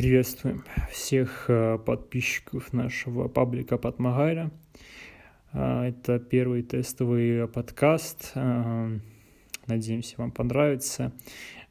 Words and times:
Приветствуем 0.00 0.64
всех 0.90 1.44
э, 1.48 1.76
подписчиков 1.76 2.72
нашего 2.72 3.28
паблика 3.28 3.76
Патмагайра. 3.76 4.50
А, 5.52 5.86
это 5.86 6.18
первый 6.18 6.62
тестовый 6.62 7.46
подкаст. 7.46 8.32
А, 8.34 8.90
надеемся, 9.66 10.14
вам 10.16 10.30
понравится. 10.30 11.12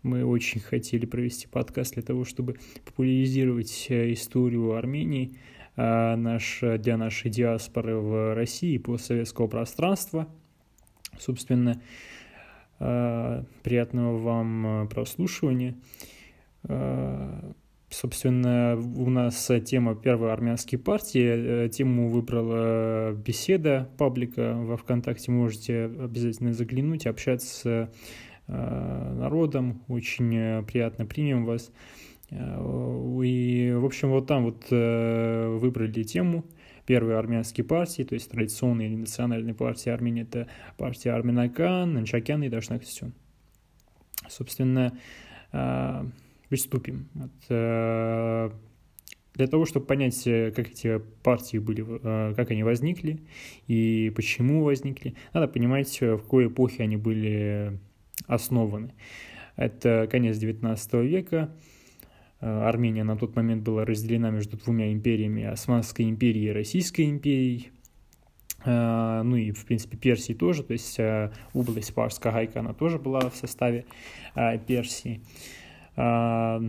Мы 0.03 0.23
очень 0.23 0.61
хотели 0.61 1.07
провести 1.07 1.47
подкаст 1.47 1.95
для 1.95 2.03
того, 2.03 2.23
чтобы 2.23 2.59
популяризировать 2.85 3.87
э, 3.89 4.13
историю 4.13 4.73
Армении 4.75 5.35
наш, 5.75 6.59
для 6.59 6.97
нашей 6.97 7.31
диаспоры 7.31 7.95
в 7.95 8.35
России 8.35 8.75
и 8.75 8.77
постсоветского 8.77 9.47
пространства. 9.47 10.27
Собственно, 11.17 11.81
приятного 12.77 14.19
вам 14.19 14.87
прослушивания. 14.87 15.75
Собственно, 17.89 18.77
у 18.77 19.09
нас 19.09 19.49
тема 19.65 19.95
первой 19.95 20.31
армянской 20.31 20.77
партии. 20.77 21.65
Э, 21.65 21.69
тему 21.69 22.09
выбрала 22.09 23.13
беседа 23.13 23.89
паблика 23.97 24.53
во 24.55 24.77
ВКонтакте. 24.77 25.31
Можете 25.31 25.85
обязательно 25.85 26.53
заглянуть, 26.53 27.07
общаться 27.07 27.47
с 27.47 27.65
э, 27.65 29.13
народом. 29.15 29.81
Очень 29.87 30.35
э, 30.35 30.63
приятно 30.63 31.07
примем 31.07 31.45
вас. 31.45 31.71
И, 32.31 33.73
в 33.75 33.85
общем, 33.85 34.11
вот 34.11 34.27
там 34.27 34.43
вот 34.43 34.65
выбрали 34.69 36.03
тему 36.03 36.45
первой 36.85 37.17
армянской 37.17 37.63
партии, 37.63 38.03
то 38.03 38.13
есть 38.13 38.29
традиционной 38.29 38.85
или 38.85 38.95
национальной 38.97 39.55
партии 39.55 39.89
Армении, 39.89 40.21
это 40.21 40.47
партия 40.77 41.13
Арменакан, 41.13 41.91
Нанчакян 41.95 42.43
и 42.43 42.49
Дашнаксюн. 42.49 43.13
Собственно, 44.27 44.95
приступим. 46.49 47.07
Вот, 47.13 47.31
э, 47.49 48.49
для 49.35 49.47
того, 49.47 49.65
чтобы 49.65 49.85
понять, 49.85 50.27
э, 50.27 50.51
как 50.51 50.69
эти 50.69 50.99
партии 51.23 51.57
были, 51.57 51.85
э, 51.87 52.33
как 52.35 52.51
они 52.51 52.63
возникли 52.63 53.21
и 53.67 54.11
почему 54.15 54.63
возникли, 54.63 55.15
надо 55.33 55.47
понимать, 55.47 56.01
в 56.01 56.17
какой 56.17 56.47
эпохе 56.47 56.83
они 56.83 56.97
были 56.97 57.79
основаны. 58.27 58.93
Это 59.55 60.07
конец 60.11 60.37
XIX 60.37 61.05
века. 61.05 61.55
Армения 62.39 63.03
на 63.03 63.17
тот 63.17 63.35
момент 63.35 63.63
была 63.63 63.83
разделена 63.83 64.29
между 64.29 64.55
двумя 64.55 64.93
империями, 64.93 65.43
Османской 65.43 66.09
империей 66.09 66.47
и 66.47 66.51
Российской 66.53 67.09
империей. 67.09 67.69
Ну 68.65 69.35
и, 69.35 69.51
в 69.51 69.65
принципе, 69.65 69.97
Персии 69.97 70.31
тоже, 70.31 70.63
то 70.63 70.71
есть 70.71 70.97
область 71.53 71.93
Парская 71.93 72.31
Гайка, 72.31 72.61
она 72.61 72.73
тоже 72.73 72.97
была 72.97 73.29
в 73.29 73.35
составе 73.35 73.83
Персии. 74.67 75.21
А, 75.95 76.61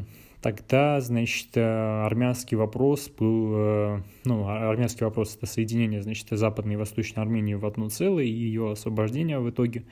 тогда, 0.42 1.00
значит, 1.00 1.48
э, 1.56 2.04
армянский 2.06 2.56
вопрос 2.56 3.08
был, 3.08 3.52
э, 3.54 4.02
ну, 4.24 4.46
а, 4.46 4.70
армянский 4.70 5.04
вопрос– 5.04 5.36
это 5.38 5.46
соединение, 5.46 6.02
значит, 6.02 6.28
Западной 6.30 6.74
и 6.74 6.76
Восточной 6.76 7.22
Армении 7.22 7.54
в 7.54 7.66
одно 7.66 7.88
целое 7.88 8.24
и 8.24 8.30
ее 8.30 8.72
освобождение 8.72 9.38
в 9.38 9.50
итоге. 9.50 9.84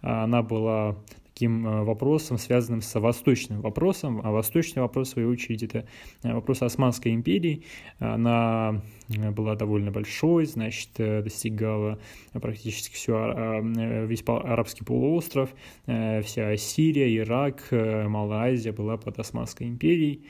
Она 0.00 0.42
была 0.42 0.96
таким 1.38 1.68
э, 1.68 1.84
вопросом, 1.84 2.36
связанным 2.36 2.82
с 2.82 2.98
восточным 2.98 3.60
вопросом. 3.60 4.20
А 4.24 4.32
восточный 4.32 4.82
вопрос, 4.82 5.08
в 5.08 5.10
свою 5.12 5.30
очередь, 5.30 5.62
это 5.62 5.86
э, 6.24 6.34
вопрос 6.34 6.62
Османской 6.62 7.14
империи. 7.14 7.62
Она 8.00 8.82
э, 9.08 9.30
была 9.30 9.54
довольно 9.54 9.92
большой, 9.92 10.46
значит, 10.46 10.90
достигала 10.96 12.00
практически 12.32 12.96
все, 12.96 13.60
весь 14.06 14.24
арабский 14.26 14.84
полуостров, 14.84 15.50
вся 15.86 16.56
Сирия, 16.56 17.16
Ирак, 17.16 17.68
Малая 17.70 18.52
Азия 18.52 18.72
была 18.72 18.96
под 18.96 19.18
Османской 19.18 19.68
империей. 19.68 20.24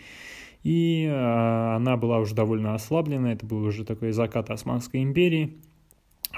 И 0.62 1.06
она 1.06 1.97
была 1.97 2.19
уже 2.19 2.34
довольно 2.34 2.75
ослаблена, 2.75 3.33
это 3.33 3.47
был 3.47 3.62
уже 3.64 3.84
такой 3.84 4.12
закат 4.12 4.51
Османской 4.51 5.03
империи. 5.03 5.56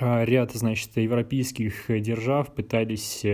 Ряд, 0.01 0.53
значит, 0.53 0.97
европейских 0.97 1.86
держав 1.89 2.55
пытались 2.55 3.25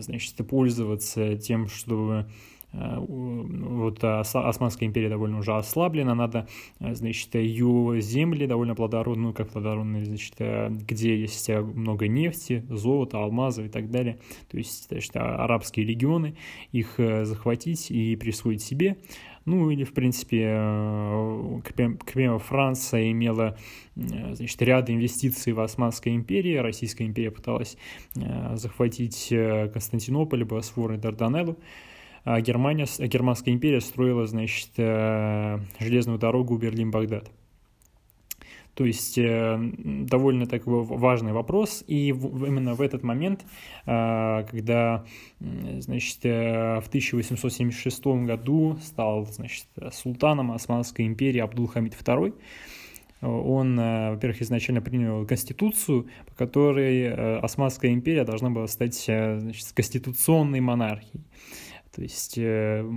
значит, 0.00 0.34
пользоваться 0.48 1.36
тем, 1.36 1.68
чтобы 1.68 2.26
э, 2.72 2.96
вот 2.98 3.98
Османская 4.02 4.88
империя 4.88 5.08
довольно 5.08 5.38
уже 5.38 5.56
ослаблена, 5.56 6.14
надо, 6.14 6.48
э, 6.80 6.94
значит, 6.94 7.34
ее 7.34 8.00
земли 8.00 8.46
довольно 8.46 8.74
плодородные, 8.74 9.32
как 9.32 9.50
плодородные, 9.50 10.04
значит, 10.04 10.34
где 10.86 11.18
есть 11.20 11.48
много 11.48 12.08
нефти, 12.08 12.64
золота, 12.68 13.18
алмазов 13.18 13.66
и 13.66 13.68
так 13.68 13.90
далее, 13.90 14.18
то 14.50 14.58
есть, 14.58 14.88
значит, 14.88 15.16
арабские 15.16 15.86
регионы, 15.86 16.36
их 16.72 16.94
захватить 17.22 17.90
и 17.90 18.16
присвоить 18.16 18.62
себе, 18.62 18.96
ну 19.48 19.70
или, 19.70 19.82
в 19.84 19.94
принципе, 19.94 20.44
э, 20.46 21.60
к 21.64 22.12
примеру, 22.12 22.38
Франция 22.38 23.10
имела 23.10 23.56
э, 23.96 24.34
значит, 24.34 24.60
ряд 24.62 24.90
инвестиций 24.90 25.54
в 25.54 25.60
Османской 25.60 26.14
империи, 26.14 26.56
Российская 26.56 27.06
империя 27.06 27.30
пыталась 27.30 27.78
э, 28.14 28.56
захватить 28.56 29.28
Константинополь, 29.72 30.44
Босфор 30.44 30.92
и 30.92 30.96
Дарданеллу, 30.98 31.58
а 32.24 32.40
Германия, 32.42 32.86
Германская 32.98 33.54
империя 33.54 33.80
строила, 33.80 34.26
значит, 34.26 34.70
железную 34.76 36.18
дорогу 36.18 36.58
Берлин-Багдад. 36.58 37.30
То 38.78 38.84
есть 38.84 39.18
э, 39.18 39.58
довольно 40.08 40.46
такой 40.46 40.84
важный 40.84 41.32
вопрос. 41.32 41.82
И 41.88 42.10
именно 42.10 42.74
в 42.74 42.80
этот 42.80 43.02
момент, 43.02 43.44
э, 43.86 44.44
когда 44.48 45.04
значит, 45.40 46.18
э, 46.22 46.80
в 46.80 46.86
1876 46.86 48.24
году 48.24 48.78
стал 48.80 49.26
значит, 49.26 49.66
султаном 49.92 50.52
Османской 50.52 51.06
империи 51.06 51.40
Абдул-Хамид 51.40 51.94
II, 51.94 52.34
он, 53.20 53.74
во-первых, 53.74 54.42
изначально 54.42 54.80
принял 54.80 55.26
конституцию, 55.26 56.06
по 56.26 56.36
которой 56.36 57.40
Османская 57.40 57.90
империя 57.90 58.22
должна 58.22 58.48
была 58.48 58.68
стать 58.68 58.94
значит, 58.94 59.72
конституционной 59.74 60.60
монархией. 60.60 61.24
То 61.98 62.02
есть, 62.02 62.38
э, 62.38 62.88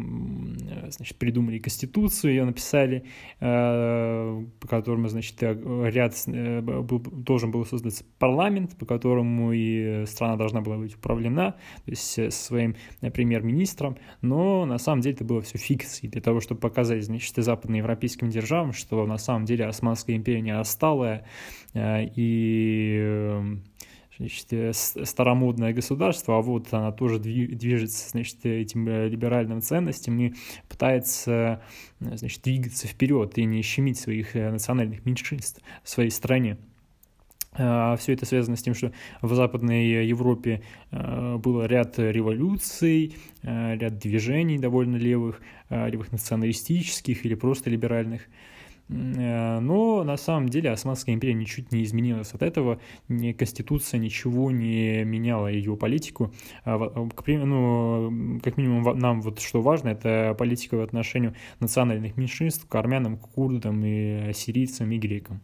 значит, 0.89 1.17
придумали 1.17 1.57
конституцию, 1.57 2.33
ее 2.33 2.45
написали, 2.45 3.03
э, 3.39 4.45
по 4.59 4.67
которому, 4.67 5.07
значит, 5.07 5.41
ряд 5.41 6.13
э, 6.27 6.61
должен 6.61 7.49
был 7.49 7.65
создаться 7.65 8.03
парламент, 8.19 8.77
по 8.77 8.85
которому 8.85 9.53
и 9.53 10.05
страна 10.05 10.35
должна 10.35 10.61
была 10.61 10.77
быть 10.77 10.93
управлена, 10.93 11.55
то 11.83 11.89
есть 11.89 12.31
своим 12.31 12.75
премьер-министром, 12.99 13.97
но 14.21 14.65
на 14.65 14.77
самом 14.77 15.01
деле 15.01 15.15
это 15.15 15.25
было 15.25 15.41
все 15.41 15.57
фикцией, 15.57 16.11
для 16.11 16.21
того, 16.21 16.39
чтобы 16.39 16.61
показать, 16.61 17.03
значит, 17.03 17.33
западноевропейским 17.35 18.29
державам, 18.29 18.71
что 18.71 19.07
на 19.07 19.17
самом 19.17 19.45
деле 19.45 19.65
Османская 19.65 20.15
империя 20.15 20.41
не 20.41 20.55
отсталая, 20.55 21.25
и 21.73 23.41
значит, 24.17 24.47
э, 24.51 24.71
старомодное 24.73 25.73
государство, 25.73 26.37
а 26.37 26.41
вот 26.41 26.67
она 26.71 26.91
тоже 26.91 27.19
движется, 27.19 28.09
значит, 28.09 28.45
этим 28.45 28.87
э, 28.87 29.07
либеральным 29.07 29.61
ценностям 29.61 30.19
и 30.19 30.33
пытается, 30.67 31.61
э, 31.99 32.17
значит, 32.17 32.41
двигаться 32.43 32.87
вперед 32.87 33.37
и 33.37 33.45
не 33.45 33.61
щемить 33.61 33.99
своих 33.99 34.35
национальных 34.35 35.05
меньшинств 35.05 35.61
в 35.83 35.89
своей 35.89 36.11
стране. 36.11 36.57
А, 37.53 37.97
Все 37.97 38.13
это 38.13 38.25
связано 38.25 38.55
с 38.55 38.63
тем, 38.63 38.73
что 38.73 38.93
в 39.21 39.33
Западной 39.33 40.05
Европе 40.05 40.61
был 40.91 41.65
ряд 41.65 41.99
революций, 41.99 43.15
ряд 43.43 43.97
движений 43.97 44.57
довольно 44.57 44.95
левых, 44.95 45.41
левых 45.69 46.13
националистических 46.13 47.25
или 47.25 47.35
просто 47.35 47.69
либеральных. 47.69 48.21
Э, 48.91 49.59
но 49.59 50.03
на 50.03 50.17
самом 50.17 50.49
деле 50.49 50.71
Османская 50.71 51.15
империя 51.15 51.33
ничуть 51.33 51.71
не 51.71 51.83
изменилась 51.83 52.33
от 52.33 52.41
этого, 52.41 52.79
ни 53.07 53.31
Конституция 53.31 53.99
ничего 53.99 54.51
не 54.51 55.03
меняла 55.03 55.47
ее 55.47 55.77
политику. 55.77 56.33
А 56.65 56.77
ну, 56.77 58.39
как 58.43 58.57
минимум 58.57 58.97
нам 58.99 59.21
вот 59.21 59.39
что 59.39 59.61
важно, 59.61 59.89
это 59.89 60.35
политика 60.37 60.75
в 60.75 60.81
отношении 60.81 61.33
национальных 61.59 62.17
меньшинств, 62.17 62.67
к 62.67 62.75
армянам, 62.75 63.17
к 63.17 63.29
курдам 63.29 63.81
и 63.85 64.31
сирийцам 64.33 64.91
и 64.91 64.97
грекам. 64.97 65.41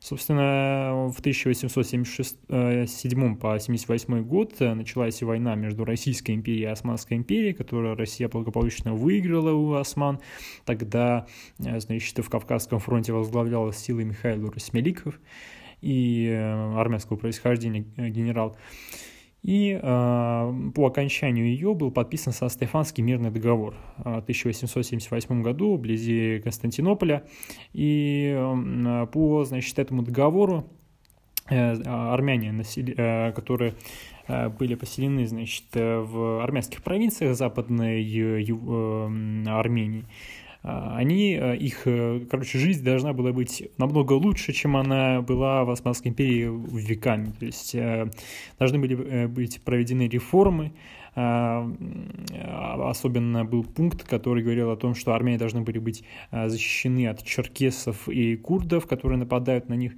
Собственно, 0.00 1.08
в 1.12 1.18
1877 1.18 2.38
э, 2.48 3.36
по 3.36 3.48
1978 3.48 4.22
год 4.22 4.54
э, 4.60 4.74
началась 4.74 5.20
война 5.22 5.54
между 5.56 5.84
Российской 5.84 6.32
империей 6.32 6.64
и 6.64 6.66
Османской 6.66 7.16
империей, 7.16 7.52
которую 7.52 7.96
Россия 7.96 8.28
благополучно 8.28 8.94
выиграла 8.94 9.52
у 9.52 9.74
осман. 9.74 10.20
Тогда, 10.64 11.26
э, 11.58 11.80
значит, 11.80 12.18
в 12.18 12.30
Кавказском 12.30 12.78
фронте 12.78 13.12
возглавляла 13.12 13.72
силы 13.72 14.04
Михаил 14.04 14.50
Расмеликов 14.50 15.18
и 15.80 16.28
армянского 16.28 17.16
происхождения 17.16 17.80
генерал. 17.96 18.56
И 19.42 19.78
э, 19.80 20.70
по 20.74 20.86
окончанию 20.86 21.46
ее 21.46 21.74
был 21.74 21.90
подписан 21.90 22.32
Сан-Стефанский 22.32 23.02
мирный 23.02 23.30
договор 23.30 23.74
в 23.96 24.18
1878 24.18 25.42
году 25.42 25.76
вблизи 25.76 26.40
Константинополя. 26.40 27.24
И 27.72 28.34
э, 28.36 29.06
по 29.12 29.44
значит, 29.44 29.78
этому 29.78 30.02
договору 30.02 30.64
э, 31.48 31.74
армяне, 31.84 32.62
э, 32.76 33.32
которые 33.32 33.74
э, 34.26 34.48
были 34.48 34.74
поселены 34.74 35.26
значит, 35.26 35.66
в 35.72 36.42
армянских 36.42 36.82
провинциях 36.82 37.36
Западной 37.36 38.02
э, 38.04 39.48
Армении, 39.48 40.04
они, 40.62 41.34
их, 41.34 41.86
короче, 42.30 42.58
жизнь 42.58 42.84
должна 42.84 43.12
была 43.12 43.32
быть 43.32 43.62
намного 43.78 44.12
лучше, 44.14 44.52
чем 44.52 44.76
она 44.76 45.22
была 45.22 45.64
в 45.64 45.70
Османской 45.70 46.10
империи 46.10 46.50
веками. 46.76 47.32
То 47.38 47.46
есть 47.46 47.76
должны 48.58 48.78
были 48.78 49.26
быть 49.26 49.62
проведены 49.62 50.08
реформы, 50.08 50.72
особенно 51.18 53.44
был 53.44 53.64
пункт, 53.64 54.04
который 54.04 54.42
говорил 54.42 54.70
о 54.70 54.76
том, 54.76 54.94
что 54.94 55.14
армяне 55.14 55.38
должны 55.38 55.62
были 55.62 55.78
быть 55.78 56.04
защищены 56.30 57.08
от 57.08 57.24
черкесов 57.24 58.08
и 58.08 58.36
курдов, 58.36 58.86
которые 58.86 59.18
нападают 59.18 59.68
на 59.68 59.74
них. 59.74 59.94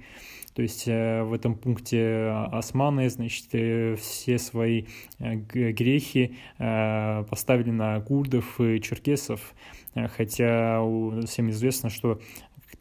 То 0.53 0.61
есть 0.61 0.87
э, 0.87 1.23
в 1.23 1.33
этом 1.33 1.55
пункте 1.55 2.29
османы, 2.51 3.09
значит, 3.09 3.47
э, 3.53 3.95
все 3.95 4.37
свои 4.37 4.85
э, 5.19 5.35
грехи 5.35 6.35
поставили 6.57 7.71
на 7.71 7.99
курдов 8.01 8.59
и 8.59 8.81
черкесов, 8.81 9.53
хотя 9.93 10.81
всем 11.25 11.49
известно, 11.49 11.89
что 11.89 12.19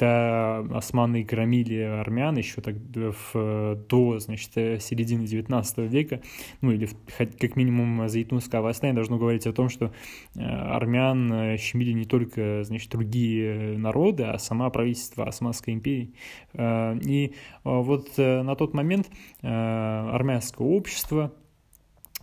когда 0.00 0.60
османы 0.78 1.22
громили 1.22 1.80
армян 1.80 2.36
еще 2.38 2.62
так 2.62 2.74
в, 2.76 3.76
до, 3.88 4.18
значит, 4.18 4.52
середины 4.82 5.26
19 5.26 5.78
века, 5.78 6.22
ну 6.62 6.72
или 6.72 6.88
как 7.16 7.56
минимум 7.56 8.08
Зайтунское 8.08 8.62
восстание 8.62 8.94
должно 8.94 9.18
говорить 9.18 9.46
о 9.46 9.52
том, 9.52 9.68
что 9.68 9.92
э, 10.34 10.40
армян 10.40 11.58
щемили 11.58 11.92
не 11.92 12.06
только, 12.06 12.64
значит, 12.64 12.90
другие 12.90 13.76
народы, 13.76 14.24
а 14.24 14.38
сама 14.38 14.70
правительство 14.70 15.26
Османской 15.26 15.74
империи. 15.74 16.14
Э, 16.54 16.96
и 16.98 17.34
вот 17.62 18.08
э, 18.16 18.42
на 18.42 18.56
тот 18.56 18.72
момент 18.72 19.10
армянское 19.42 20.66
общество, 20.66 21.34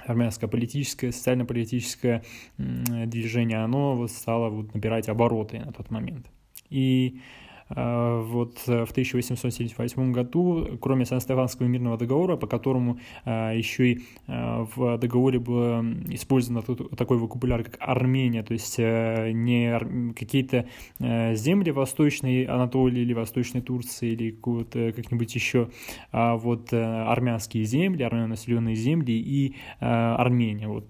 армянское 0.03 0.49
политическое, 0.49 1.11
социально-политическое 1.11 2.23
движение, 2.57 3.59
оно 3.59 3.95
вот 3.95 4.11
стало 4.11 4.49
вот 4.49 4.73
набирать 4.73 5.09
обороты 5.09 5.59
на 5.59 5.71
тот 5.71 5.91
момент. 5.91 6.27
И 6.69 7.19
Э, 7.19 7.45
вот 7.69 8.63
э, 8.67 8.85
в 8.85 8.91
1878 8.91 10.11
году, 10.11 10.77
кроме 10.81 11.05
Сан-Стефанского 11.05 11.67
мирного 11.67 11.97
договора, 11.97 12.37
по 12.37 12.47
которому 12.47 12.99
э, 13.25 13.57
еще 13.57 13.91
и 13.91 14.01
в 14.27 14.97
договоре 14.97 15.39
был 15.39 15.81
использован 16.09 16.63
такой 16.95 17.17
вокабуляр, 17.17 17.63
как 17.63 17.77
Армения, 17.79 18.43
то 18.43 18.53
есть 18.53 18.77
не 18.77 20.13
какие-то 20.13 20.67
земли 20.99 21.71
Восточной 21.71 22.43
Анатолии 22.43 23.01
или 23.01 23.13
Восточной 23.13 23.61
Турции 23.61 24.11
или 24.11 24.31
как-нибудь 24.31 25.33
еще, 25.35 25.69
а 26.11 26.35
вот 26.35 26.73
армянские 26.73 27.63
земли, 27.63 28.03
армяно-населенные 28.03 28.75
земли 28.75 29.13
и 29.13 29.55
Армения. 29.79 30.67
Вот 30.67 30.87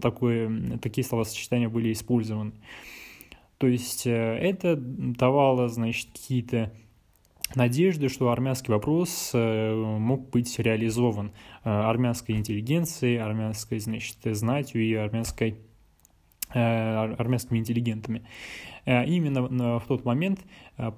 такое, 0.00 0.78
такие 0.78 1.04
словосочетания 1.04 1.68
были 1.68 1.92
использованы. 1.92 2.52
То 3.64 3.68
есть 3.68 4.06
э, 4.06 4.10
это 4.10 4.76
давало, 4.76 5.70
значит, 5.70 6.10
какие-то 6.12 6.70
надежды, 7.54 8.10
что 8.10 8.28
армянский 8.28 8.74
вопрос 8.74 9.30
э, 9.32 9.74
мог 9.74 10.28
быть 10.28 10.58
реализован 10.58 11.32
э, 11.64 11.70
армянской 11.70 12.34
интеллигенцией, 12.34 13.16
армянской, 13.16 13.78
значит, 13.78 14.18
знатью 14.22 14.82
и 14.82 14.92
армянской, 14.92 15.56
армянскими 16.50 17.58
интеллигентами. 17.58 18.26
Именно 18.84 19.78
в 19.80 19.84
тот 19.88 20.04
момент 20.04 20.40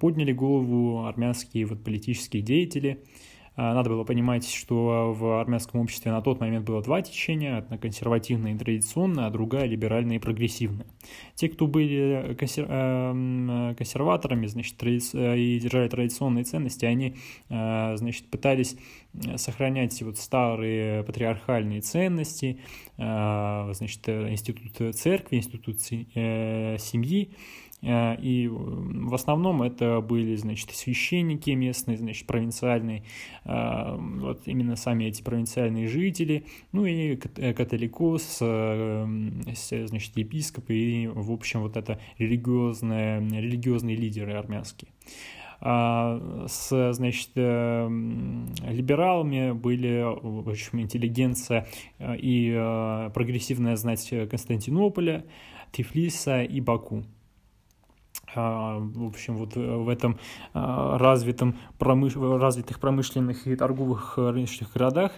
подняли 0.00 0.32
голову 0.32 1.06
армянские 1.06 1.66
вот 1.66 1.84
политические 1.84 2.42
деятели– 2.42 3.04
надо 3.56 3.90
было 3.90 4.04
понимать, 4.04 4.48
что 4.48 5.14
в 5.16 5.40
армянском 5.40 5.80
обществе 5.80 6.10
на 6.10 6.20
тот 6.20 6.40
момент 6.40 6.66
было 6.66 6.82
два 6.82 7.00
течения, 7.02 7.58
одна 7.58 7.78
консервативная 7.78 8.54
и 8.54 8.58
традиционная, 8.58 9.26
а 9.26 9.30
другая 9.30 9.64
либеральная 9.64 10.16
и 10.16 10.18
прогрессивная. 10.18 10.86
Те, 11.34 11.48
кто 11.48 11.66
были 11.66 12.36
консер... 12.38 12.66
Э, 12.68 13.74
консерваторами, 13.76 14.46
значит, 14.46 14.82
и 14.82 15.58
держали 15.60 15.88
традиционные 15.88 16.44
ценности, 16.44 16.84
они, 16.84 17.16
э, 17.48 17.96
значит, 17.96 18.30
пытались 18.30 18.76
сохранять 19.36 20.00
вот 20.02 20.18
старые 20.18 21.02
патриархальные 21.04 21.80
ценности, 21.80 22.60
э, 22.98 23.72
значит, 23.72 24.08
институт 24.08 24.94
церкви, 24.96 25.36
институт 25.36 25.80
семьи, 25.80 27.30
Э, 27.30 27.65
и 27.82 28.48
в 28.50 29.14
основном 29.14 29.62
это 29.62 30.00
были, 30.00 30.34
значит, 30.36 30.70
священники 30.70 31.50
местные, 31.50 31.98
значит, 31.98 32.26
провинциальные, 32.26 33.02
э, 33.44 33.96
вот 33.98 34.40
именно 34.46 34.76
сами 34.76 35.04
эти 35.04 35.22
провинциальные 35.22 35.86
жители, 35.86 36.46
ну 36.72 36.86
и 36.86 37.18
э, 37.36 37.52
католикос, 37.52 38.38
значит, 38.38 40.16
епископы 40.16 40.74
и, 40.74 41.06
в 41.06 41.30
общем, 41.30 41.60
вот 41.60 41.76
это 41.76 42.00
религиозные, 42.18 43.20
религиозные 43.20 43.96
лидеры 43.96 44.32
армянские. 44.32 44.88
А 45.60 46.46
с, 46.48 46.92
значит, 46.92 47.30
либералами 47.34 49.52
были, 49.52 50.02
в 50.04 50.50
общем, 50.50 50.80
интеллигенция 50.80 51.66
и 51.98 52.52
прогрессивная 53.14 53.76
знать 53.76 54.12
Константинополя, 54.30 55.24
Тифлиса 55.72 56.42
и 56.42 56.60
Баку. 56.60 57.04
А, 58.36 58.78
в 58.78 59.06
общем, 59.06 59.36
вот 59.36 59.56
в 59.56 59.88
этом 59.88 60.18
а, 60.52 60.98
развитом 60.98 61.56
промыш... 61.78 62.14
развитых 62.16 62.78
промышленных 62.78 63.46
и 63.46 63.56
торговых 63.56 64.18
рыночных 64.18 64.72
городах, 64.72 65.12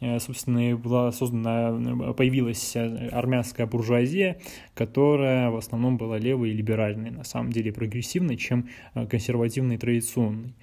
э, 0.00 0.18
собственно, 0.20 0.76
была 0.76 1.12
создана, 1.12 2.12
появилась 2.14 2.76
армянская 2.76 3.66
буржуазия, 3.66 4.40
которая 4.74 5.50
в 5.50 5.56
основном 5.56 5.96
была 5.96 6.18
левой 6.18 6.50
и 6.50 6.54
либеральной, 6.54 7.10
на 7.10 7.24
самом 7.24 7.52
деле 7.52 7.72
прогрессивной, 7.72 8.36
чем 8.36 8.68
э, 8.94 9.06
консервативной 9.06 9.74
и 9.74 9.78
традиционной. 9.78 10.54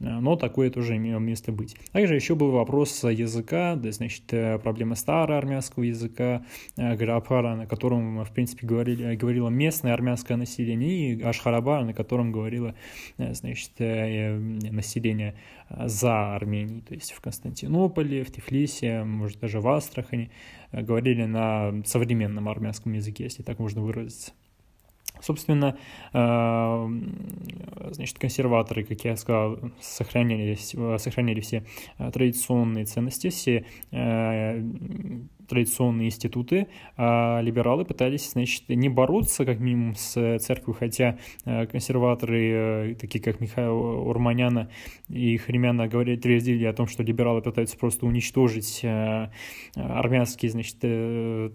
Э, 0.00 0.20
но 0.20 0.36
такое 0.36 0.70
тоже 0.70 0.96
имело 0.96 1.18
место 1.18 1.52
быть. 1.52 1.76
Также 1.92 2.14
еще 2.14 2.34
был 2.34 2.50
вопрос 2.50 3.04
языка, 3.04 3.76
да, 3.76 3.92
значит, 3.92 4.24
э, 4.32 4.58
проблема 4.58 4.94
староармянского 4.94 5.84
языка, 5.84 6.44
э, 6.76 6.96
Гарабхара, 6.96 7.54
на 7.54 7.66
котором, 7.66 8.24
в 8.24 8.32
принципе, 8.32 8.66
говорили, 8.66 9.14
говорило 9.16 9.48
местное 9.48 9.92
армянское 9.92 10.36
население, 10.36 11.14
и 11.14 11.22
Ашхарабар, 11.22 11.84
на 11.84 11.94
котором 11.94 12.32
говорило, 12.32 12.74
значит, 13.18 13.70
население 13.78 15.34
за 15.70 16.34
Арменией, 16.34 16.82
то 16.82 16.94
есть 16.94 17.12
в 17.12 17.20
Константинополе, 17.20 18.24
в 18.24 18.30
Тифлисе, 18.30 19.04
может, 19.04 19.40
даже 19.40 19.60
в 19.60 19.68
Астрахани, 19.68 20.30
говорили 20.72 21.24
на 21.24 21.82
современном 21.84 22.48
армянском 22.48 22.92
языке, 22.92 23.24
если 23.24 23.42
так 23.42 23.58
можно 23.58 23.80
выразиться. 23.80 24.32
Собственно, 25.24 25.78
э, 26.12 26.88
значит, 27.92 28.18
консерваторы, 28.18 28.84
как 28.84 29.02
я 29.04 29.16
сказал, 29.16 29.58
сохраняли, 29.80 30.54
сохраняли 30.98 31.40
все 31.40 31.64
э, 31.98 32.10
традиционные 32.10 32.84
ценности, 32.84 33.30
все 33.30 33.64
э, 33.90 34.62
традиционные 35.48 36.08
институты, 36.08 36.68
а 36.96 37.40
либералы 37.40 37.84
пытались, 37.84 38.32
значит, 38.32 38.68
не 38.68 38.88
бороться, 38.88 39.44
как 39.44 39.60
минимум, 39.60 39.94
с 39.94 40.38
церковью, 40.38 40.76
хотя 40.78 41.18
консерваторы, 41.44 42.96
такие 43.00 43.22
как 43.22 43.40
Михаил 43.40 44.08
Урманяна 44.08 44.70
и 45.08 45.36
Хремяна, 45.36 45.88
говорили, 45.88 46.16
твердили 46.16 46.64
о 46.64 46.72
том, 46.72 46.86
что 46.86 47.02
либералы 47.02 47.42
пытаются 47.42 47.76
просто 47.76 48.06
уничтожить 48.06 48.84
армянские, 49.74 50.50
значит, 50.50 50.78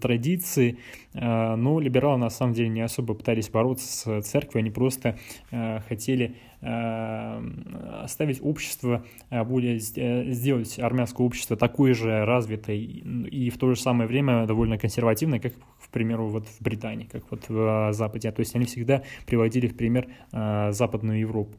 традиции, 0.00 0.78
но 1.14 1.80
либералы, 1.80 2.18
на 2.18 2.30
самом 2.30 2.54
деле, 2.54 2.68
не 2.68 2.80
особо 2.80 3.14
пытались 3.14 3.48
бороться 3.48 4.20
с 4.20 4.22
церковью, 4.22 4.60
они 4.60 4.70
просто 4.70 5.18
э, 5.50 5.80
хотели 5.88 6.26
э, 6.26 6.49
оставить 6.62 8.40
общество 8.42 9.04
э, 9.30 9.42
более, 9.44 9.78
сделать 9.78 10.78
армянское 10.78 11.26
общество 11.26 11.56
такое 11.56 11.94
же 11.94 12.24
развитое 12.24 12.76
и 12.76 13.50
в 13.50 13.58
то 13.58 13.74
же 13.74 13.80
самое 13.80 14.06
время 14.06 14.46
довольно 14.46 14.76
консервативное, 14.76 15.40
как, 15.40 15.54
к 15.54 15.88
примеру, 15.90 16.28
вот 16.28 16.46
в 16.46 16.60
Британии, 16.60 17.08
как 17.10 17.22
вот 17.30 17.48
в 17.48 17.92
Западе. 17.92 18.30
То 18.30 18.40
есть 18.40 18.54
они 18.54 18.66
всегда 18.66 19.02
приводили 19.26 19.68
в 19.68 19.76
пример 19.76 20.08
Западную 20.32 21.20
Европу. 21.20 21.56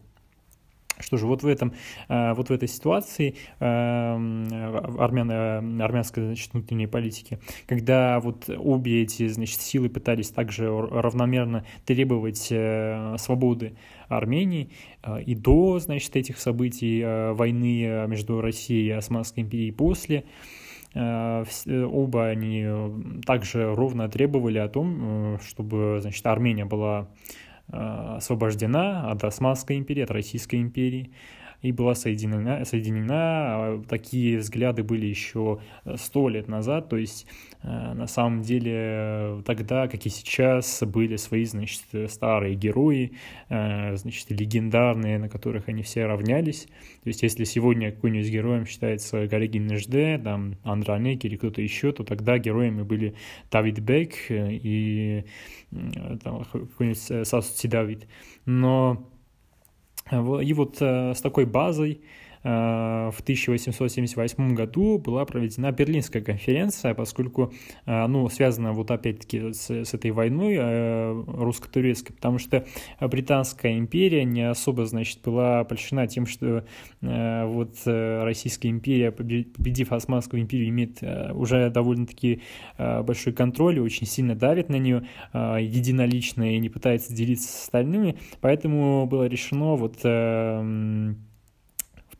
Что 1.02 1.18
же, 1.18 1.28
вот 1.28 1.44
в, 1.44 1.48
этом, 1.48 1.74
э, 2.08 2.34
вот 2.34 2.50
в 2.50 2.52
этой 2.52 2.68
ситуации 2.68 3.36
э, 3.60 3.66
армян, 3.66 5.82
армянской 5.82 6.24
значит, 6.24 6.54
внутренней 6.54 6.88
политики, 6.88 7.40
когда 7.68 8.20
вот 8.20 8.50
обе 8.50 9.04
эти 9.04 9.28
значит, 9.28 9.62
силы 9.62 9.90
пытались 9.90 10.30
также 10.30 10.70
равномерно 10.70 11.66
требовать 11.86 12.48
э, 12.52 13.16
свободы 13.18 13.74
Армении, 14.08 14.70
и 15.26 15.36
до 15.36 15.80
значит, 15.80 16.16
этих 16.18 16.38
событий 16.38 17.02
войны 17.34 18.08
между 18.08 18.42
Россией 18.42 18.88
и 18.88 18.92
Османской 18.92 19.44
империей 19.44 19.72
после, 19.72 20.26
оба 20.94 22.28
они 22.28 22.68
также 23.26 23.74
ровно 23.74 24.10
требовали 24.10 24.58
о 24.58 24.68
том, 24.68 25.40
чтобы 25.48 26.00
значит, 26.02 26.26
Армения 26.26 26.66
была 26.66 27.04
Э, 27.04 27.06
освобождена 27.72 29.12
от 29.12 29.24
Османской 29.24 29.78
империи, 29.78 30.04
от 30.04 30.12
Российской 30.12 30.58
империи. 30.58 31.12
И 31.62 31.72
была 31.72 31.96
соединена, 31.96 32.66
соединена. 32.66 33.16
А 33.18 33.84
такие 33.88 34.40
взгляды 34.40 34.84
были 34.84 35.06
еще 35.06 35.60
сто 35.96 36.30
лет 36.30 36.48
назад, 36.48 36.90
то 36.90 36.98
есть 36.98 37.28
на 37.64 38.08
самом 38.08 38.42
деле 38.42 39.44
тогда, 39.46 39.88
как 39.88 40.06
и 40.06 40.10
сейчас, 40.10 40.82
были 40.84 41.16
свои, 41.16 41.46
значит, 41.46 41.84
старые 42.08 42.56
герои, 42.56 43.12
значит, 43.50 44.32
легендарные, 44.32 45.20
на 45.20 45.30
которых 45.30 45.70
они 45.70 45.84
все 45.84 46.06
равнялись. 46.08 46.68
То 47.04 47.08
есть 47.10 47.22
если 47.22 47.44
сегодня 47.44 47.92
какой-нибудь 47.92 48.32
героем 48.32 48.66
считается 48.66 49.28
Галегин 49.28 49.68
Нежде, 49.68 50.18
там, 50.18 50.56
Андранек 50.64 51.24
или 51.24 51.36
кто-то 51.36 51.62
еще, 51.62 51.92
то 51.92 52.04
тогда 52.04 52.40
героями 52.40 52.82
были 52.82 53.14
Давид 53.52 53.80
Бек 53.80 54.14
и 54.30 55.26
там, 56.24 56.44
какой-нибудь 56.46 57.28
Сасути 57.28 57.68
Давид. 57.68 58.08
Но 58.46 59.08
и 60.12 60.54
вот 60.54 60.78
э, 60.82 61.14
с 61.16 61.22
такой 61.22 61.46
базой 61.46 62.02
Э, 62.02 62.21
в 62.44 63.16
1878 63.20 64.56
году 64.56 64.98
была 64.98 65.26
проведена 65.26 65.72
Берлинская 65.72 66.24
конференция, 66.24 66.96
поскольку, 66.96 67.54
э, 67.86 68.08
ну, 68.08 68.28
связана 68.30 68.74
вот 68.74 68.90
опять-таки 68.90 69.54
с, 69.54 69.70
с 69.70 69.94
этой 69.94 70.12
войной 70.12 70.56
э, 70.58 71.24
русско-турецкой, 71.28 72.14
потому 72.14 72.40
что 72.40 72.66
Британская 73.00 73.78
империя 73.78 74.24
не 74.24 74.50
особо, 74.50 74.86
значит, 74.86 75.20
была 75.24 75.64
польщена 75.64 76.08
тем, 76.08 76.26
что 76.26 76.66
вот 77.02 77.76
Российская 77.86 78.70
империя, 78.70 79.12
победив 79.12 79.92
Османскую 79.92 80.42
империю, 80.42 80.70
имеет 80.70 81.02
уже 81.34 81.70
довольно-таки 81.70 82.42
большой 82.78 83.34
контроль 83.34 83.78
и 83.78 83.82
очень 83.82 84.08
сильно 84.08 84.36
давит 84.36 84.70
на 84.70 84.76
нее 84.78 85.08
единолично 85.34 86.56
и 86.56 86.60
не 86.60 86.70
пытается 86.70 87.14
делиться 87.14 87.48
с 87.48 87.64
остальными, 87.64 88.18
поэтому 88.40 89.06
было 89.08 89.26
решено 89.26 89.76
вот 89.76 89.98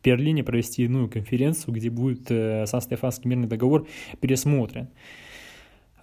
Берлине 0.02 0.42
провести 0.42 0.84
иную 0.84 1.08
конференцию, 1.08 1.74
где 1.74 1.90
будет 1.90 2.30
э, 2.30 2.66
Сан-Стефанский 2.66 3.28
мирный 3.28 3.48
договор 3.48 3.86
пересмотрен. 4.20 4.88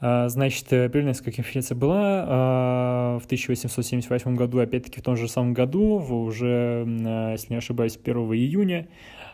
А, 0.01 0.29
значит, 0.29 0.71
э, 0.71 0.87
Берлинская 0.87 1.33
конференция 1.33 1.75
была 1.75 2.25
а, 2.27 3.19
в 3.19 3.25
1878 3.25 4.35
году, 4.35 4.59
опять-таки 4.59 5.01
в 5.01 5.03
том 5.03 5.17
же 5.17 5.27
самом 5.27 5.53
году, 5.53 5.99
уже, 5.99 6.85
если 7.31 7.53
не 7.53 7.57
ошибаюсь, 7.57 7.99
1 8.01 8.15
июня. 8.33 8.87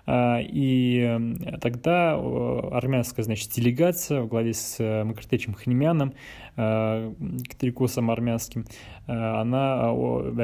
А, 0.08 0.40
и 0.42 1.36
тогда 1.62 2.14
армянская, 2.14 3.24
значит, 3.26 3.52
делегация 3.52 4.22
в 4.22 4.28
главе 4.28 4.54
с 4.54 4.78
э, 4.80 5.04
Макартечем 5.04 5.54
Ханемяном, 5.54 6.14
католикосом 6.56 8.12
армянским, 8.12 8.64
она, 9.08 9.90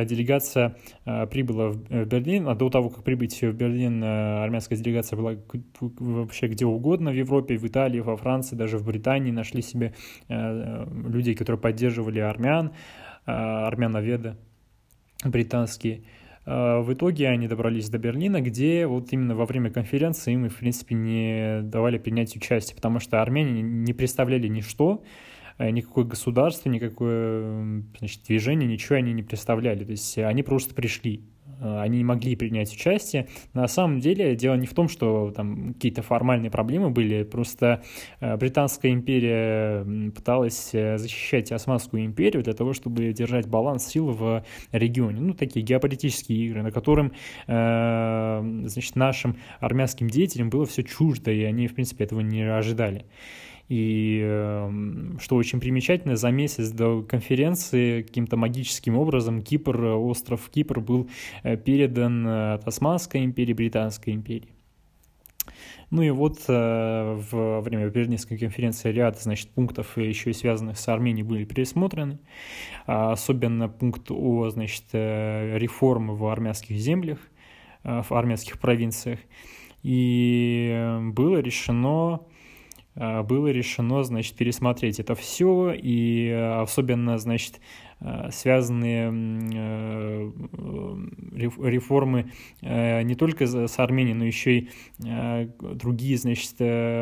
делегация 0.04 0.76
прибыла 1.06 1.70
в 1.70 2.06
Берлин, 2.06 2.50
а 2.50 2.56
до 2.56 2.70
того, 2.70 2.90
как 2.90 3.06
прибыть 3.06 3.42
в 3.42 3.54
Берлин, 3.54 4.04
армянская 4.04 4.78
делегация 4.78 5.16
была 5.16 5.38
вообще 5.80 6.48
где 6.48 6.66
угодно 6.66 7.12
в 7.12 7.16
Европе, 7.16 7.56
в 7.56 7.66
Италии, 7.66 8.02
во 8.02 8.18
Франции, 8.18 8.58
даже 8.58 8.78
в 8.78 8.86
Британии 8.86 9.32
нашли 9.32 9.62
себе 9.62 9.94
э, 10.28 10.86
людей, 11.08 11.34
которые 11.34 11.62
поддерживали 11.62 12.20
армян, 12.20 12.74
армяноведы 13.26 14.36
британские. 15.24 16.04
А, 16.46 16.82
в 16.82 16.92
итоге 16.94 17.30
они 17.30 17.48
добрались 17.48 17.90
до 17.90 17.98
Берлина, 17.98 18.42
где 18.42 18.88
вот 18.88 19.12
именно 19.12 19.36
во 19.36 19.46
время 19.46 19.70
конференции 19.70 20.34
им, 20.34 20.50
в 20.50 20.58
принципе, 20.58 20.96
не 20.96 21.62
давали 21.64 21.98
принять 21.98 22.36
участие, 22.36 22.76
потому 22.76 23.00
что 23.00 23.22
армяне 23.22 23.62
не 23.62 23.94
представляли 23.94 24.48
ничто, 24.48 25.04
э, 25.58 25.70
никакое 25.70 26.06
государство, 26.06 26.70
никакое 26.70 27.84
значит, 28.00 28.24
движение, 28.24 28.68
ничего 28.68 28.96
они 28.96 29.14
не 29.14 29.24
представляли. 29.24 29.84
То 29.84 29.92
есть 29.92 30.18
они 30.18 30.44
просто 30.44 30.74
пришли. 30.74 31.22
Э, 31.62 31.82
они 31.82 32.00
не 32.00 32.04
могли 32.04 32.36
принять 32.36 32.74
участие. 32.74 33.28
На 33.54 33.68
самом 33.68 34.00
деле 34.00 34.36
дело 34.36 34.56
не 34.56 34.68
в 34.68 34.74
том, 34.74 34.90
что 34.90 35.32
там 35.32 35.74
какие-то 35.74 36.02
формальные 36.02 36.52
проблемы 36.52 36.90
были, 36.90 37.24
просто 37.24 37.84
э, 38.20 38.36
Британская 38.38 38.92
империя 38.92 39.86
пыталась 40.12 40.72
э, 40.74 40.98
защищать 40.98 41.52
Османскую 41.52 42.04
империю 42.06 42.44
для 42.44 42.54
того, 42.54 42.74
чтобы 42.74 43.14
держать 43.14 43.48
баланс 43.48 43.86
сил 43.88 44.08
в 44.12 44.44
регионе. 44.72 45.22
Ну, 45.22 45.34
такие 45.34 45.64
геополитические 45.64 46.48
игры, 46.48 46.64
на 46.64 46.72
которым, 46.72 47.12
значит, 47.46 48.96
нашим 48.96 49.38
армянским 49.60 50.10
деятелям 50.10 50.50
было 50.50 50.66
все 50.66 50.84
чуждо, 50.84 51.32
и 51.32 51.44
они, 51.44 51.68
в 51.68 51.76
принципе, 51.76 52.04
этого 52.06 52.22
не 52.22 52.42
ожидали. 52.42 53.06
И 53.72 54.20
эм, 54.22 55.18
что 55.22 55.38
очень 55.38 55.62
примечательно, 55.62 56.18
за 56.18 56.30
месяц 56.30 56.72
до 56.72 57.04
конференции 57.04 58.02
каким-то 58.02 58.36
магическим 58.36 58.98
образом 58.98 59.42
Кипр, 59.42 59.82
остров 59.82 60.50
Кипр 60.50 60.82
был 60.82 61.10
э, 61.44 61.56
передан 61.56 62.28
э, 62.28 62.54
от 62.56 62.68
Османской 62.68 63.24
империи, 63.24 63.54
Британской 63.54 64.12
империи. 64.12 64.50
Ну 65.90 66.02
и 66.02 66.10
вот 66.10 66.40
э, 66.50 67.22
во 67.32 67.62
время 67.62 67.88
Берлинской 67.88 68.38
конференции 68.38 68.92
ряд 68.92 69.22
значит, 69.22 69.48
пунктов, 69.52 69.98
еще 69.98 70.32
и 70.32 70.34
связанных 70.34 70.78
с 70.78 70.86
Арменией, 70.90 71.24
были 71.24 71.46
пересмотрены. 71.46 72.20
А 72.88 73.14
особенно 73.14 73.70
пункт 73.70 74.12
о 74.12 74.50
значит, 74.50 74.84
реформе 74.92 76.12
в 76.12 76.26
армянских 76.26 76.76
землях, 76.76 77.20
в 77.86 78.12
армянских 78.12 78.60
провинциях. 78.60 79.20
И 79.82 81.00
было 81.14 81.38
решено 81.38 82.20
Э, 82.20 82.31
было 82.96 83.48
решено, 83.48 84.04
значит, 84.04 84.36
пересмотреть 84.36 85.00
это 85.00 85.16
все, 85.16 85.72
и 85.72 86.28
э, 86.28 86.62
особенно, 86.62 87.18
значит, 87.18 87.60
Э, 87.60 87.91
связанные 88.32 89.12
э, 89.54 90.32
реформы 91.36 92.32
э, 92.62 93.04
не 93.04 93.14
только 93.16 93.46
с 93.46 93.80
Арменией, 93.80 94.16
но 94.16 94.26
еще 94.26 94.60
и 94.60 94.70
другие, 95.00 96.18
значит, 96.18 96.56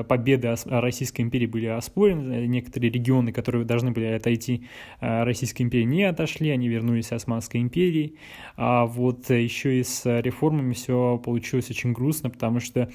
победы 0.07 0.55
Российской 0.65 1.21
империи 1.21 1.45
были 1.45 1.67
оспорены. 1.67 2.45
Некоторые 2.47 2.91
регионы, 2.91 3.31
которые 3.31 3.65
должны 3.65 3.91
были 3.91 4.05
отойти 4.05 4.67
Российской 4.99 5.63
империи, 5.63 5.83
не 5.83 6.03
отошли, 6.03 6.49
они 6.49 6.67
вернулись 6.67 7.11
Османской 7.11 7.61
империи. 7.61 8.15
А 8.55 8.85
вот 8.85 9.29
еще 9.29 9.79
и 9.79 9.83
с 9.83 10.05
реформами 10.21 10.73
все 10.73 11.17
получилось 11.17 11.69
очень 11.69 11.93
грустно, 11.93 12.29
потому 12.29 12.59
что 12.59 12.89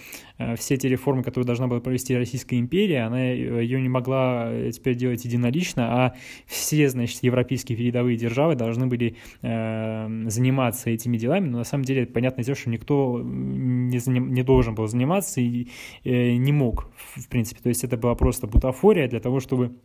все 0.57 0.75
эти 0.75 0.87
реформы, 0.87 1.23
которые 1.23 1.47
должна 1.47 1.67
была 1.67 1.81
провести 1.81 2.17
Российская 2.17 2.59
империя, 2.59 3.03
она 3.03 3.31
ее 3.31 3.81
не 3.81 3.89
могла 3.89 4.51
теперь 4.73 4.95
делать 4.95 5.25
единолично, 5.25 6.07
а 6.07 6.15
все, 6.47 6.89
значит, 6.89 7.23
европейские 7.23 7.77
передовые 7.95 8.17
державы 8.17 8.57
должны 8.57 8.87
были 8.87 9.17
э, 9.43 10.29
заниматься 10.29 10.91
этими 10.91 11.17
делами, 11.17 11.49
но 11.49 11.59
на 11.59 11.65
самом 11.65 11.85
деле, 11.85 12.07
понятное 12.07 12.45
дело, 12.45 12.57
что 12.57 12.71
никто 12.71 13.21
не, 13.23 13.99
заним, 13.99 14.35
не 14.35 14.43
должен 14.43 14.75
был 14.75 14.87
заниматься 14.89 15.41
и 15.41 15.69
э, 16.05 16.33
не 16.37 16.53
мог, 16.53 16.91
в 17.15 17.29
принципе. 17.29 17.61
То 17.63 17.69
есть 17.69 17.85
это 17.85 17.97
была 17.97 18.15
просто 18.17 18.47
бутафория 18.49 19.09
для 19.09 19.21
того, 19.21 19.39
чтобы 19.39 19.77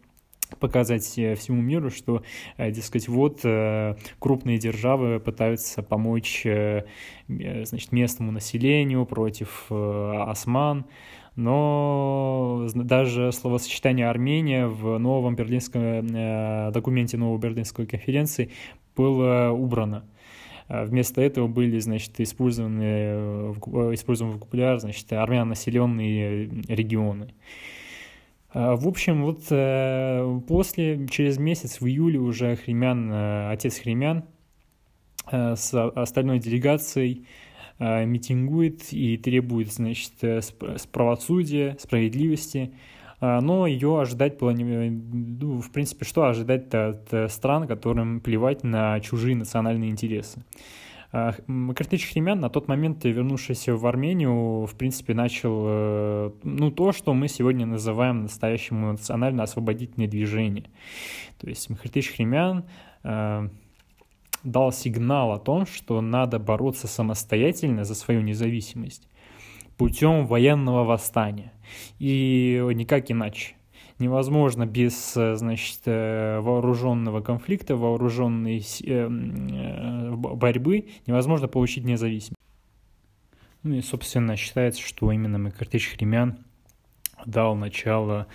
показать 0.60 1.18
э, 1.20 1.36
всему 1.36 1.62
миру, 1.62 1.92
что, 1.92 2.24
э, 2.58 2.72
дескать, 2.72 3.08
вот 3.08 3.42
э, 3.44 3.96
крупные 4.18 4.58
державы 4.58 5.20
пытаются 5.20 5.84
помочь 5.84 6.48
значит, 7.28 7.92
местному 7.92 8.32
населению 8.32 9.06
против 9.06 9.68
осман, 9.70 10.86
но 11.40 12.68
даже 12.76 13.32
словосочетание 13.32 14.10
Армения 14.10 14.68
в 14.68 14.98
новом 14.98 15.38
берлинском 15.38 15.82
э, 15.82 16.70
документе 16.74 17.16
новой 17.16 17.40
берлинской 17.40 17.86
конференции 17.86 18.52
было 18.94 19.50
убрано. 19.52 20.04
А 20.68 20.84
вместо 20.84 21.22
этого 21.22 21.48
были, 21.48 21.80
значит, 21.80 22.20
использованы, 22.20 22.84
э, 22.84 23.54
использован 23.94 24.34
вокабуляр, 24.34 24.80
значит, 24.80 25.14
армян 25.14 25.48
населенные 25.48 26.50
регионы. 26.68 27.34
А, 28.52 28.76
в 28.76 28.86
общем, 28.86 29.24
вот 29.24 29.44
э, 29.50 30.40
после, 30.46 31.08
через 31.08 31.38
месяц, 31.38 31.80
в 31.80 31.88
июле 31.88 32.20
уже 32.20 32.58
Хремян, 32.58 33.50
отец 33.50 33.80
Хремян 33.80 34.26
с 35.32 35.74
остальной 35.74 36.40
делегацией 36.40 37.28
митингует 37.80 38.92
и 38.92 39.18
требует, 39.18 39.72
значит, 39.72 40.12
э, 40.22 40.42
правосудия, 40.92 41.78
справедливости, 41.80 42.74
э, 43.22 43.40
но 43.40 43.68
ее 43.68 44.02
ожидать 44.02 44.38
было, 44.38 44.52
ну, 44.52 45.62
в 45.62 45.72
принципе, 45.72 46.06
что 46.06 46.26
ожидать 46.26 46.74
от 46.74 47.32
стран, 47.32 47.68
которым 47.68 48.20
плевать 48.20 48.64
на 48.64 49.00
чужие 49.00 49.36
национальные 49.36 49.90
интересы. 49.90 50.44
Картыч 51.12 52.12
Хремян, 52.12 52.40
на 52.40 52.50
тот 52.52 52.68
момент 52.68 53.04
вернувшийся 53.04 53.76
в 53.76 53.84
Армению, 53.88 54.68
в 54.68 54.76
принципе, 54.76 55.16
начал 55.16 56.36
ну, 56.44 56.70
то, 56.70 56.92
что 56.92 57.16
мы 57.16 57.28
сегодня 57.28 57.66
называем 57.66 58.22
настоящим 58.22 58.92
национально-освободительное 58.92 60.08
движение. 60.08 60.66
То 61.40 61.50
есть 61.50 61.68
Махартыч 61.68 62.12
Хремян 62.12 62.66
дал 64.44 64.72
сигнал 64.72 65.32
о 65.32 65.40
том, 65.40 65.66
что 65.66 66.02
надо 66.02 66.40
бороться 66.40 66.88
самостоятельно 66.88 67.84
за 67.84 67.96
свою 67.96 68.22
независимость 68.22 69.08
путем 69.78 70.28
военного 70.28 70.84
восстания. 70.84 71.54
И 72.00 72.62
никак 72.76 73.10
иначе. 73.10 73.56
Невозможно 73.98 74.66
без, 74.66 75.14
значит, 75.14 75.82
э, 75.86 76.40
вооруженного 76.40 77.22
конфликта, 77.22 77.76
вооруженной 77.76 78.66
э, 78.86 79.08
борьбы, 80.16 80.88
невозможно 81.06 81.48
получить 81.48 81.84
независимость. 81.86 82.40
Ну 83.64 83.76
и, 83.76 83.82
собственно, 83.82 84.38
считается, 84.38 84.82
что 84.82 85.12
именно 85.12 85.38
Макартыч 85.38 85.90
Хремян 85.90 86.40
дал 87.26 87.56
начало 87.56 88.28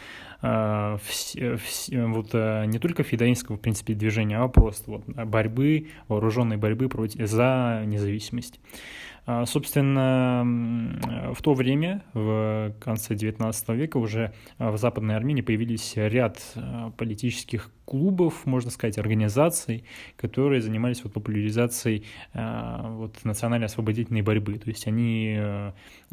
э, 0.43 0.99
вс, 1.03 1.35
вс, 1.35 1.89
вот 1.91 2.31
э, 2.33 2.65
не 2.67 2.79
только 2.79 3.03
фидоинского, 3.03 3.57
в 3.57 3.61
принципе, 3.61 3.95
движения, 3.95 4.39
а 4.39 4.49
просто 4.49 4.91
вот 4.91 5.07
борьбы, 5.07 5.89
вооруженной 6.09 6.57
борьбы 6.57 6.89
против, 6.89 7.29
за 7.29 7.83
независимость. 7.87 8.61
А, 9.27 9.47
собственно, 9.47 10.43
в 11.35 11.41
то 11.41 11.55
время, 11.55 12.05
в 12.13 12.75
конце 12.79 13.15
XIX 13.15 13.75
века, 13.75 13.97
уже 13.97 14.35
а, 14.59 14.71
в 14.71 14.77
Западной 14.77 15.17
Армении 15.17 15.41
появились 15.41 15.95
ряд 15.97 16.43
а, 16.57 16.91
политических 16.91 17.71
клубов, 17.87 18.45
можно 18.45 18.71
сказать, 18.71 18.99
организаций, 18.99 19.85
которые 20.17 20.61
занимались 20.61 21.05
вот 21.05 21.13
популяризацией 21.13 22.07
вот, 22.33 23.23
национальной 23.25 23.67
освободительной 23.67 24.23
борьбы. 24.23 24.55
То 24.59 24.71
есть 24.71 24.87
они 24.87 25.39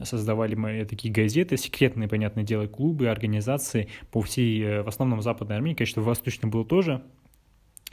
создавали 0.04 0.84
такие 0.84 1.14
газеты, 1.14 1.56
секретные, 1.56 2.10
понятное 2.10 2.44
дело, 2.44 2.68
клубы, 2.68 3.08
организации 3.08 3.88
по 4.12 4.20
всей, 4.20 4.62
э, 4.62 4.82
в 4.84 4.90
основном 4.90 5.22
Западной 5.22 5.56
Армении, 5.56 5.76
конечно, 5.76 6.02
в 6.02 6.06
Восточной 6.06 6.50
было 6.50 6.66
тоже, 6.66 7.04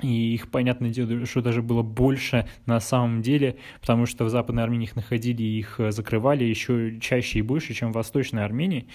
и 0.03 0.35
их, 0.35 0.51
понятное 0.51 0.91
дело, 0.91 1.27
что 1.27 1.43
даже 1.43 1.61
было 1.61 1.83
больше 1.83 2.47
на 2.67 2.79
самом 2.79 3.21
деле, 3.21 3.57
потому 3.81 4.07
что 4.07 4.25
в 4.25 4.29
Западной 4.29 4.63
Армении 4.63 4.85
их 4.85 4.95
находили, 4.95 5.43
их 5.43 5.81
э, 5.81 5.91
закрывали 5.91 6.45
еще 6.45 6.99
чаще 7.01 7.41
и 7.41 7.43
больше, 7.43 7.75
чем 7.75 7.91
в 7.91 7.97
Восточной 7.97 8.45
Армении. 8.45 8.87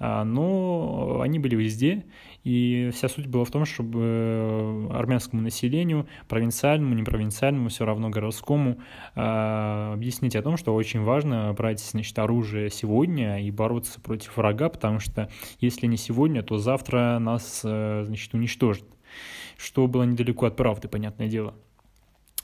А, 0.00 0.24
но 0.24 1.20
они 1.22 1.38
были 1.38 1.54
везде, 1.54 2.04
и 2.42 2.90
вся 2.92 3.08
суть 3.08 3.26
была 3.26 3.44
в 3.44 3.50
том, 3.50 3.64
чтобы 3.64 4.00
э, 4.02 4.88
армянскому 4.92 5.40
населению, 5.40 6.08
провинциальному, 6.26 6.94
непровинциальному, 6.94 7.68
все 7.68 7.84
равно 7.84 8.10
городскому, 8.10 8.78
а, 9.14 9.92
объяснить 9.94 10.34
о 10.34 10.42
том, 10.42 10.56
что 10.56 10.74
очень 10.74 11.02
важно 11.02 11.52
брать 11.52 11.80
значит, 11.80 12.18
оружие 12.18 12.70
сегодня 12.70 13.40
и 13.40 13.52
бороться 13.52 14.00
против 14.00 14.36
врага, 14.36 14.68
потому 14.68 14.98
что 14.98 15.30
если 15.60 15.86
не 15.86 15.96
сегодня, 15.96 16.42
то 16.42 16.58
завтра 16.58 17.18
нас 17.20 17.60
э, 17.62 18.02
значит, 18.04 18.34
уничтожат 18.34 18.84
что 19.56 19.86
было 19.86 20.04
недалеко 20.04 20.46
от 20.46 20.56
правды, 20.56 20.88
понятное 20.88 21.28
дело. 21.28 21.54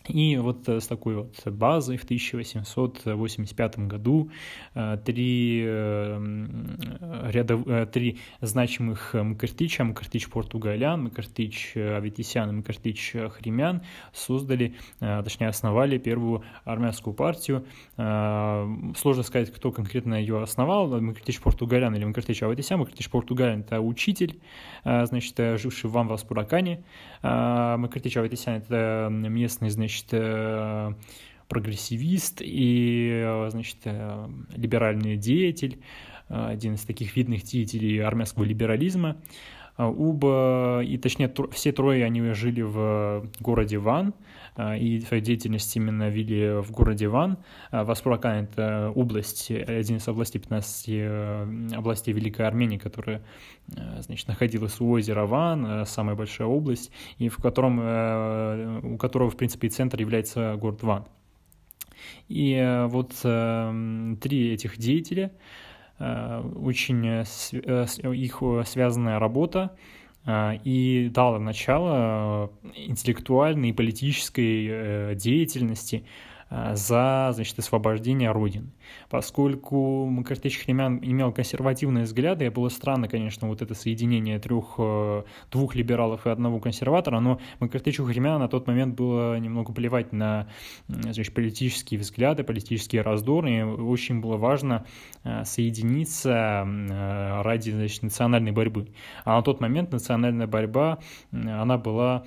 И 0.08 0.36
вот 0.36 0.68
э, 0.68 0.80
с 0.80 0.86
такой 0.86 1.16
вот 1.16 1.46
базой 1.46 1.96
в 1.96 2.04
1885 2.04 3.78
году 3.80 4.30
э, 4.75 4.98
три, 5.04 5.64
э, 5.66 7.28
ряда, 7.30 7.86
три 7.86 8.18
значимых 8.40 9.14
Мкартича, 9.14 9.84
Мкартич 9.84 10.28
Португалян, 10.28 11.04
Мкартич 11.04 11.76
Аветисян 11.76 12.50
и 12.50 12.52
Мкартич 12.52 13.14
Хремян 13.36 13.82
создали, 14.12 14.75
точнее 14.98 15.48
основали 15.48 15.98
первую 15.98 16.42
армянскую 16.64 17.14
партию. 17.14 17.66
Сложно 17.96 19.22
сказать, 19.22 19.52
кто 19.52 19.72
конкретно 19.72 20.14
ее 20.14 20.42
основал, 20.42 21.00
Мкартич 21.00 21.40
Португалян 21.40 21.94
или 21.94 22.04
Мкартич 22.04 22.42
Аветисян. 22.42 22.80
Мкартич 22.80 23.10
Португалян– 23.10 23.60
это 23.66 23.80
учитель, 23.80 24.40
значит, 24.84 25.36
живший 25.36 25.90
в 25.90 25.96
Амваспуракане. 25.96 26.84
Мкартич 27.22 28.16
Аветисян– 28.16 28.54
это 28.56 29.08
местный, 29.10 29.70
значит, 29.70 29.95
значит, 29.96 30.08
э, 30.12 30.92
прогрессивист 31.48 32.40
и, 32.42 33.22
э, 33.24 33.50
значит, 33.50 33.78
э, 33.84 34.28
либеральный 34.54 35.16
деятель, 35.16 35.78
один 36.28 36.74
из 36.74 36.82
таких 36.82 37.16
видных 37.16 37.44
деятелей 37.44 38.00
армянского 38.00 38.42
либерализма. 38.42 39.16
Оба, 39.78 40.82
и 40.82 40.98
точнее 40.98 41.32
все 41.52 41.70
трое 41.70 42.04
они 42.04 42.20
жили 42.32 42.62
в 42.62 43.30
городе 43.38 43.78
Ван, 43.78 44.12
и 44.58 45.00
свою 45.00 45.22
деятельность 45.22 45.75
именно 45.76 46.08
вели 46.08 46.60
в 46.60 46.70
городе 46.70 47.08
Ван. 47.08 47.38
Васпуракан— 47.70 48.44
это 48.50 48.90
область, 48.94 49.50
один 49.50 49.96
из 49.98 50.08
областей, 50.08 50.38
15 50.38 51.76
областей 51.76 52.12
Великой 52.12 52.46
Армении, 52.46 52.78
которая 52.78 53.22
значит, 54.00 54.28
находилась 54.28 54.80
у 54.80 54.88
озера 54.90 55.26
Ван, 55.26 55.84
самая 55.86 56.16
большая 56.16 56.48
область, 56.48 56.90
и 57.18 57.28
в 57.28 57.36
котором, 57.36 58.94
у 58.94 58.98
которого, 58.98 59.30
в 59.30 59.36
принципе, 59.36 59.66
и 59.68 59.70
центр 59.70 60.00
является 60.00 60.56
город 60.56 60.82
Ван. 60.82 61.04
И 62.28 62.84
вот 62.88 63.12
три 63.21 64.52
этих 64.52 64.78
деятеля— 64.78 65.32
Э, 65.99 66.42
очень 66.56 67.06
э, 67.06 67.25
э, 67.52 68.14
их 68.14 68.42
связанная 68.66 69.19
работа 69.19 69.76
и 70.28 71.10
дала 71.15 71.39
начало 71.39 72.50
интеллектуальной 72.75 73.71
и 73.71 73.73
политической 73.73 75.15
деятельности. 75.15 76.04
Э, 76.04 76.35
за 76.50 77.30
значит, 77.32 77.59
освобождение 77.59 78.30
Родины. 78.30 78.71
Поскольку 79.11 80.06
Макартыч 80.06 80.63
Хремян 80.65 80.99
имел 81.02 81.32
консервативные 81.32 82.04
взгляды, 82.04 82.47
и 82.47 82.49
было 82.49 82.69
странно, 82.69 83.09
конечно, 83.09 83.49
вот 83.49 83.63
это 83.63 83.75
соединение 83.75 84.39
трех, 84.39 84.75
э, 84.78 85.25
двух 85.50 85.75
либералов 85.75 86.26
и 86.26 86.30
одного 86.30 86.61
консерватора, 86.61 87.19
но 87.21 87.41
Макартычу 87.59 88.04
Хремяна 88.04 88.39
на 88.39 88.49
тот 88.49 88.67
момент 88.69 88.95
было 88.95 89.39
немного 89.39 89.73
плевать 89.73 90.13
на 90.13 90.49
значит, 90.89 91.35
политические 91.35 91.99
взгляды, 91.99 92.45
политические 92.45 93.02
раздоры, 93.02 93.59
и 93.59 93.63
очень 93.63 94.21
было 94.21 94.37
важно 94.37 94.87
э, 95.25 95.45
соединиться 95.45 96.67
ради 97.45 97.71
значит, 97.71 98.02
национальной 98.02 98.52
борьбы. 98.52 98.89
А 99.25 99.37
на 99.37 99.43
тот 99.43 99.61
момент 99.61 99.93
национальная 99.93 100.47
борьба, 100.47 100.99
она 101.32 101.78
была 101.78 102.25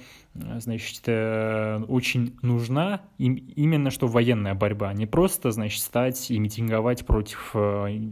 значит, 0.59 1.07
очень 1.07 2.37
нужна 2.41 3.01
именно 3.17 3.91
что 3.91 4.07
военная 4.07 4.53
борьба, 4.53 4.93
не 4.93 5.05
просто, 5.05 5.51
значит, 5.51 5.81
стать 5.81 6.31
и 6.31 6.39
митинговать 6.39 7.05
против 7.05 7.51
э, 7.53 8.11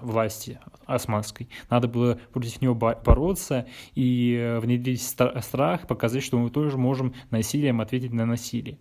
власти 0.00 0.58
османской. 0.86 1.48
Надо 1.68 1.88
было 1.88 2.18
против 2.32 2.60
нее 2.60 2.74
бороться 2.74 3.66
и 3.94 4.36
э, 4.38 4.60
внедрить 4.60 5.02
страх, 5.02 5.86
показать, 5.86 6.22
что 6.22 6.38
мы 6.38 6.50
тоже 6.50 6.78
можем 6.78 7.14
насилием 7.30 7.80
ответить 7.80 8.12
на 8.12 8.26
насилие. 8.26 8.78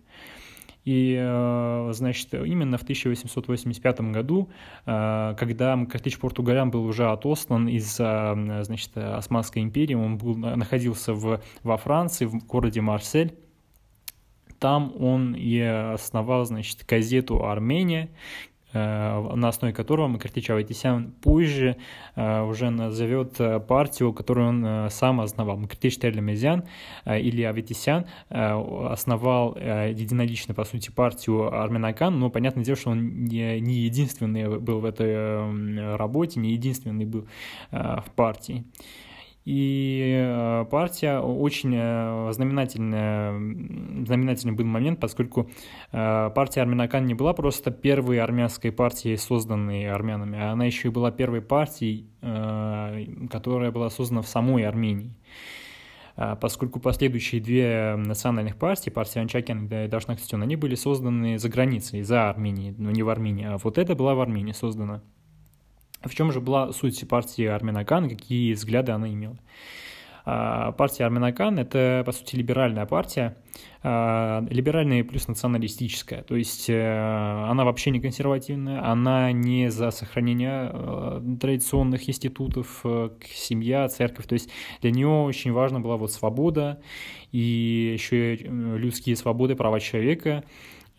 И, 0.90 1.16
э, 1.20 1.90
значит, 1.94 2.34
именно 2.34 2.80
в 2.80 2.82
1885 2.82 4.00
году, 4.12 4.50
когда 4.86 5.86
Картич 5.86 6.18
Португалян 6.18 6.72
был 6.72 6.84
уже 6.86 7.12
отослан 7.12 7.68
из, 7.68 7.96
значит, 7.96 8.98
Османской 8.98 9.62
империи, 9.62 9.94
он 9.94 10.18
был, 10.18 10.36
находился 10.36 11.14
в, 11.14 11.42
во 11.62 11.78
Франции, 11.78 12.26
в 12.26 12.44
городе 12.48 12.82
Марсель, 12.82 13.36
там 14.60 14.94
он 15.00 15.36
и 15.36 15.60
основал, 15.60 16.46
значит, 16.46 16.86
газету 16.88 17.46
«Армения», 17.46 18.10
э, 18.10 18.59
на 18.74 19.48
основе 19.48 19.74
которого 19.74 20.08
Макартич 20.08 20.50
Аветисян 20.52 21.12
позже 21.22 21.78
э, 22.16 22.42
уже 22.42 22.70
назовет 22.70 23.40
э, 23.40 23.60
партию, 23.60 24.14
которую 24.14 24.50
он 24.50 24.90
сам 24.92 25.22
основал. 25.22 25.58
Макартич 25.58 25.98
Терлемезян 25.98 26.64
или 27.06 27.42
Аветисян 27.44 28.06
основал 28.30 29.56
единолично, 29.56 30.54
по 30.54 30.66
сути, 30.66 30.92
партию 30.92 31.54
Арменакан, 31.54 32.20
но 32.20 32.30
понятное 32.30 32.64
дело, 32.64 32.78
что 32.78 32.92
он 32.92 33.26
не, 33.26 33.60
единственный 33.60 34.60
был 34.60 34.80
в 34.80 34.86
этой 34.86 35.96
работе, 35.96 36.40
не 36.40 36.52
единственный 36.52 37.06
был 37.06 37.28
в 37.72 38.06
партии. 38.16 38.64
И 39.50 40.14
э, 40.16 40.66
партия 40.70 41.22
очень 41.22 41.74
э, 41.76 42.32
знаменательная, 42.34 43.32
знаменательный 44.06 44.54
был 44.54 44.66
момент, 44.66 45.00
поскольку 45.00 45.50
э, 45.92 46.30
партия 46.36 46.62
Армянакан 46.62 47.08
не 47.08 47.16
была 47.16 47.34
просто 47.34 47.72
первой 47.72 48.20
армянской 48.20 48.72
партией, 48.72 49.18
созданной 49.18 49.90
армянами, 49.90 50.40
а 50.40 50.52
она 50.52 50.66
еще 50.66 50.90
и 50.90 50.92
была 50.92 51.10
первой 51.10 51.42
партией, 51.42 52.06
которая 53.32 53.72
была 53.72 53.90
создана 53.90 54.22
в 54.22 54.28
самой 54.28 54.68
Армении 54.68 55.16
поскольку 56.42 56.82
последующие 56.82 57.40
две 57.40 57.96
национальных 57.96 58.58
партии, 58.58 58.90
партия 58.90 59.22
Анчакян 59.22 59.68
и 59.68 59.88
Дашнакстюн, 59.88 60.44
они 60.44 60.58
были 60.58 60.76
созданы 60.76 61.40
за 61.40 61.48
границей, 61.48 62.02
за 62.02 62.30
Арменией, 62.30 62.76
но 62.78 62.92
не 62.92 63.04
в 63.04 63.10
Армении, 63.10 63.46
а 63.46 63.58
вот 63.58 63.78
это 63.78 63.96
была 63.96 64.16
в 64.16 64.20
Армении 64.20 64.52
создана. 64.52 65.02
В 66.02 66.16
чем 66.16 66.32
же 66.32 66.40
была 66.40 66.72
суть 66.72 67.08
партии 67.08 67.46
Арменакан, 67.46 68.10
какие 68.10 68.54
взгляды 68.54 68.92
она 68.92 69.10
имела? 69.10 69.38
А, 70.26 70.72
партия 70.74 71.06
Арменакан– 71.06 71.58
это, 71.60 72.04
по 72.06 72.12
сути, 72.12 72.36
либеральная 72.36 72.86
партия, 72.86 73.36
а, 73.82 74.46
либеральная 74.50 75.04
плюс 75.04 75.28
националистическая, 75.28 76.22
то 76.22 76.36
есть 76.36 76.70
э, 76.70 77.46
она 77.50 77.66
вообще 77.66 77.90
не 77.92 78.00
консервативная, 78.00 78.86
она 78.86 79.32
не 79.32 79.72
за 79.72 79.90
сохранение 79.92 80.70
э, 80.72 81.22
традиционных 81.40 82.08
институтов, 82.08 82.82
э, 82.84 83.10
семья, 83.34 83.88
церковь, 83.88 84.28
то 84.28 84.34
есть 84.34 84.50
для 84.82 84.92
нее 84.92 85.08
очень 85.08 85.52
важна 85.52 85.80
была 85.80 85.98
вот 85.98 86.12
свобода 86.12 86.82
и 87.32 87.92
еще 87.94 88.36
людские 88.36 89.16
свободы, 89.16 89.56
права 89.56 89.80
человека, 89.80 90.44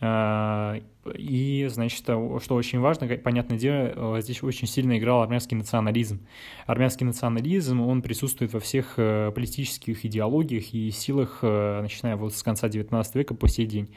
И, 0.03 1.67
значит, 1.69 2.01
что 2.01 2.55
очень 2.55 2.79
важно, 2.79 3.07
понятное 3.17 3.57
дело, 3.57 4.19
здесь 4.19 4.41
очень 4.41 4.67
сильно 4.67 4.97
играл 4.97 5.21
армянский 5.21 5.55
национализм. 5.55 6.25
Армянский 6.65 7.05
национализм, 7.05 7.81
он 7.81 8.01
присутствует 8.01 8.51
во 8.53 8.59
всех 8.59 8.95
политических 8.95 10.03
идеологиях 10.03 10.73
и 10.73 10.89
силах, 10.89 11.43
начиная 11.43 12.15
вот 12.15 12.33
с 12.33 12.41
конца 12.41 12.67
19 12.67 13.15
века 13.15 13.35
по 13.35 13.47
сей 13.47 13.67
день. 13.67 13.95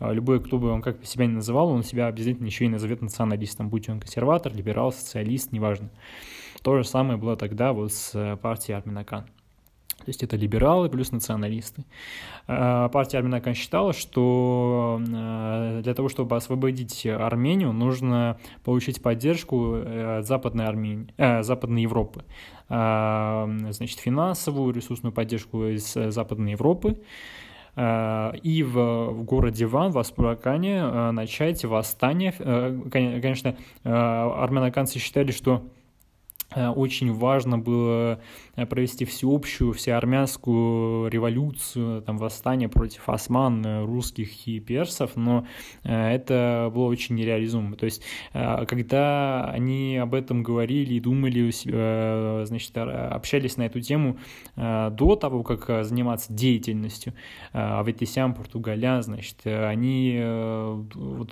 Любой, 0.00 0.42
кто 0.42 0.58
бы 0.58 0.70
он 0.70 0.82
как 0.82 1.04
себя 1.04 1.26
не 1.26 1.34
называл, 1.34 1.68
он 1.68 1.84
себя 1.84 2.08
обязательно 2.08 2.46
еще 2.46 2.64
и 2.64 2.68
назовет 2.68 3.00
националистом, 3.00 3.68
будь 3.68 3.88
он 3.88 4.00
консерватор, 4.00 4.52
либерал, 4.52 4.92
социалист, 4.92 5.52
неважно. 5.52 5.90
То 6.62 6.76
же 6.76 6.84
самое 6.84 7.16
было 7.16 7.36
тогда 7.36 7.72
вот 7.72 7.92
с 7.92 8.38
партией 8.42 8.76
Арминакан. 8.76 9.26
То 10.04 10.10
есть 10.10 10.22
это 10.22 10.36
либералы 10.36 10.88
плюс 10.90 11.12
националисты. 11.12 11.84
А, 12.46 12.88
партия 12.88 13.18
Арминакан 13.18 13.54
считала, 13.54 13.92
что 13.92 15.00
а, 15.14 15.80
для 15.80 15.94
того, 15.94 16.08
чтобы 16.08 16.36
освободить 16.36 17.06
Армению, 17.06 17.72
нужно 17.72 18.38
получить 18.64 19.02
поддержку 19.02 19.76
э, 19.76 20.22
Западной, 20.22 20.66
Армении, 20.66 21.06
э, 21.16 21.42
Западной 21.42 21.82
Европы. 21.82 22.24
Значит, 22.68 23.98
финансовую, 23.98 24.72
ресурсную 24.72 25.12
поддержку 25.12 25.66
из 25.66 25.92
Западной 25.92 26.52
Европы 26.52 26.98
и 27.76 28.62
в, 28.66 29.10
в 29.10 29.22
городе 29.24 29.66
Ван, 29.66 29.90
в 29.90 29.98
Аспуракане, 29.98 31.10
начать 31.10 31.62
восстание. 31.64 32.34
Э, 32.38 32.80
конечно, 32.90 33.56
армянаканцы 33.82 34.98
считали, 34.98 35.30
что 35.30 35.62
Э, 35.62 35.83
очень 36.54 37.12
важно 37.12 37.58
было 37.58 38.20
э, 38.54 38.66
провести 38.66 39.04
всеобщую, 39.04 39.72
всеармянскую 39.72 41.08
революцию, 41.08 42.02
там, 42.02 42.18
восстание 42.18 42.68
против 42.68 43.08
осман, 43.08 43.64
э, 43.64 43.84
русских 43.84 44.46
и 44.46 44.60
персов, 44.60 45.12
но 45.16 45.46
это 45.82 46.70
было 46.72 46.86
очень 46.86 47.16
нереализуемо. 47.16 47.76
То 47.76 47.86
есть, 47.86 48.02
когда 48.32 49.50
они 49.50 49.96
об 49.96 50.14
этом 50.14 50.42
говорили 50.42 50.94
и 50.94 51.00
думали, 51.00 51.50
значит, 52.44 52.76
общались 52.76 53.56
на 53.56 53.64
эту 53.64 53.80
тему 53.80 54.18
до 54.56 55.16
того, 55.20 55.42
как 55.42 55.84
заниматься 55.84 56.32
деятельностью, 56.32 57.14
Аветисян, 57.52 58.34
Португаля, 58.34 59.02
значит, 59.02 59.38
они 59.44 60.18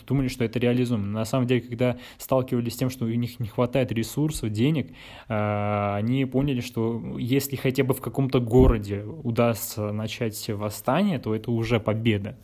думали, 0.07 0.29
что 0.29 0.45
это 0.45 0.59
реализуемо. 0.59 1.07
На 1.07 1.25
самом 1.25 1.47
деле, 1.47 1.61
когда 1.61 1.97
сталкивались 2.19 2.75
с 2.75 2.77
тем, 2.77 2.91
что 2.91 3.05
у 3.05 3.09
них 3.09 3.41
не 3.41 3.49
хватает 3.49 3.93
ресурсов, 3.93 4.51
денег, 4.51 4.89
Э, 4.89 5.12
они 5.29 6.25
поняли, 6.25 6.61
что 6.61 7.01
если 7.19 7.57
хотя 7.57 7.85
бы 7.85 7.95
в 7.95 8.01
каком-то 8.01 8.41
городе 8.41 9.03
удастся 9.03 9.93
начать 9.93 10.49
восстание, 10.51 11.19
то 11.19 11.35
это 11.35 11.51
уже 11.51 11.81
победа. 11.81 12.37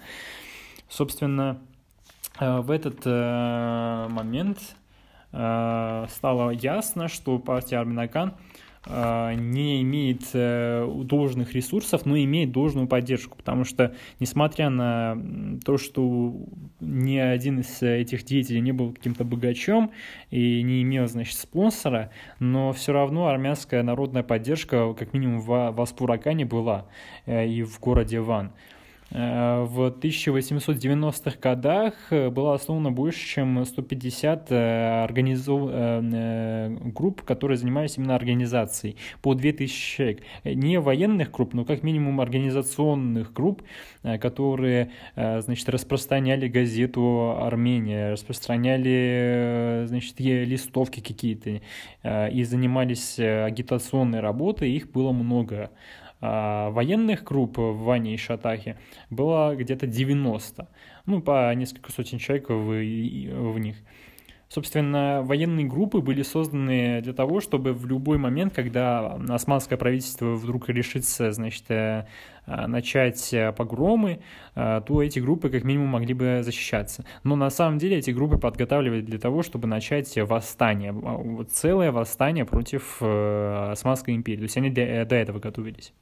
Собственно, 0.88 1.60
э, 2.40 2.60
в 2.60 2.70
этот 2.70 3.00
э, 3.04 4.06
момент 4.08 4.58
стало 5.30 6.50
ясно, 6.50 7.08
что 7.08 7.38
партия 7.38 7.76
Арминакан– 7.76 8.34
а, 8.90 9.34
не 9.34 9.82
имеет 9.82 10.22
э, 10.32 10.90
должных 11.04 11.52
ресурсов, 11.52 12.06
но 12.06 12.16
имеет 12.16 12.52
должную 12.52 12.86
поддержку, 12.86 13.36
потому 13.36 13.64
что, 13.64 13.94
несмотря 14.18 14.70
на 14.70 15.18
то, 15.64 15.76
что 15.76 16.34
ни 16.80 17.16
один 17.16 17.60
из 17.60 17.82
этих 17.82 18.24
деятелей 18.24 18.60
не 18.60 18.72
был 18.72 18.92
каким-то 18.92 19.24
богачом 19.24 19.90
и 20.30 20.62
не 20.62 20.82
имел, 20.82 21.06
значит, 21.06 21.36
спонсора, 21.36 22.10
но 22.38 22.72
все 22.72 22.92
равно 22.92 23.28
армянская 23.28 23.82
народная 23.82 24.22
поддержка, 24.22 24.94
как 24.94 25.12
минимум 25.12 25.40
в 25.40 25.72
Васпуракане 25.72 26.44
была 26.44 26.86
э, 27.26 27.46
и 27.46 27.62
в 27.62 27.80
городе 27.80 28.20
Ван. 28.20 28.52
Э, 29.10 29.64
в 29.64 29.88
1890-х 29.88 31.38
годах 31.40 31.94
э, 32.10 32.28
было 32.28 32.54
основано 32.54 32.92
больше, 32.92 33.26
чем 33.26 33.64
150 33.64 34.52
э, 34.52 35.02
организов... 35.02 35.58
групп, 36.92 37.22
которые 37.22 37.56
занимались 37.56 37.96
именно 37.96 38.14
организацией, 38.14 38.96
по 39.22 39.34
2000 39.34 39.96
человек. 39.96 40.22
Не 40.44 40.78
военных 40.80 41.30
групп, 41.30 41.54
но 41.54 41.64
как 41.64 41.82
минимум 41.82 42.20
организационных 42.20 43.32
групп, 43.32 43.62
которые 44.02 44.90
значит, 45.14 45.68
распространяли 45.68 46.48
газету 46.48 47.36
«Армения», 47.38 48.12
распространяли 48.12 49.84
значит, 49.86 50.18
листовки 50.20 51.00
какие-то 51.00 51.60
и 52.04 52.44
занимались 52.44 53.18
агитационной 53.18 54.20
работой, 54.20 54.70
их 54.70 54.90
было 54.90 55.12
много. 55.12 55.70
А 56.20 56.70
военных 56.70 57.22
групп 57.24 57.58
в 57.58 57.84
Ване 57.84 58.14
и 58.14 58.16
Шатахе 58.16 58.76
было 59.08 59.54
где-то 59.54 59.86
90, 59.86 60.68
ну, 61.06 61.20
по 61.22 61.54
несколько 61.54 61.92
сотен 61.92 62.18
человек 62.18 62.48
в, 62.48 62.54
в 62.54 63.58
них. 63.58 63.76
Собственно, 64.50 65.20
военные 65.22 65.66
группы 65.66 66.00
были 66.00 66.22
созданы 66.22 67.02
для 67.02 67.12
того, 67.12 67.40
чтобы 67.42 67.74
в 67.74 67.84
любой 67.84 68.16
момент, 68.16 68.54
когда 68.54 69.12
османское 69.28 69.76
правительство 69.76 70.36
вдруг 70.36 70.70
решится, 70.70 71.32
значит, 71.32 71.64
э, 71.68 72.06
начать 72.46 73.34
погромы, 73.58 74.20
э, 74.54 74.80
то 74.86 75.02
эти 75.02 75.18
группы 75.18 75.50
как 75.50 75.64
минимум 75.64 75.88
могли 75.88 76.14
бы 76.14 76.40
защищаться. 76.42 77.04
Но 77.24 77.36
на 77.36 77.50
самом 77.50 77.76
деле 77.76 77.98
эти 77.98 78.10
группы 78.10 78.38
подготавливали 78.38 79.02
для 79.02 79.18
того, 79.18 79.42
чтобы 79.42 79.68
начать 79.68 80.16
восстание, 80.16 80.94
целое 81.50 81.92
восстание 81.92 82.46
против 82.46 82.96
э, 83.02 83.68
Османской 83.72 84.14
империи. 84.14 84.38
То 84.38 84.44
есть 84.44 84.56
они 84.56 84.70
до 84.70 84.80
этого 84.80 85.40
готовились. 85.40 85.92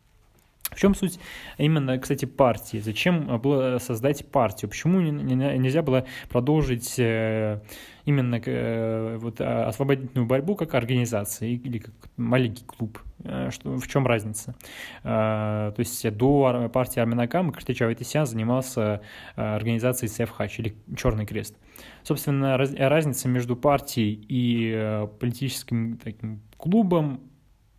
В 0.76 0.78
чем 0.78 0.94
суть 0.94 1.18
именно, 1.56 1.98
кстати, 1.98 2.26
партии? 2.26 2.76
Зачем 2.76 3.40
было 3.40 3.78
создать 3.78 4.26
партию? 4.30 4.68
Почему 4.68 5.00
нельзя 5.00 5.80
было 5.80 6.04
продолжить 6.28 6.98
э, 6.98 7.62
именно 8.04 8.38
э, 8.44 9.16
вот, 9.16 9.40
а, 9.40 9.68
освободительную 9.68 10.26
борьбу 10.26 10.54
как 10.54 10.74
организация 10.74 11.48
или 11.48 11.78
как 11.78 11.94
маленький 12.18 12.66
клуб? 12.66 12.98
Э, 13.24 13.48
что, 13.50 13.78
в 13.78 13.88
чем 13.88 14.06
разница? 14.06 14.54
То 15.02 15.74
есть 15.78 16.14
до 16.14 16.68
партии 16.70 17.00
Арминакам 17.00 17.52
Картич 17.52 17.80
Аветисян 17.80 18.26
занимался 18.26 19.00
организацией 19.34 20.10
Сефхач 20.10 20.58
или 20.58 20.76
Черный 20.94 21.24
Крест. 21.24 21.56
Собственно, 22.02 22.58
разница 22.58 23.28
между 23.28 23.56
партией 23.56 24.26
и 24.28 25.08
политическим 25.20 25.96
таким 25.96 26.42
клубом 26.58 27.22
Э, 27.26 27.35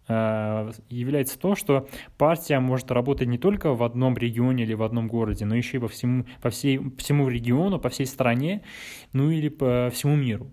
является 0.08 1.38
то, 1.38 1.56
что 1.56 1.88
партия 2.17 2.60
может 2.60 2.91
работать 2.91 3.28
не 3.28 3.38
только 3.38 3.74
в 3.74 3.84
одном 3.84 4.15
регионе 4.17 4.63
или 4.63 4.74
в 4.74 4.84
одном 4.84 5.08
городе, 5.08 5.46
но 5.46 5.56
еще 5.56 5.78
и 5.78 5.80
по 5.80 5.88
всему, 5.88 6.26
по 6.41 6.50
всей, 6.50 6.80
всему 6.98 7.28
региону, 7.28 7.80
по 7.80 7.89
всей 7.89 8.06
стране, 8.06 8.62
ну 9.12 9.30
или 9.30 9.50
по 9.50 9.89
всему 9.91 10.15
миру. 10.15 10.48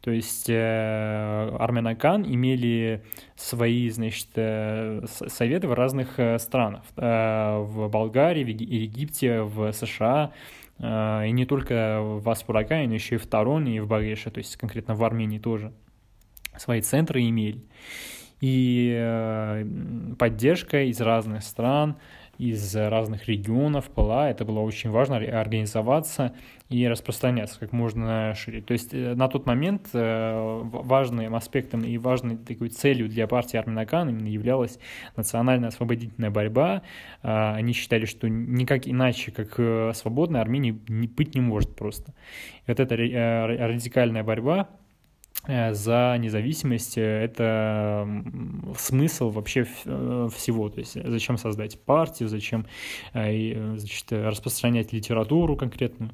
То 0.00 0.12
есть 0.12 0.48
э, 0.48 1.56
Арменакан 1.58 2.24
имели 2.24 3.02
свои, 3.34 3.90
значит, 3.90 4.28
э, 4.36 5.04
советы 5.06 5.66
в 5.66 5.74
разных 5.74 6.18
э, 6.18 6.38
странах. 6.38 6.82
Э, 6.96 7.58
в 7.58 7.88
Болгарии, 7.88 8.44
в 8.44 8.48
Египте, 8.48 9.42
в 9.42 9.72
США, 9.72 10.32
э, 10.78 11.26
и 11.26 11.32
не 11.32 11.46
только 11.46 12.00
в 12.00 12.30
Аспуракане, 12.30 12.86
но 12.86 12.94
еще 12.94 13.16
и 13.16 13.18
в 13.18 13.26
Тароне 13.26 13.76
и 13.76 13.80
в 13.80 13.88
Багеше, 13.88 14.30
то 14.30 14.38
есть 14.38 14.56
конкретно 14.56 14.94
в 14.94 15.02
Армении 15.02 15.38
тоже 15.38 15.72
свои 16.56 16.80
центры 16.80 17.28
имели 17.28 17.64
и 18.40 18.94
э, 18.96 19.64
поддержка 20.18 20.84
из 20.84 21.00
разных 21.00 21.42
стран, 21.42 21.96
из 22.38 22.76
разных 22.76 23.26
регионов 23.26 23.90
была. 23.94 24.30
Это 24.30 24.44
было 24.44 24.60
очень 24.60 24.90
важно 24.90 25.16
организоваться 25.16 26.36
и 26.68 26.86
распространяться 26.86 27.58
как 27.58 27.72
можно 27.72 28.32
шире. 28.36 28.60
То 28.62 28.74
есть 28.74 28.94
э, 28.94 29.14
на 29.14 29.26
тот 29.26 29.46
момент 29.46 29.88
э, 29.92 30.60
важным 30.62 31.34
аспектом 31.34 31.82
и 31.82 31.98
важной 31.98 32.36
такой 32.36 32.68
целью 32.68 33.08
для 33.08 33.26
партии 33.26 33.56
Арминакан 33.56 34.08
именно 34.08 34.28
являлась 34.28 34.78
национальная 35.16 35.70
освободительная 35.70 36.30
борьба. 36.30 36.82
Они 37.22 37.72
считали, 37.72 38.04
что 38.04 38.28
никак 38.28 38.86
иначе, 38.86 39.32
как 39.32 39.96
свободной 39.96 40.40
Армении 40.40 40.70
быть 40.70 41.34
не 41.34 41.40
может 41.40 41.74
просто. 41.74 42.14
Вот 42.68 42.78
эта 42.78 42.94
радикальная 42.94 44.22
борьба 44.22 44.68
за 45.48 46.16
независимость 46.18 46.98
э, 46.98 47.24
это 47.24 48.06
смысл 48.76 49.30
вообще 49.30 49.66
э, 49.86 50.28
всего. 50.34 50.68
То 50.68 50.80
есть 50.80 51.02
зачем 51.02 51.38
создать 51.38 51.80
партию, 51.80 52.28
зачем 52.28 52.66
значит, 53.12 54.12
распространять 54.12 54.92
литературу 54.92 55.56
конкретную. 55.56 56.12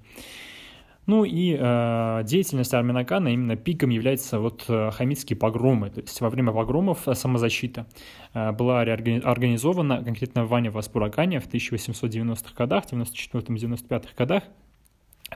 Ну 1.06 1.24
и 1.24 1.54
э, 1.58 2.22
деятельность 2.24 2.72
Арминакана 2.72 3.28
именно 3.28 3.56
пиком 3.56 3.90
является 3.90 4.38
вот 4.38 4.64
хамитские 4.66 5.36
погромы. 5.36 5.90
То 5.90 6.00
есть 6.00 6.18
во 6.20 6.30
время 6.30 6.52
погромов 6.52 7.06
самозащита 7.12 7.86
э, 8.32 8.52
была 8.52 8.82
организована 8.82 10.02
конкретно 10.02 10.44
в 10.44 10.48
Ване 10.48 10.70
Васпуракане 10.70 11.40
в 11.40 11.48
1890-х 11.52 12.54
годах, 12.56 12.84
94-95 12.90 14.04
годах 14.16 14.44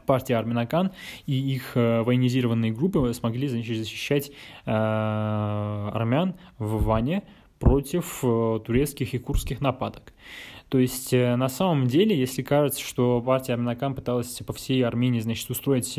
партия 0.02 0.36
Арминакан 0.36 0.92
и 1.26 1.34
их 1.34 1.76
э, 1.76 2.02
военизированные 2.02 2.72
группы 2.72 3.12
смогли 3.14 3.48
защищать 3.48 4.30
э, 4.30 4.70
армян 4.70 6.34
в 6.58 6.84
Ване 6.84 7.24
против 7.58 8.20
э, 8.22 8.60
турецких 8.64 9.14
и 9.14 9.18
курских 9.18 9.60
нападок. 9.60 10.12
То 10.68 10.78
есть, 10.78 11.12
на 11.12 11.48
самом 11.48 11.86
деле, 11.86 12.14
если 12.14 12.42
кажется, 12.42 12.82
что 12.82 13.22
партия 13.22 13.54
Армянакан 13.54 13.94
пыталась 13.94 14.42
по 14.46 14.52
всей 14.52 14.84
Армении, 14.84 15.20
значит, 15.20 15.48
устроить 15.48 15.98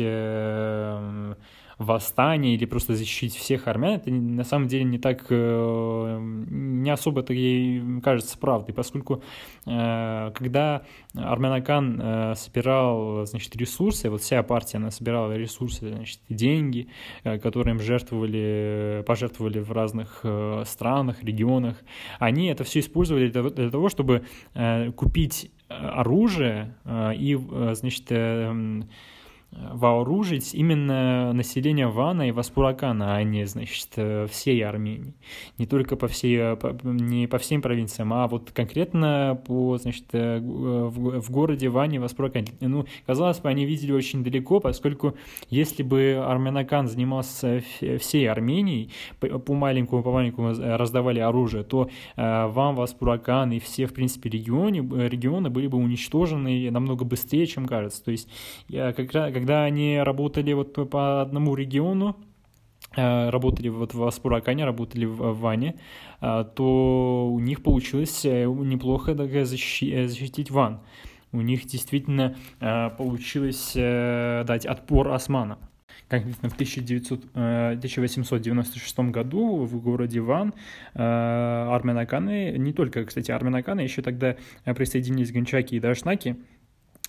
восстание 1.80 2.54
или 2.54 2.66
просто 2.66 2.94
защитить 2.94 3.34
всех 3.34 3.66
армян, 3.66 3.94
это 3.94 4.10
на 4.10 4.44
самом 4.44 4.68
деле 4.68 4.84
не 4.84 4.98
так, 4.98 5.24
э, 5.30 6.18
не 6.20 6.90
особо 6.90 7.22
это 7.22 7.32
ей 7.32 8.00
кажется 8.02 8.36
правдой, 8.38 8.74
поскольку 8.74 9.22
э, 9.66 10.30
когда 10.34 10.82
Армянакан 11.14 11.98
э, 12.00 12.34
собирал, 12.36 13.24
значит, 13.24 13.56
ресурсы, 13.56 14.10
вот 14.10 14.20
вся 14.20 14.42
партия, 14.42 14.76
она 14.76 14.90
собирала 14.90 15.32
ресурсы, 15.32 15.88
значит, 15.88 16.20
деньги, 16.28 16.88
которые 17.24 17.74
им 17.74 17.80
жертвовали, 17.80 19.02
пожертвовали 19.06 19.60
в 19.60 19.72
разных 19.72 20.22
странах, 20.66 21.22
регионах, 21.22 21.78
они 22.18 22.48
это 22.48 22.62
все 22.62 22.80
использовали 22.80 23.28
для 23.28 23.70
того, 23.70 23.88
чтобы 23.88 24.26
купить 24.96 25.50
оружие 25.68 26.74
и, 27.16 27.38
значит, 27.72 28.10
вооружить 29.52 30.54
именно 30.54 31.32
население 31.32 31.88
Вана 31.88 32.28
и 32.28 32.30
Васпуракана, 32.30 33.16
а 33.16 33.22
не, 33.22 33.46
значит, 33.46 33.88
всей 34.30 34.64
Армении. 34.64 35.14
Не 35.58 35.66
только 35.66 35.96
по 35.96 36.06
всей, 36.08 36.56
по, 36.56 36.78
не 36.84 37.26
по 37.26 37.38
всем 37.38 37.60
провинциям, 37.60 38.12
а 38.12 38.28
вот 38.28 38.52
конкретно 38.52 39.40
по, 39.46 39.76
значит, 39.78 40.04
э, 40.12 40.38
в, 40.38 41.20
в 41.20 41.30
городе 41.30 41.68
Ване 41.68 41.96
и 41.96 41.98
Васпуракане. 41.98 42.52
Ну, 42.60 42.86
казалось 43.06 43.40
бы, 43.40 43.48
они 43.48 43.64
видели 43.64 43.92
очень 43.92 44.22
далеко, 44.22 44.60
поскольку 44.60 45.14
если 45.48 45.82
бы 45.82 46.22
Армянакан 46.24 46.86
занимался 46.86 47.62
всей 47.98 48.28
Арменией, 48.28 48.90
по, 49.18 49.26
по 49.38 49.54
маленькому, 49.54 50.02
по 50.02 50.12
маленькому 50.12 50.54
раздавали 50.76 51.18
оружие, 51.18 51.64
то 51.64 51.90
э, 52.16 52.46
Ван, 52.46 52.76
Васпуракан 52.76 53.52
и 53.52 53.58
все, 53.58 53.86
в 53.86 53.94
принципе, 53.94 54.30
регионы, 54.30 54.78
регионы 55.08 55.50
были 55.50 55.66
бы 55.66 55.78
уничтожены 55.78 56.70
намного 56.70 57.04
быстрее, 57.04 57.46
чем 57.46 57.66
кажется. 57.66 58.04
То 58.04 58.12
есть, 58.12 58.28
я 58.68 58.92
как 58.92 59.12
раз 59.12 59.39
когда 59.40 59.64
они 59.64 59.98
работали 59.98 60.52
вот 60.52 60.74
по 60.90 61.22
одному 61.22 61.54
региону, 61.54 62.14
э, 62.94 63.30
работали 63.30 63.68
вот 63.70 63.94
в 63.94 64.04
Аспуракане, 64.04 64.66
работали 64.66 65.06
в 65.06 65.32
Ване, 65.32 65.76
э, 66.20 66.44
то 66.54 67.30
у 67.32 67.40
них 67.40 67.62
получилось 67.62 68.26
э, 68.26 68.44
неплохо 68.44 69.14
защитить 69.14 70.50
Ван. 70.50 70.80
У 71.32 71.40
них 71.40 71.64
действительно 71.64 72.34
получилось 72.98 73.72
дать 73.74 74.66
отпор 74.66 75.12
османам. 75.12 75.58
Конкретно 76.08 76.48
в 76.48 76.54
1900, 76.54 77.24
1896 77.34 78.98
году 79.12 79.64
в 79.64 79.80
городе 79.80 80.20
Ван 80.20 80.52
армянаканы, 80.94 82.56
не 82.58 82.72
только, 82.72 83.04
кстати, 83.04 83.30
армянаканы, 83.30 83.80
еще 83.80 84.02
тогда 84.02 84.34
присоединились 84.64 85.30
гончаки 85.30 85.76
и 85.76 85.80
дашнаки, 85.80 86.36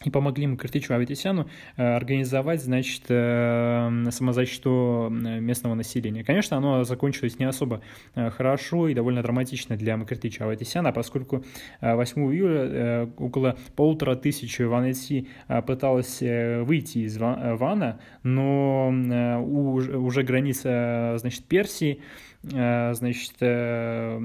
и 0.06 0.10
помогли 0.10 0.48
Макартычу 0.48 0.94
Аветисяну 0.94 1.48
э, 1.78 1.84
организовать, 1.84 2.62
значит, 2.62 3.04
э, 3.10 3.90
самозащиту 4.10 5.10
местного 5.12 5.76
населения. 5.76 6.24
Конечно, 6.24 6.58
оно 6.58 6.84
закончилось 6.84 7.40
не 7.40 7.46
особо 7.46 7.82
э, 8.16 8.30
хорошо 8.30 8.88
и 8.88 8.94
довольно 8.94 9.22
драматично 9.22 9.78
для 9.78 9.98
Макартыча 9.98 10.46
Аветисяна, 10.46 10.92
поскольку 10.92 11.44
8 11.82 12.22
июля 12.34 13.10
около 13.18 13.58
полутора 13.76 14.16
тысяч 14.16 14.60
Ванеси 14.60 15.28
пыталась 15.66 16.20
выйти 16.22 17.00
из 17.00 17.18
Вана, 17.18 18.00
но 18.24 18.90
уже 18.90 20.24
граница, 20.24 21.16
значит, 21.18 21.46
Персии 21.46 21.92
Э, 21.92 22.31
значит, 22.44 23.34
э, 23.40 24.20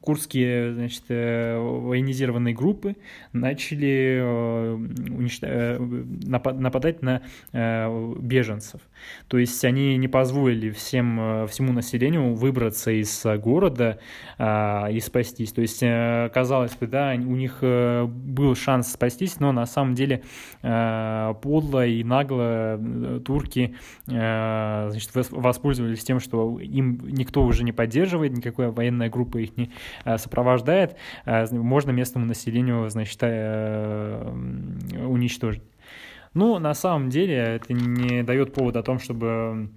курские, 0.00 0.74
значит, 0.74 1.04
э, 1.08 1.56
военизированные 1.56 2.52
группы 2.52 2.96
начали 3.32 4.20
нападать 6.26 7.02
на 7.02 7.22
беженцев. 7.52 8.80
То 9.28 9.38
есть 9.38 9.64
они 9.64 9.96
не 9.96 10.08
позволили 10.08 10.70
всем, 10.70 11.46
всему 11.46 11.72
населению 11.72 12.34
выбраться 12.34 12.90
из 12.90 13.24
города 13.40 14.00
и 14.38 15.00
спастись. 15.00 15.52
То 15.52 15.62
есть, 15.62 15.80
казалось 16.32 16.74
бы, 16.76 16.86
да, 16.86 17.14
у 17.14 17.36
них 17.36 17.58
был 17.60 18.54
шанс 18.56 18.92
спастись, 18.92 19.38
но 19.38 19.52
на 19.52 19.66
самом 19.66 19.94
деле 19.94 20.22
подло 20.60 21.86
и 21.86 22.02
нагло 22.02 22.80
турки 23.24 23.76
значит, 24.06 25.10
воспользовались 25.14 26.04
тем, 26.04 26.18
что 26.20 26.58
им 26.58 27.11
никто 27.12 27.44
уже 27.44 27.64
не 27.64 27.72
поддерживает, 27.72 28.32
никакая 28.32 28.70
военная 28.70 29.08
группа 29.08 29.38
их 29.38 29.56
не 29.56 29.70
э, 30.04 30.18
сопровождает, 30.18 30.96
э, 31.24 31.46
можно 31.52 31.90
местному 31.90 32.26
населению, 32.26 32.88
значит, 32.90 33.18
э, 33.22 34.32
уничтожить. 35.06 35.62
Ну, 36.34 36.58
на 36.58 36.74
самом 36.74 37.10
деле, 37.10 37.36
это 37.36 37.72
не 37.74 38.22
дает 38.22 38.54
повода 38.54 38.80
о 38.80 38.82
том, 38.82 38.98
чтобы 38.98 39.68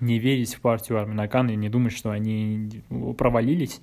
не 0.00 0.18
верить 0.18 0.54
в 0.54 0.60
партию 0.60 0.98
Арминакан 0.98 1.50
и 1.50 1.56
не 1.56 1.68
думать, 1.68 1.92
что 1.92 2.10
они 2.10 2.82
провалились. 3.16 3.80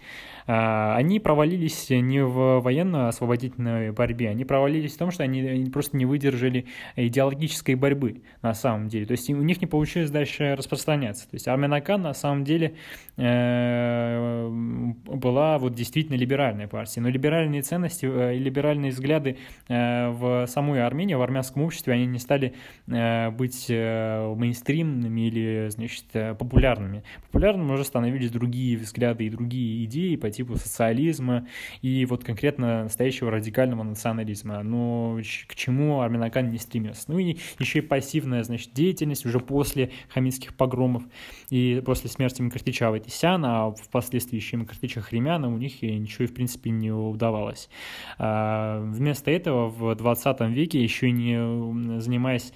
А, 0.52 0.96
они 0.96 1.20
провалились 1.20 1.92
не 1.92 2.24
в 2.24 2.60
военно-освободительной 2.62 3.92
борьбе, 3.92 4.30
они 4.30 4.46
провалились 4.46 4.96
в 4.96 4.98
том, 4.98 5.12
что 5.12 5.22
они 5.22 5.70
просто 5.70 5.96
не 5.96 6.08
выдержали 6.08 6.66
идеологической 6.96 7.76
борьбы 7.76 8.24
на 8.42 8.56
самом 8.56 8.88
деле. 8.88 9.06
То 9.06 9.12
есть 9.12 9.30
у 9.30 9.36
них 9.36 9.62
не 9.62 9.68
получилось 9.68 10.10
дальше 10.10 10.56
распространяться. 10.56 11.30
То 11.30 11.36
есть 11.36 11.48
Арменакан 11.48 12.02
на 12.02 12.16
самом 12.16 12.46
деле 12.46 12.74
э, 13.16 14.48
была 14.50 15.60
вот 15.60 15.76
действительно 15.76 16.16
либеральной 16.16 16.68
партией. 16.68 17.04
Но 17.04 17.10
либеральные 17.10 17.62
ценности 17.62 18.08
э, 18.08 18.38
и 18.38 18.40
либеральные 18.40 18.92
взгляды 18.92 19.38
э, 19.68 20.10
в 20.10 20.48
самой 20.48 20.84
Армении, 20.84 21.14
в 21.14 21.22
армянском 21.22 21.62
обществе, 21.62 21.94
они 21.94 22.08
не 22.08 22.18
стали 22.18 22.56
быть 22.88 23.70
мейнстримными 23.70 25.28
или, 25.28 25.70
значит, 25.70 26.06
популярными. 26.12 27.04
Популярными 27.28 27.72
уже 27.72 27.84
становились 27.84 28.32
другие 28.32 28.78
взгляды 28.78 29.28
и 29.28 29.30
другие 29.30 29.86
идеи 29.86 30.16
по 30.16 30.32
типу 30.40 30.56
социализма 30.56 31.46
и 31.82 32.06
вот 32.06 32.24
конкретно 32.24 32.84
настоящего 32.84 33.30
радикального 33.30 33.84
национализма. 33.84 34.64
Но 34.64 35.20
к 35.48 35.56
чему 35.56 36.00
Арминакан 36.00 36.50
не 36.50 36.58
стремился. 36.58 37.04
Ну 37.08 37.20
и 37.20 37.38
еще 37.60 37.80
и 37.80 37.82
пассивная, 37.82 38.44
значит, 38.44 38.74
деятельность 38.74 39.26
уже 39.26 39.42
после 39.42 39.92
хамитских 40.08 40.56
погромов 40.56 41.04
и 41.50 41.84
после 41.86 42.10
смерти 42.10 42.42
Макартича 42.42 42.88
Аватисяна, 42.88 43.66
а 43.66 43.72
впоследствии 43.72 44.38
еще 44.38 44.56
и 44.56 44.60
Макартича 44.60 45.02
Хремяна 45.02 45.54
у 45.54 45.58
них 45.58 45.82
ничего, 45.82 46.26
в 46.26 46.34
принципе, 46.34 46.70
не 46.70 46.92
удавалось. 46.92 47.70
А, 48.18 48.82
вместо 48.82 49.32
этого 49.32 49.68
в 49.68 49.94
20 49.94 50.40
веке, 50.52 50.82
еще 50.82 51.12
не 51.12 52.00
занимаясь 52.00 52.54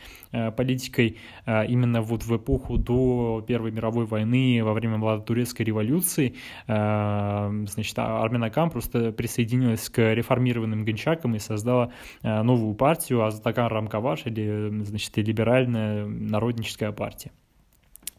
политикой 0.51 1.17
а, 1.45 1.63
именно 1.63 2.01
вот 2.01 2.23
в 2.23 2.35
эпоху 2.35 2.77
до 2.77 3.43
Первой 3.47 3.71
мировой 3.71 4.05
войны, 4.05 4.61
во 4.63 4.73
время 4.73 4.97
Младотурецкой 4.97 5.65
революции, 5.65 6.35
а, 6.67 7.51
значит, 7.67 7.97
а 7.97 8.23
Арменакам 8.23 8.69
просто 8.69 9.11
присоединилась 9.11 9.89
к 9.89 10.13
реформированным 10.13 10.85
гончакам 10.85 11.35
и 11.35 11.39
создала 11.39 11.91
э, 12.21 12.41
новую 12.41 12.75
партию 12.75 13.23
Азатакан 13.23 13.67
Рамкаваш, 13.67 14.25
или, 14.25 14.83
значит, 14.83 15.15
либеральная 15.17 16.05
народническая 16.05 16.91
партия 16.91 17.31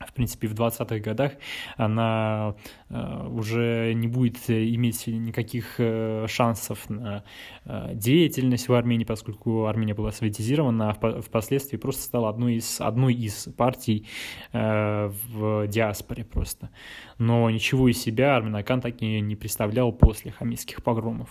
в 0.07 0.13
принципе, 0.13 0.49
в 0.49 0.55
20-х 0.55 0.99
годах 0.99 1.33
она 1.77 2.55
э, 2.91 3.29
уже 3.29 3.93
не 3.95 4.09
будет 4.09 4.39
иметь 4.49 5.07
никаких 5.07 5.77
э, 5.79 6.27
шансов 6.29 6.89
на 6.91 7.25
э, 7.65 7.91
деятельность 7.95 8.69
в 8.69 8.75
Армении, 8.75 9.05
поскольку 9.05 9.67
Армения 9.67 9.95
была 9.95 10.13
советизирована, 10.13 10.91
а 10.91 11.21
впоследствии 11.21 11.77
просто 11.77 12.03
стала 12.03 12.29
одной 12.29 12.57
из, 12.57 12.81
одной 12.81 13.15
из 13.15 13.49
партий 13.57 14.07
в 14.53 15.67
диаспоре 15.69 16.25
просто. 16.25 16.71
Но 17.19 17.49
ничего 17.51 17.89
из 17.89 18.01
себя 18.01 18.37
Арменакан 18.37 18.81
так 18.81 19.03
и 19.03 19.21
не 19.21 19.37
представлял 19.37 19.93
после 19.93 20.31
хамитских 20.31 20.83
погромов. 20.83 21.31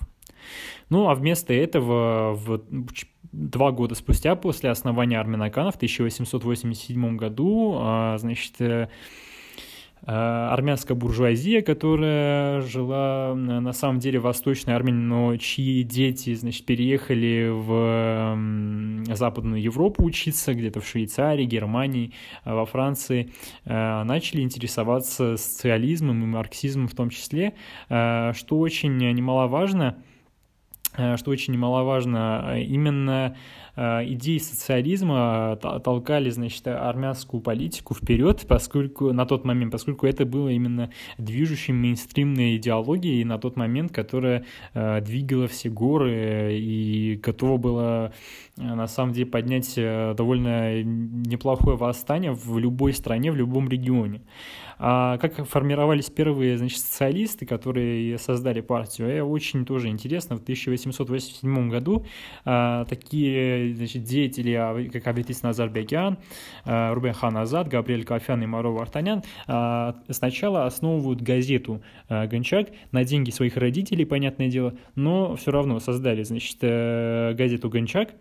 Ну, 0.90 1.10
а 1.10 1.16
вместо 1.16 1.54
этого 1.54 2.34
в 2.34 2.62
два 3.34 3.72
года 3.72 3.96
спустя 3.96 4.36
после 4.36 4.70
основания 4.70 5.20
Арменакана 5.20 5.72
в 5.72 5.76
1887 5.76 7.18
году, 7.18 7.76
а, 7.80 8.18
значит, 8.20 8.54
э, 8.60 8.88
э, 10.06 10.12
армянская 10.12 10.96
буржуазия, 10.96 11.64
которая 11.64 12.62
жила 12.62 13.34
на 13.36 13.74
самом 13.74 14.00
деле 14.00 14.20
в 14.20 14.24
Восточной 14.24 14.76
Армении, 14.76 15.02
но 15.02 15.36
чьи 15.38 15.82
дети, 15.82 16.36
значит, 16.36 16.66
переехали 16.66 17.50
в 17.52 19.16
Западную 19.16 19.62
Европу 19.62 20.04
учиться, 20.04 20.54
где-то 20.54 20.80
в 20.82 20.88
Швейцарии, 20.88 21.46
Германии, 21.46 22.14
э, 22.46 22.54
во 22.54 22.66
Франции, 22.66 23.32
начали 23.66 24.42
интересоваться 24.42 25.38
социализмом 25.38 26.22
и 26.24 26.28
марксизмом 26.28 26.88
в 26.88 26.94
том 26.94 27.10
числе, 27.10 27.56
что 27.88 28.60
очень 28.60 28.98
немаловажно– 28.98 29.98
что 31.18 31.32
очень 31.32 31.54
немаловажно, 31.54 32.60
именно 32.60 33.36
Э, 33.73 33.73
идеи 33.76 34.38
социализма 34.38 35.58
толкали, 35.84 36.30
значит, 36.30 36.68
армянскую 36.68 37.42
политику 37.42 37.96
вперед, 37.96 38.46
поскольку 38.48 39.12
на 39.14 39.26
тот 39.26 39.46
момент, 39.46 39.72
поскольку 39.72 40.06
это 40.06 40.26
было 40.26 40.50
именно 40.50 40.92
движущей 41.18 41.74
мейнстримной 41.74 42.58
идеологией 42.58 43.24
на 43.24 43.38
тот 43.40 43.56
момент, 43.56 43.92
которая 43.92 44.46
э, 44.74 45.02
двигала 45.02 45.48
все 45.48 45.70
горы 45.70 46.58
и 46.58 47.20
готова 47.22 47.58
была 47.58 48.12
э, 48.58 48.62
на 48.62 48.88
самом 48.88 49.14
деле 49.14 49.26
поднять 49.26 49.74
довольно 49.76 50.84
неплохое 50.84 51.76
восстание 51.76 52.32
в 52.32 52.58
любой 52.60 52.94
стране, 52.94 53.32
в 53.32 53.36
любом 53.36 53.70
регионе. 53.70 54.22
А 54.80 55.18
как 55.18 55.48
формировались 55.48 56.10
первые, 56.10 56.58
значит, 56.58 56.80
социалисты, 56.80 57.46
которые 57.46 58.18
создали 58.18 58.62
партию, 58.62 59.26
очень 59.26 59.66
тоже 59.66 59.88
интересно. 59.88 60.36
В 60.36 60.42
1887 60.42 61.70
году 61.70 62.06
такие, 62.44 63.63
значит, 63.72 64.04
деятели, 64.04 64.90
как 64.90 65.08
Аветис 65.08 65.44
Назарбекян, 65.44 66.18
а, 66.66 66.94
Рубен 66.94 67.14
Хан 67.14 67.38
Азад, 67.38 67.68
Габриэль 67.68 68.04
Кафян 68.04 68.44
и 68.44 68.46
Маро 68.46 68.70
Вартанян 68.70 69.24
а, 69.48 69.96
сначала 70.10 70.66
основывают 70.66 71.22
газету 71.22 71.82
а, 72.10 72.28
Гончак 72.28 72.70
на 72.92 73.04
деньги 73.04 73.32
своих 73.32 73.58
родителей, 73.58 74.06
понятное 74.06 74.50
дело, 74.50 74.74
но 74.96 75.36
все 75.36 75.52
равно 75.52 75.80
создали, 75.80 76.24
значит, 76.24 76.58
э, 76.62 77.34
газету 77.34 77.70
Гончак, 77.70 78.10
а, 78.12 78.16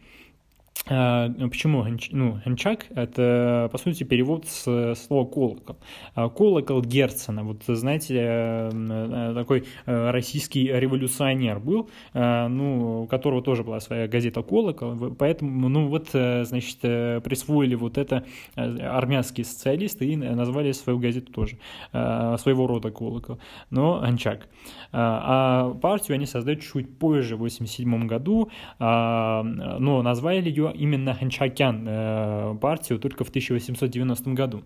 почему 0.84 1.86
ну, 2.10 2.40
Ханчак? 2.44 2.86
Это, 2.90 3.68
по 3.70 3.78
сути, 3.78 4.04
перевод 4.04 4.46
с 4.46 4.94
слова 4.96 5.28
колокол. 5.28 5.76
А, 6.14 6.28
колокол 6.28 6.82
Герцена. 6.82 7.44
Вот, 7.44 7.62
знаете, 7.66 8.16
э, 8.18 8.70
э, 8.72 9.34
такой 9.34 9.64
э, 9.86 10.10
российский 10.10 10.66
революционер 10.66 11.60
был, 11.60 11.88
ну, 12.14 13.02
у 13.02 13.06
которого 13.06 13.42
тоже 13.42 13.62
была 13.62 13.80
своя 13.80 14.08
газета 14.08 14.42
«Колокол». 14.42 15.14
Поэтому, 15.18 15.68
ну, 15.68 15.88
вот, 15.88 16.08
значит, 16.10 16.78
присвоили 16.80 17.74
вот 17.74 17.98
это 17.98 18.24
армянские 18.54 19.44
социалисты 19.44 20.06
и 20.06 20.16
назвали 20.16 20.72
свою 20.72 20.98
газету 20.98 21.32
тоже 21.32 21.58
своего 21.92 22.66
рода 22.66 22.90
«Колокол». 22.90 23.38
Но 23.70 24.00
Ханчак. 24.00 24.48
А 24.92 25.74
партию 25.80 26.16
они 26.16 26.26
создают 26.26 26.60
чуть 26.60 26.98
позже, 26.98 27.36
в 27.36 27.40
87 27.40 28.06
году, 28.06 28.50
но 28.78 30.02
назвали 30.02 30.48
ее 30.48 30.71
именно 30.74 31.14
Ханчакян 31.14 31.86
э, 31.88 32.58
партию 32.60 32.98
только 32.98 33.24
в 33.24 33.28
1890 33.28 34.30
году. 34.30 34.62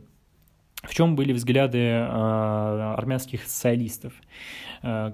В 0.82 0.94
чем 0.94 1.16
были 1.16 1.32
взгляды 1.32 1.78
э, 1.78 2.04
армянских 2.04 3.42
социалистов, 3.42 4.12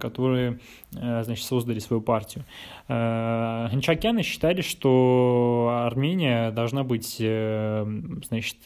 которые, 0.01 0.59
значит, 0.91 1.45
создали 1.45 1.79
свою 1.79 2.03
партию? 2.03 2.45
Ханчакяны 2.89 4.23
считали, 4.23 4.61
что 4.61 5.83
Армения 5.87 6.51
должна 6.51 6.85
быть, 6.85 7.17
значит, 7.17 8.57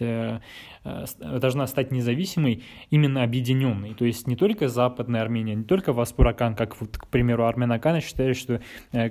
должна 1.21 1.66
стать 1.66 1.90
независимой, 1.90 2.62
именно 2.90 3.23
объединенной. 3.23 3.95
То 3.95 4.05
есть 4.05 4.27
не 4.27 4.37
только 4.37 4.69
Западная 4.69 5.23
Армения, 5.23 5.55
не 5.55 5.64
только 5.64 5.92
Васпуракан, 5.92 6.55
как, 6.55 6.81
вот, 6.81 6.97
к 6.97 7.07
примеру, 7.09 7.47
Арменаканы 7.47 8.01
считали, 8.01 8.33
что, 8.33 8.61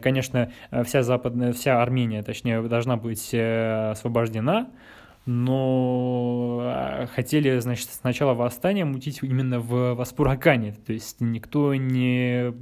конечно, 0.01 0.51
вся 0.83 1.03
Западная, 1.03 1.53
вся 1.53 1.81
Армения, 1.81 2.23
точнее, 2.23 2.61
должна 2.63 2.97
быть 2.97 3.33
освобождена, 3.33 4.67
но 5.25 6.59
а, 6.61 7.07
хотели, 7.07 7.57
значит, 7.57 7.89
сначала 7.89 8.35
восстание 8.35 8.85
мутить 8.85 9.19
именно 9.23 9.59
в 9.59 9.95
Васпуракане, 9.95 10.75
то 10.85 10.93
есть 10.93 11.19
никто 11.19 11.73
не, 11.73 12.53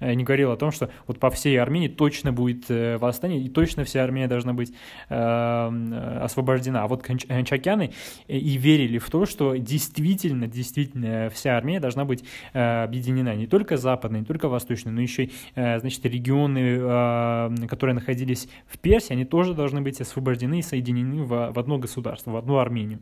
э, 0.00 0.14
не 0.14 0.24
говорил 0.24 0.50
о 0.50 0.56
том, 0.56 0.72
что 0.72 0.90
вот 1.06 1.20
по 1.20 1.30
всей 1.30 1.60
Армении 1.60 1.86
точно 1.86 2.32
будет 2.32 2.64
э, 2.70 2.98
восстание, 2.98 3.40
и 3.40 3.48
точно 3.48 3.84
вся 3.84 4.02
Армения 4.02 4.26
должна 4.26 4.52
быть 4.52 4.72
э, 5.08 6.20
освобождена. 6.22 6.82
А 6.82 6.88
вот 6.88 7.04
Кончакяны 7.04 7.92
и 8.26 8.56
верили 8.56 8.98
в 8.98 9.08
то, 9.10 9.24
что 9.24 9.54
действительно, 9.54 10.48
действительно 10.48 11.30
вся 11.30 11.56
Армения 11.56 11.80
должна 11.80 12.04
быть 12.04 12.24
э, 12.52 12.82
объединена, 12.82 13.36
не 13.36 13.46
только 13.46 13.76
западная, 13.76 14.20
не 14.20 14.26
только 14.26 14.48
восточная, 14.48 14.92
но 14.92 15.00
еще, 15.00 15.30
э, 15.54 15.78
значит, 15.78 16.04
регионы, 16.04 16.78
э, 16.80 17.66
которые 17.68 17.94
находились 17.94 18.48
в 18.66 18.78
Персии, 18.78 19.12
они 19.12 19.24
тоже 19.24 19.54
должны 19.54 19.82
быть 19.82 20.00
освобождены 20.00 20.58
и 20.58 20.62
соединены 20.62 21.22
в, 21.22 21.52
в 21.52 21.58
одно 21.58 21.78
государство 21.78 22.07
государство, 22.08 22.30
в 22.32 22.36
одну 22.36 22.58
Армению. 22.58 23.00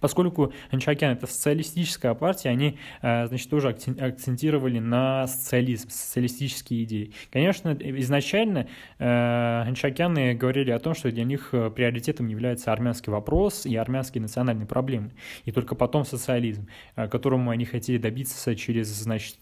Поскольку 0.00 0.52
Анчакян 0.70 1.12
это 1.12 1.26
социалистическая 1.26 2.14
партия, 2.14 2.50
они, 2.50 2.78
э, 3.00 3.26
значит, 3.26 3.50
тоже 3.50 3.70
акцентировали 3.70 4.78
на 4.78 5.26
социализм, 5.26 5.88
социалистические 5.90 6.84
идеи. 6.84 7.12
Конечно, 7.32 7.76
изначально 7.80 8.68
э, 8.98 9.64
Анчакяны 9.66 10.34
говорили 10.34 10.70
о 10.70 10.78
том, 10.78 10.94
что 10.94 11.10
для 11.10 11.24
них 11.24 11.48
э, 11.52 11.70
приоритетом 11.70 12.28
является 12.28 12.72
армянский 12.72 13.10
вопрос 13.10 13.66
и 13.66 13.74
армянские 13.74 14.22
национальные 14.22 14.66
проблемы. 14.66 15.12
И 15.46 15.52
только 15.52 15.74
потом 15.74 16.04
социализм, 16.04 16.68
которому 16.94 17.50
они 17.50 17.64
хотели 17.64 17.98
добиться 17.98 18.54
через, 18.54 18.88
значит, 18.88 19.38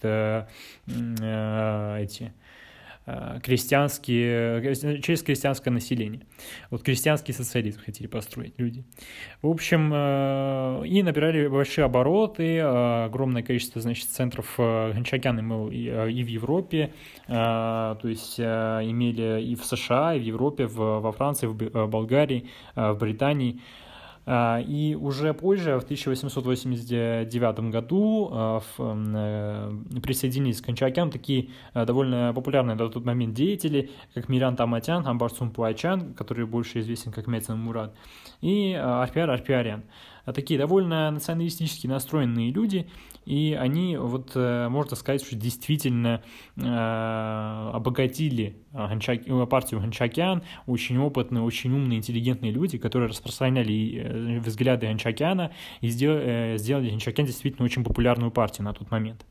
эти 0.87 2.33
крестьянские, 3.43 4.75
через 5.01 5.23
крестьянское 5.23 5.71
население. 5.71 6.21
Вот 6.69 6.83
крестьянский 6.83 7.33
социализм 7.33 7.79
хотели 7.83 8.07
построить 8.07 8.53
люди. 8.57 8.83
В 9.41 9.47
общем, 9.47 9.91
э, 9.93 10.83
и 10.85 11.03
набирали 11.03 11.47
большие 11.47 11.85
обороты, 11.85 12.57
э, 12.57 13.05
огромное 13.05 13.43
количество, 13.43 13.81
значит, 13.81 14.07
центров 14.09 14.55
Гончакян 14.57 15.39
и 15.69 16.23
в 16.23 16.27
Европе, 16.27 16.93
то 17.27 17.99
есть 18.03 18.39
имели 18.39 19.41
и 19.41 19.55
в 19.55 19.65
США, 19.65 20.15
и 20.15 20.19
в 20.19 20.23
Европе, 20.23 20.67
во 20.67 21.11
Франции, 21.11 21.47
в 21.47 21.87
Болгарии, 21.87 22.49
в 22.75 22.95
Британии. 22.95 23.59
А, 24.25 24.59
и 24.59 24.95
уже 24.95 25.33
позже, 25.33 25.79
в 25.79 25.83
1889 25.83 27.71
году, 27.71 28.29
а, 28.31 28.61
э, 28.77 29.99
присоединились 30.01 30.61
к 30.61 30.65
Кончакян 30.65 31.09
такие 31.09 31.49
э, 31.73 31.85
довольно 31.85 32.31
популярные 32.33 32.75
на 32.75 32.89
тот 32.89 33.03
момент 33.03 33.33
деятели, 33.33 33.89
как 34.13 34.29
Миран 34.29 34.55
Таматян, 34.55 35.07
Амбарцун 35.07 35.51
Пуачан, 35.51 36.13
который 36.13 36.45
больше 36.45 36.79
известен 36.81 37.11
как 37.11 37.27
Мецен 37.27 37.57
Мурат, 37.57 37.95
и 38.41 38.73
а, 38.73 39.01
Арпиар 39.03 39.29
Арпиарян. 39.29 39.83
Такие 40.25 40.59
довольно 40.59 41.09
националистически 41.09 41.87
настроенные 41.87 42.51
люди, 42.51 42.87
и 43.25 43.57
они, 43.59 43.97
вот 43.97 44.31
э, 44.35 44.67
можно 44.69 44.95
сказать, 44.95 45.23
что 45.23 45.35
действительно 45.35 46.23
э, 46.57 47.69
обогатили. 47.73 48.57
Э, 48.73 49.45
партию 49.45 49.79
Ханчакян, 49.79 50.43
очень 50.65 50.97
опытные, 50.97 51.43
очень 51.43 51.71
умные, 51.73 51.99
интеллигентные 51.99 52.51
люди, 52.51 52.77
которые 52.77 53.09
распространяли 53.09 54.39
взгляды 54.39 54.87
Ханчакяна 54.87 55.51
и 55.81 55.89
сделали, 55.89 56.89
Ханчакян 56.89 57.25
действительно 57.25 57.65
очень 57.65 57.83
популярную 57.83 58.31
партию 58.31 58.65
на 58.65 58.73
тот 58.73 58.89
момент. 58.91 59.25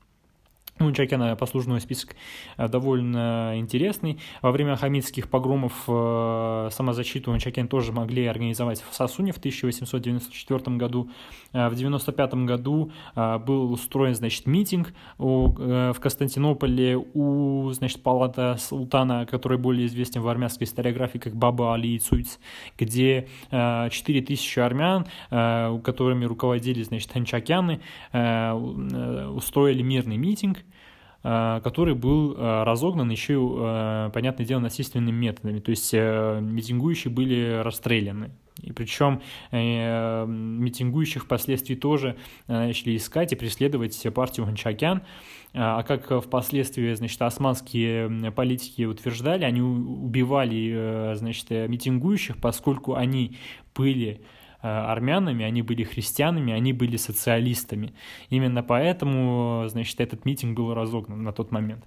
Ну, 0.80 0.86
у 0.86 0.92
Чакяна 0.92 1.36
послужной 1.36 1.78
список 1.82 2.16
э, 2.56 2.66
довольно 2.66 3.52
интересный. 3.56 4.18
Во 4.40 4.50
время 4.50 4.76
хамидских 4.76 5.28
погромов 5.28 5.74
э, 5.86 6.70
самозащиту 6.72 7.36
Чакен 7.36 7.68
тоже 7.68 7.92
могли 7.92 8.24
организовать 8.24 8.82
в 8.88 8.94
Сасуне 8.94 9.32
в 9.32 9.36
1894 9.36 10.76
году. 10.78 11.10
Э, 11.52 11.68
в 11.68 11.74
1995 11.76 12.34
году 12.46 12.92
был 13.14 13.72
устроен, 13.72 14.14
значит, 14.14 14.46
митинг 14.46 14.94
в 15.18 15.96
Константинополе 16.00 16.96
у, 16.96 17.70
значит, 17.72 18.02
палата 18.02 18.56
султана, 18.58 19.26
который 19.26 19.58
более 19.58 19.86
известен 19.86 20.22
в 20.22 20.28
армянской 20.28 20.64
историографии 20.66 21.18
как 21.18 21.36
Баба 21.36 21.74
Али 21.74 21.98
Цуйц, 21.98 22.38
где 22.78 23.28
4000 23.50 24.58
армян, 24.60 25.06
которыми 25.28 26.24
руководили, 26.24 26.82
значит, 26.82 27.12
ханчакяны, 27.12 27.80
устроили 28.12 29.82
мирный 29.82 30.16
митинг, 30.16 30.58
который 31.22 31.94
был 31.94 32.34
э, 32.34 32.62
разогнан 32.64 33.10
еще, 33.10 33.34
э, 33.34 34.10
понятное 34.12 34.46
дело, 34.46 34.60
насильственными 34.60 35.14
методами. 35.14 35.58
То 35.60 35.70
есть 35.70 35.92
митингующие 35.92 37.12
были 37.12 37.60
расстреляны. 37.62 38.30
И 38.62 38.72
причем 38.72 39.20
э, 39.50 40.26
митингующих 40.26 41.24
впоследствии 41.24 41.74
тоже 41.74 42.16
начали 42.46 42.96
искать 42.96 43.32
и 43.32 43.36
преследовать 43.36 44.06
партию 44.14 44.46
Гончакян. 44.46 45.02
А 45.52 45.82
как 45.82 46.22
впоследствии, 46.24 46.94
значит, 46.94 47.20
османские 47.22 48.30
политики 48.30 48.84
утверждали, 48.84 49.44
они 49.44 49.60
убивали, 49.60 51.14
значит, 51.16 51.50
митингующих, 51.50 52.36
поскольку 52.36 52.94
они 52.94 53.36
были 53.74 54.20
Э, 54.20 54.39
армянами, 54.62 55.44
они 55.44 55.62
были 55.62 55.84
христианами, 55.84 56.52
они 56.52 56.72
были 56.72 56.96
социалистами. 56.96 57.94
Именно 58.28 58.62
поэтому, 58.62 59.64
значит, 59.68 60.00
этот 60.00 60.24
митинг 60.24 60.56
был 60.56 60.74
разогнан 60.74 61.22
на 61.22 61.32
тот 61.32 61.50
момент. 61.50 61.84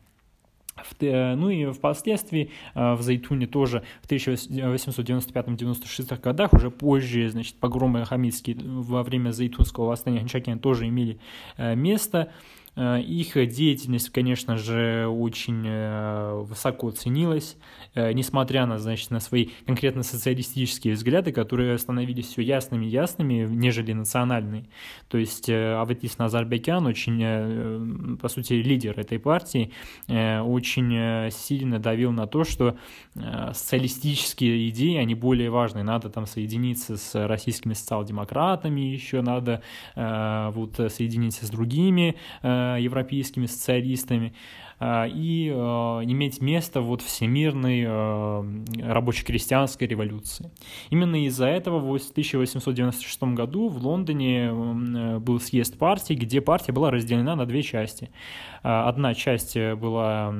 Э, 1.00 1.36
ну 1.36 1.50
и 1.50 1.72
впоследствии 1.72 2.50
э, 2.74 2.94
в 2.94 3.02
Зайтуне 3.02 3.48
тоже 3.48 3.84
в 4.02 4.08
1895-96 4.08 6.22
годах, 6.22 6.54
уже 6.54 6.72
позже, 6.72 7.30
значит, 7.30 7.56
погромы 7.56 8.06
хамидские 8.06 8.58
во 8.60 9.04
время 9.04 9.32
Зайтунского 9.32 9.88
восстания 9.88 10.20
Ханчакина 10.20 10.60
тоже 10.60 10.88
имели 10.88 11.20
место. 11.58 12.32
Э, 12.76 13.00
их 13.00 13.34
деятельность, 13.50 14.10
конечно 14.10 14.58
же, 14.58 15.08
очень 15.08 15.64
э, 15.66 16.42
высоко 16.44 16.90
ценилась, 16.92 17.56
э, 17.94 18.12
несмотря 18.14 18.66
на, 18.66 18.80
значит, 18.80 19.12
на 19.12 19.20
свои 19.20 19.50
конкретно 19.66 20.02
социалистические 20.04 20.96
взгляды, 20.96 21.32
которые 21.32 21.78
становились 21.78 22.28
все 22.28 22.42
ясными-ясными, 22.42 23.48
нежели 23.48 23.94
национальные. 23.94 24.66
То 25.08 25.18
есть 25.18 25.50
Аветис 25.50 26.18
Назарбекян, 26.18 26.86
очень, 26.86 28.18
по 28.18 28.28
сути, 28.28 28.54
лидер 28.54 29.00
этой 29.00 29.20
партии, 29.20 29.72
очень 30.08 31.30
сильно 31.32 31.80
давил 31.80 32.12
на 32.12 32.28
то, 32.28 32.44
что 32.44 32.78
социалистические 33.16 34.70
идеи, 34.70 34.98
они 34.98 35.16
более 35.16 35.50
важны. 35.50 35.84
Надо 35.84 36.10
там 36.10 36.26
соединиться 36.26 36.98
с 36.98 37.28
российскими 37.28 37.74
социал-демократами, 37.74 38.82
еще 38.82 39.22
надо 39.22 39.62
вот 39.96 40.76
соединиться 40.92 41.46
с 41.46 41.50
другими 41.50 42.16
европейскими 42.80 43.46
социалистами, 43.46 44.34
а, 44.80 45.08
и 45.08 45.50
а, 45.50 46.02
иметь 46.04 46.42
место 46.42 46.82
вот 46.82 47.02
всемирной 47.02 47.86
а, 47.88 48.46
рабоче-крестьянской 48.82 49.88
революции. 49.88 50.52
Именно 50.90 51.26
из-за 51.28 51.48
этого 51.48 51.80
в 51.80 51.86
1896 51.86 53.24
году 53.24 53.70
в 53.70 53.78
Лондоне 53.78 54.52
был 55.20 55.40
съезд 55.40 55.78
партии, 55.78 56.16
где 56.16 56.42
партия 56.42 56.74
была 56.74 56.92
разделена 56.92 57.36
на 57.36 57.46
две 57.46 57.64
части. 57.64 58.10
Одна 58.64 59.14
часть 59.14 59.58
была 59.58 60.34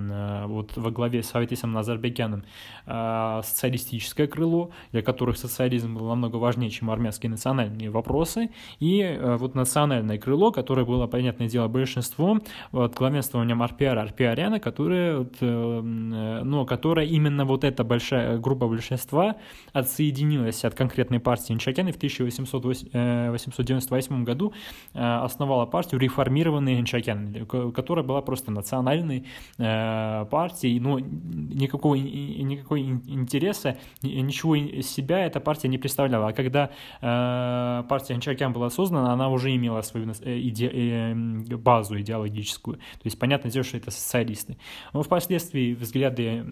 вот 0.48 0.76
во 0.76 0.92
главе 0.92 1.24
с 1.24 1.34
Аветисом 1.36 1.72
Назарбекяном 1.72 2.44
социалистическое 2.86 4.28
крыло, 4.28 4.72
для 4.92 5.02
которых 5.02 5.38
социализм 5.38 5.96
был 5.96 6.10
намного 6.10 6.36
важнее, 6.36 6.70
чем 6.70 6.90
армянские 6.90 7.30
национальные 7.30 7.90
вопросы, 7.90 8.50
и 8.80 9.20
вот 9.40 9.56
национальное 9.56 10.18
крыло, 10.18 10.52
которое 10.52 10.86
было, 10.86 11.08
понятное 11.08 11.48
дело, 11.48 11.68
большинством, 11.68 12.42
под 12.72 12.96
главенствованием 12.96 13.62
Арпиара. 13.62 14.02
Арпиар 14.02 14.34
Ариана, 14.34 14.60
которая, 14.60 15.20
вот, 15.20 15.36
э, 15.40 15.82
ну, 15.82 16.66
которая 16.66 17.06
именно 17.06 17.46
вот 17.46 17.64
эта 17.64 17.84
большая 17.84 18.38
группа 18.38 18.68
большинства 18.68 19.36
отсоединилась 19.72 20.66
от 20.66 20.74
конкретной 20.76 21.20
партии 21.20 21.54
Инчакян 21.54 21.88
и 21.88 21.92
в 21.92 21.98
1898 21.98 24.24
году 24.24 24.54
э, 24.94 25.00
основала 25.00 25.66
партию 25.66 26.00
реформированные 26.02 26.80
Инчакян, 26.80 27.46
которая 27.46 28.06
была 28.06 28.13
просто 28.22 28.52
национальной 28.52 29.26
э, 29.58 30.26
партией, 30.30 30.80
но 30.80 31.00
никакого, 31.00 31.96
никакой 31.96 32.82
интереса, 32.82 33.78
ничего 34.02 34.56
из 34.56 34.90
себя 34.90 35.26
эта 35.26 35.40
партия 35.40 35.68
не 35.68 35.78
представляла. 35.78 36.30
А 36.30 36.34
когда 36.34 36.72
партия 37.00 38.16
Инчакян 38.16 38.54
была 38.54 38.70
создана, 38.70 39.14
она 39.14 39.30
уже 39.30 39.56
имела 39.56 39.82
свою 39.82 40.12
иде 40.12 41.14
базу 41.58 42.00
идеологическую. 42.00 42.78
То 42.78 43.06
есть 43.06 43.20
понятно 43.20 43.50
что 43.64 43.78
это 43.78 43.92
специалисты. 43.92 44.58
Но 44.94 45.04
впоследствии 45.04 45.74
взгляды 45.74 46.46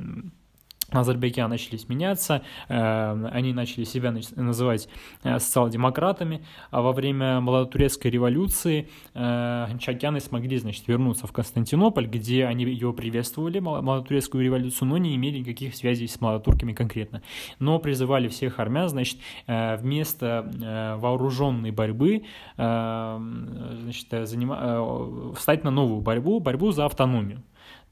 Азербайджан 0.91 1.49
начали 1.49 1.79
меняться, 1.87 2.41
э, 2.67 3.29
они 3.31 3.53
начали 3.53 3.83
себя 3.85 4.13
называть 4.35 4.89
э, 5.23 5.39
социал-демократами, 5.39 6.45
а 6.69 6.81
во 6.81 6.91
время 6.91 7.39
молодотурецкой 7.39 8.11
революции 8.11 8.89
э, 9.13 9.67
чакяны 9.79 10.19
смогли, 10.19 10.57
значит, 10.57 10.87
вернуться 10.87 11.27
в 11.27 11.31
Константинополь, 11.31 12.07
где 12.07 12.45
они 12.45 12.65
ее 12.65 12.93
приветствовали, 12.93 13.59
молодотурецкую 13.59 14.43
революцию, 14.43 14.87
но 14.89 14.97
не 14.97 15.15
имели 15.15 15.39
никаких 15.39 15.75
связей 15.75 16.07
с 16.07 16.19
молодотурками 16.19 16.73
конкретно. 16.73 17.21
Но 17.59 17.79
призывали 17.79 18.27
всех 18.27 18.59
армян, 18.59 18.89
значит, 18.89 19.17
вместо 19.47 20.97
вооруженной 20.99 21.71
борьбы, 21.71 22.23
значит, 22.55 24.07
занима... 24.09 25.33
встать 25.35 25.63
на 25.63 25.71
новую 25.71 26.01
борьбу, 26.01 26.39
борьбу 26.39 26.71
за 26.71 26.85
автономию. 26.85 27.43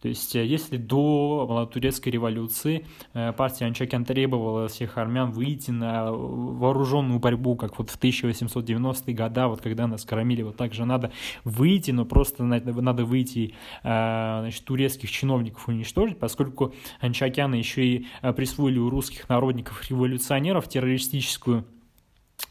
То 0.01 0.07
есть, 0.07 0.35
э, 0.35 0.45
если 0.45 0.77
до 0.77 1.69
турецкой 1.71 2.09
революции 2.09 2.85
э, 3.13 3.33
партия 3.33 3.65
Анчакян 3.65 4.05
требовала 4.05 4.67
всех 4.67 4.97
армян 4.97 5.31
выйти 5.31 5.71
на 5.71 6.11
вооруженную 6.11 7.19
борьбу, 7.19 7.55
как 7.55 7.77
вот 7.77 7.89
в 7.89 7.99
1890-е 7.99 9.13
годы, 9.13 9.47
вот 9.47 9.61
когда 9.61 9.87
нас 9.87 10.05
кормили, 10.05 10.41
вот 10.41 10.55
так 10.55 10.73
же 10.73 10.85
надо 10.85 11.11
выйти, 11.43 11.91
но 11.91 12.05
просто 12.05 12.43
надо 12.43 13.05
выйти, 13.05 13.53
э, 13.83 14.39
значит, 14.41 14.63
турецких 14.63 15.11
чиновников 15.11 15.67
уничтожить, 15.67 16.17
поскольку 16.17 16.73
Анчакяны 17.01 17.55
еще 17.55 17.85
и 17.85 18.07
присвоили 18.35 18.79
у 18.79 18.89
русских 18.89 19.27
народников-революционеров 19.29 20.67
террористическую 20.67 21.65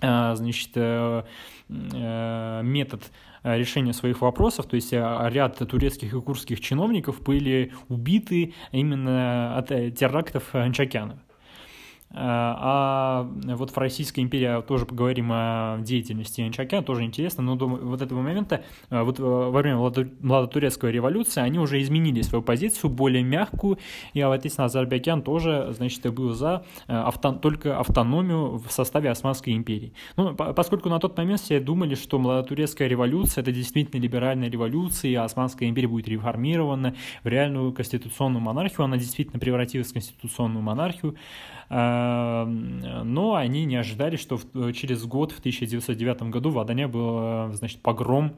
значит, 0.01 0.77
метод 1.69 3.03
Э, 3.09 3.11
решения 3.57 3.93
своих 3.93 4.21
вопросов, 4.21 4.67
то 4.67 4.77
есть 4.77 4.93
э, 4.93 5.29
ряд 5.31 5.57
турецких 5.59 6.13
и 6.13 6.21
курских 6.21 6.61
чиновников 6.61 7.23
были 7.23 7.73
убиты 7.89 8.55
именно 8.73 9.57
от 9.57 9.71
э, 9.71 9.91
терактов 9.91 10.55
Анчакяна. 10.55 11.23
А 12.11 13.29
вот 13.45 13.71
в 13.71 13.77
Российской 13.77 14.21
империи 14.21 14.63
тоже 14.63 14.87
поговорим 14.87 15.31
о 15.31 15.79
деятельности 15.81 16.41
Янчакяна, 16.41 16.83
тоже 16.83 17.05
интересно, 17.05 17.43
но 17.43 17.55
до 17.55 17.67
вот 17.67 18.01
этого 18.01 18.23
момента, 18.23 18.65
вот 18.89 19.19
во 19.19 19.51
время 19.51 19.77
Младотурецкой 19.77 20.91
революции 20.91 21.43
они 21.43 21.59
уже 21.59 21.83
изменили 21.83 22.23
свою 22.23 22.43
позицию, 22.43 22.91
более 22.91 23.23
мягкую, 23.23 23.79
и 24.15 24.21
Алатис 24.21 24.57
Назарбекян 24.57 25.23
тоже, 25.23 25.69
значит, 25.77 26.13
был 26.15 26.33
за 26.33 26.65
авто, 26.87 27.33
только 27.33 27.79
автономию 27.79 28.57
в 28.57 28.73
составе 28.73 29.11
Османской 29.11 29.53
империи. 29.53 29.93
Ну, 30.17 30.35
поскольку 30.35 30.89
на 30.89 30.99
тот 31.01 31.17
момент 31.19 31.41
все 31.41 31.61
думали, 31.61 31.95
что 31.95 32.19
Младотурецкая 32.19 32.89
революция 32.89 33.43
это 33.43 33.53
действительно 33.53 34.01
либеральная 34.01 34.49
революция, 34.49 35.11
и 35.11 35.15
Османская 35.15 35.69
империя 35.69 35.89
будет 35.89 36.09
реформирована 36.09 36.95
в 37.23 37.29
реальную 37.29 37.73
конституционную 37.73 38.43
монархию, 38.43 38.85
она 38.85 38.97
действительно 38.97 39.39
превратилась 39.39 39.91
в 39.91 39.93
конституционную 39.93 40.63
монархию, 40.63 41.15
но 41.71 43.35
они 43.35 43.65
не 43.67 43.77
ожидали, 43.77 44.17
что 44.17 44.39
через 44.73 45.05
год, 45.05 45.33
в 45.33 45.41
1909 45.41 46.23
году, 46.31 46.51
в 46.51 46.59
Адане 46.59 46.87
был 46.87 47.53
значит, 47.53 47.83
погром, 47.83 48.37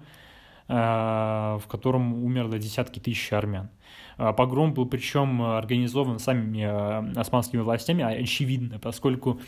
э, 0.69 0.73
в 0.73 1.63
котором 1.69 2.25
умерло 2.25 2.59
десятки 2.59 2.99
тысяч 2.99 3.33
армян. 3.33 3.71
Э, 4.19 4.33
погром 4.33 4.75
был 4.75 4.87
причем 4.87 5.43
организован 5.43 6.19
самими 6.19 6.63
э, 6.63 7.13
османскими 7.21 7.61
властями, 7.61 8.03
очевидно, 8.03 8.79
поскольку 8.79 9.41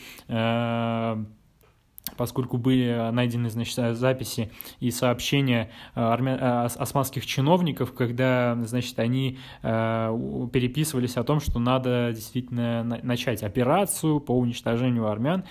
поскольку 2.16 2.59
были 2.59 3.11
найдены 3.11 3.50
значит, 3.50 3.96
записи 3.96 4.50
и 4.80 4.90
сообщения 4.90 5.70
э, 5.94 6.00
армя... 6.00 6.38
Э, 6.40 6.82
османских 6.82 7.26
чиновников, 7.26 7.92
когда 7.92 8.57
значит, 8.64 8.98
они 8.98 9.38
э, 9.62 10.48
переписывались 10.53 11.16
о 11.16 11.24
том, 11.24 11.40
что 11.40 11.59
надо 11.59 12.12
действительно 12.14 12.84
начать 13.03 13.42
операцию 13.42 14.20
по 14.20 14.32
уничтожению 14.32 15.09
армян. 15.09 15.44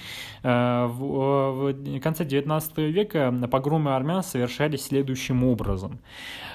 В 0.43 1.73
конце 2.01 2.23
XIX 2.23 2.91
века 2.91 3.33
погромы 3.49 3.95
армян 3.95 4.23
совершались 4.23 4.85
следующим 4.85 5.43
образом. 5.43 5.99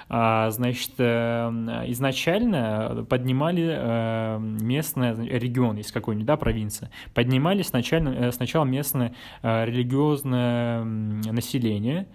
А, 0.08 0.50
значит, 0.50 0.92
изначально 1.00 3.06
поднимали 3.08 4.38
местные 4.62 5.14
регионы 5.38 5.80
из 5.80 5.90
какой-нибудь 5.90 6.26
да, 6.26 6.36
провинции, 6.36 6.90
поднимали 7.14 7.62
сначала, 7.62 8.30
сначала 8.30 8.64
местные 8.64 9.14
религиозные 9.42 9.85
религиозное 9.86 10.84
население, 10.84 12.08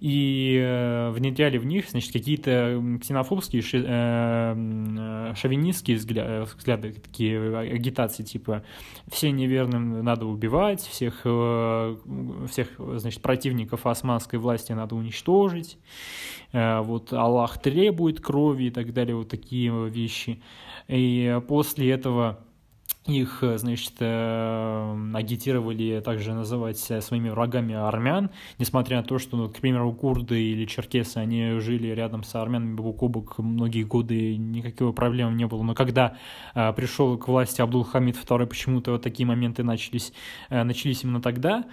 и 0.00 0.58
э, 0.60 1.10
внедряли 1.10 1.56
в 1.56 1.64
них, 1.64 1.88
значит, 1.88 2.12
какие-то 2.12 2.98
ксенофобские, 3.00 3.62
э, 3.72 5.34
шовинистские 5.34 5.96
взгляды, 5.96 6.44
взгляды, 6.58 6.92
такие 6.92 7.56
агитации, 7.58 8.22
типа 8.22 8.64
все 9.10 9.30
неверным 9.30 10.04
надо 10.04 10.26
убивать, 10.26 10.82
всех, 10.82 11.22
э, 11.24 11.96
всех, 12.50 12.68
значит, 12.78 13.22
противников 13.22 13.86
османской 13.86 14.38
власти 14.38 14.72
надо 14.72 14.94
уничтожить, 14.94 15.78
э, 16.52 16.80
вот 16.80 17.12
Аллах 17.12 17.62
требует 17.62 18.20
крови 18.20 18.64
и 18.64 18.70
так 18.70 18.92
далее, 18.92 19.16
вот 19.16 19.28
такие 19.28 19.88
вещи. 19.88 20.42
И 20.88 21.40
после 21.48 21.90
этого 21.92 22.40
их, 23.06 23.42
э, 23.42 23.58
значит, 23.58 23.92
э, 24.00 25.10
агитировали 25.14 26.00
также 26.00 26.32
называть 26.32 26.78
своими 26.78 27.28
врагами 27.28 27.74
армян, 27.74 28.30
несмотря 28.58 28.98
на 28.98 29.02
то, 29.02 29.18
что, 29.18 29.36
ну, 29.36 29.48
к 29.50 29.60
примеру, 29.60 29.92
курды 29.92 30.42
или 30.42 30.64
черкесы, 30.64 31.18
они 31.18 31.60
жили 31.60 31.88
рядом 31.88 32.22
с 32.22 32.34
армянами 32.34 32.74
бок 32.74 33.02
о 33.02 33.08
бок 33.08 33.38
многие 33.38 33.82
годы, 33.82 34.36
никакой 34.36 34.92
проблем 34.94 35.36
не 35.36 35.46
было. 35.46 35.62
Но 35.62 35.74
когда 35.74 36.16
э, 36.54 36.72
пришел 36.72 37.18
к 37.18 37.28
власти 37.28 37.60
Абдул-Хамид 37.60 38.16
II, 38.16 38.46
почему-то 38.46 38.92
вот 38.92 39.02
такие 39.02 39.26
моменты 39.26 39.62
начались, 39.62 40.12
начались 40.48 41.04
именно 41.04 41.20
тогда, 41.20 41.64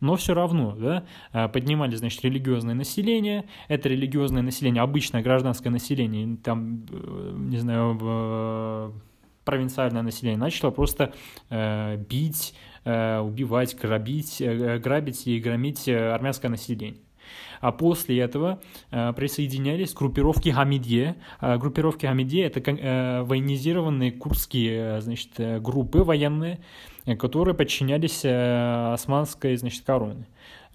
но 0.00 0.14
все 0.16 0.34
равно, 0.34 0.76
да, 0.76 1.48
поднимали, 1.48 1.96
значит, 1.96 2.22
религиозное 2.22 2.74
население, 2.74 3.46
это 3.68 3.88
религиозное 3.88 4.42
население, 4.42 4.82
обычное 4.82 5.22
гражданское 5.22 5.70
население, 5.70 6.36
там, 6.36 6.84
не 7.48 7.58
знаю, 7.58 8.92
провинциальное 9.46 10.02
население 10.02 10.38
начало 10.38 10.70
просто 10.70 11.14
э, 11.48 11.96
бить, 11.96 12.54
э, 12.84 13.20
убивать, 13.20 13.74
грабить, 13.76 14.42
э, 14.42 14.78
грабить 14.78 15.26
и 15.26 15.38
громить 15.40 15.88
э, 15.88 16.10
армянское 16.10 16.50
население. 16.50 17.00
А 17.60 17.72
после 17.72 18.20
этого 18.20 18.60
присоединялись 18.90 19.94
группировки 19.94 20.50
Хамидье. 20.50 21.16
Группировки 21.40 22.04
Хамидье— 22.06 22.44
это 22.46 22.60
военизированные 23.24 24.12
курдские 24.12 25.00
значит, 25.00 25.32
группы 25.62 26.04
военные, 26.04 26.60
которые 27.18 27.54
подчинялись 27.56 28.24
османской 28.24 29.56
значит, 29.56 29.84
короне. 29.84 30.26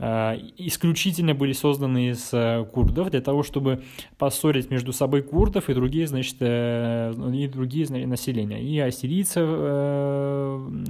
Э, 0.01 0.35
исключительно 0.57 1.35
были 1.35 1.53
созданы 1.53 2.09
из 2.09 2.29
э, 2.33 2.65
курдов 2.73 3.11
для 3.11 3.21
того, 3.21 3.43
чтобы 3.43 3.83
поссорить 4.17 4.71
между 4.71 4.93
собой 4.93 5.21
курдов 5.21 5.69
и 5.69 5.75
другие, 5.75 6.07
значит, 6.07 6.37
э, 6.39 7.13
и 7.33 7.47
другие 7.47 7.87
населения, 8.07 8.59
и 8.59 8.79
ассирийцев, 8.79 9.47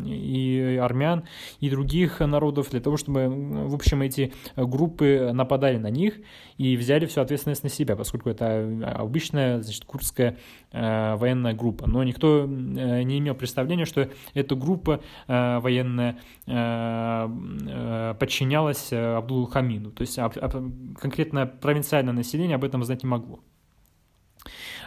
и 0.06 0.80
армян, 0.82 1.24
и 1.60 1.70
других 1.70 2.22
народов, 2.22 2.70
для 2.72 2.80
того, 2.80 2.96
чтобы, 2.96 3.28
в 3.68 3.76
общем, 3.76 4.02
эти 4.02 4.34
группы 4.56 5.32
нападали 5.34 5.78
на 5.78 5.90
них 5.90 6.14
и 6.62 6.78
взяли 6.78 7.08
всю 7.08 7.22
ответственность 7.22 7.64
на 7.64 7.70
себя, 7.70 7.96
поскольку 7.96 8.30
это 8.30 8.94
обычная, 8.96 9.62
значит, 9.62 9.86
курдская 9.86 10.38
военная 10.72 11.54
группа. 11.54 11.88
Но 11.88 12.04
никто 12.04 12.46
не 12.46 13.18
имел 13.18 13.34
представления, 13.34 13.86
что 13.86 14.10
эта 14.36 14.56
группа 14.56 15.02
военная 15.28 16.18
подчинялась 18.20 18.94
Абдул 18.94 19.48
Хамиду. 19.48 19.92
То 19.92 20.02
есть 20.02 20.20
конкретно 21.00 21.48
провинциальное 21.48 22.14
население 22.14 22.56
об 22.56 22.64
этом 22.64 22.84
знать 22.84 23.02
не 23.04 23.10
могло. 23.10 23.40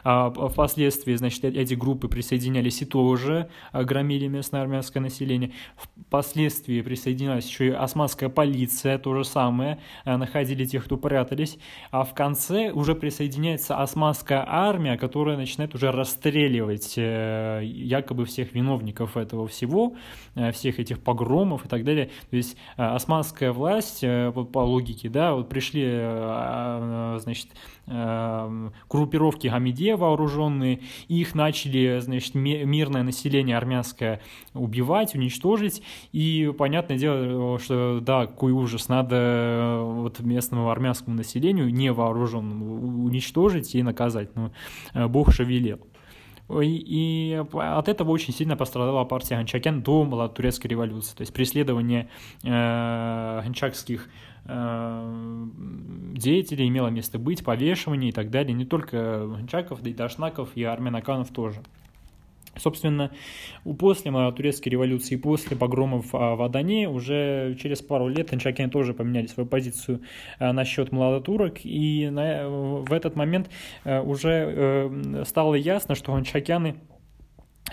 А 0.04 0.30
впоследствии, 0.30 1.14
значит, 1.14 1.44
э, 1.44 1.48
эти 1.48 1.72
группы 1.74 2.08
присоединялись 2.08 2.82
и 2.82 2.84
тоже 2.84 3.48
а, 3.72 3.84
громили 3.84 4.26
местное 4.26 4.60
армянское 4.60 5.00
население. 5.00 5.52
Впоследствии 5.76 6.82
присоединилась 6.82 7.48
еще 7.48 7.68
и 7.68 7.70
османская 7.70 8.28
полиция, 8.28 8.98
то 8.98 9.14
же 9.14 9.24
самое, 9.24 9.78
а, 10.04 10.18
находили 10.18 10.66
тех, 10.66 10.84
кто 10.84 10.98
прятались. 10.98 11.58
А 11.90 12.04
в 12.04 12.12
конце 12.12 12.70
уже 12.70 12.94
присоединяется 12.94 13.78
османская 13.78 14.44
армия, 14.46 14.98
которая 14.98 15.38
начинает 15.38 15.74
уже 15.74 15.90
расстреливать 15.90 16.94
э, 16.98 17.62
якобы 17.64 18.26
всех 18.26 18.52
виновников 18.54 19.16
этого 19.16 19.46
всего, 19.48 19.96
э, 20.34 20.52
всех 20.52 20.78
этих 20.80 21.00
погромов 21.00 21.64
и 21.64 21.68
так 21.68 21.82
далее. 21.82 22.10
То 22.28 22.36
есть 22.36 22.58
османская 22.76 23.52
власть, 23.52 24.00
по 24.02 24.58
логике, 24.58 25.08
да, 25.08 25.34
вот 25.34 25.48
пришли, 25.48 25.82
значит, 27.20 27.48
группировки 27.86 29.48
Гамиде 29.48 29.96
вооруженные, 29.96 30.80
их 31.08 31.34
начали, 31.34 32.00
значит, 32.00 32.34
мирное 32.34 33.02
население 33.02 33.56
армянское 33.56 34.20
убивать, 34.52 35.14
уничтожить, 35.14 35.82
и 36.12 36.52
понятное 36.56 36.98
дело, 36.98 37.58
что 37.58 38.00
да, 38.00 38.26
какой 38.26 38.52
ужас, 38.52 38.88
надо 38.88 39.16
э, 39.16 39.82
вот 39.82 40.20
местному 40.20 40.70
армянскому 40.70 41.16
населению 41.16 41.72
невооруженному 41.72 43.04
уничтожить 43.04 43.74
и 43.74 43.82
наказать, 43.82 44.34
но 44.34 44.50
ну, 44.94 45.08
Бог 45.08 45.32
шевелел. 45.32 45.80
И, 46.50 47.42
от 47.52 47.88
этого 47.88 48.10
очень 48.10 48.34
сильно 48.34 48.56
пострадала 48.56 49.04
партия 49.04 49.36
Ганчакян 49.36 49.82
до 49.82 50.28
турецкой 50.28 50.68
революции. 50.68 51.16
То 51.16 51.22
есть 51.22 51.32
преследование 51.32 52.08
э, 52.42 53.40
ганчакских 53.42 54.08
э, 54.44 55.46
деятелей 56.14 56.68
имело 56.68 56.88
место 56.88 57.18
быть, 57.18 57.42
повешивание 57.44 58.10
и 58.10 58.12
так 58.12 58.30
далее. 58.30 58.52
Не 58.52 58.66
только 58.66 59.26
ганчаков, 59.26 59.80
да 59.80 59.90
и 59.90 59.94
дашнаков, 59.94 60.50
и 60.54 60.64
армянаканов 60.64 61.30
тоже. 61.30 61.62
Собственно, 62.56 63.10
после 63.78 64.12
турецкой 64.32 64.68
революции, 64.70 65.16
после 65.16 65.56
погромов 65.56 66.12
в 66.12 66.44
Адане, 66.44 66.88
уже 66.88 67.56
через 67.60 67.82
пару 67.82 68.08
лет 68.08 68.32
анчакяне 68.32 68.70
тоже 68.70 68.94
поменяли 68.94 69.26
свою 69.26 69.48
позицию 69.48 70.02
э, 70.38 70.52
насчет 70.52 70.92
младотурок, 70.92 71.58
и 71.64 72.08
в 72.10 72.92
этот 72.92 73.16
момент 73.16 73.50
э, 73.84 74.00
уже 74.00 74.30
э, 74.30 75.24
стало 75.26 75.54
ясно, 75.54 75.94
что 75.94 76.14
анчакяне 76.14 76.76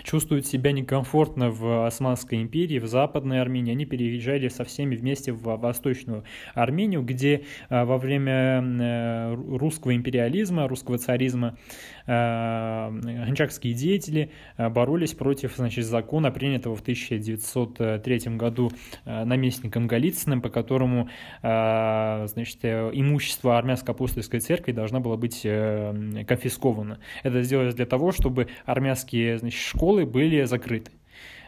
чувствуют 0.02 0.46
себя 0.46 0.72
некомфортно 0.72 1.50
в 1.50 1.86
Османской 1.86 2.40
империи, 2.40 2.78
в 2.78 2.86
Западной 2.86 3.42
Армении. 3.42 3.72
Они 3.72 3.84
переезжали 3.84 4.48
со 4.48 4.64
всеми 4.64 4.96
вместе 4.96 5.32
в 5.32 5.42
Восточную 5.42 6.24
Армению, 6.54 7.02
где 7.02 7.44
во 7.68 7.98
время 7.98 8.62
э, 8.62 9.34
русского 9.34 9.94
империализма, 9.94 10.66
русского 10.66 10.96
царизма 10.96 11.58
гончарские 12.06 13.74
деятели 13.74 14.30
э, 14.56 14.68
боролись 14.68 15.14
против 15.14 15.56
значит, 15.56 15.84
закона, 15.84 16.30
принятого 16.30 16.76
в 16.76 16.80
1903 16.80 18.36
году 18.36 18.70
наместником 19.04 19.86
Голицыным, 19.86 20.40
по 20.40 20.48
которому 20.48 21.08
значит, 21.40 22.64
имущество 22.64 23.58
армянской 23.58 23.94
апостольской 23.94 24.40
церкви 24.40 24.72
должно 24.72 25.00
было 25.00 25.16
быть 25.16 25.42
конфисковано. 25.42 26.98
Это 27.22 27.42
сделалось 27.42 27.74
для 27.74 27.86
того, 27.86 28.12
чтобы 28.12 28.48
армянские 28.64 29.38
значит, 29.38 29.60
школы 29.60 30.06
были 30.06 30.44
закрыты 30.44 30.92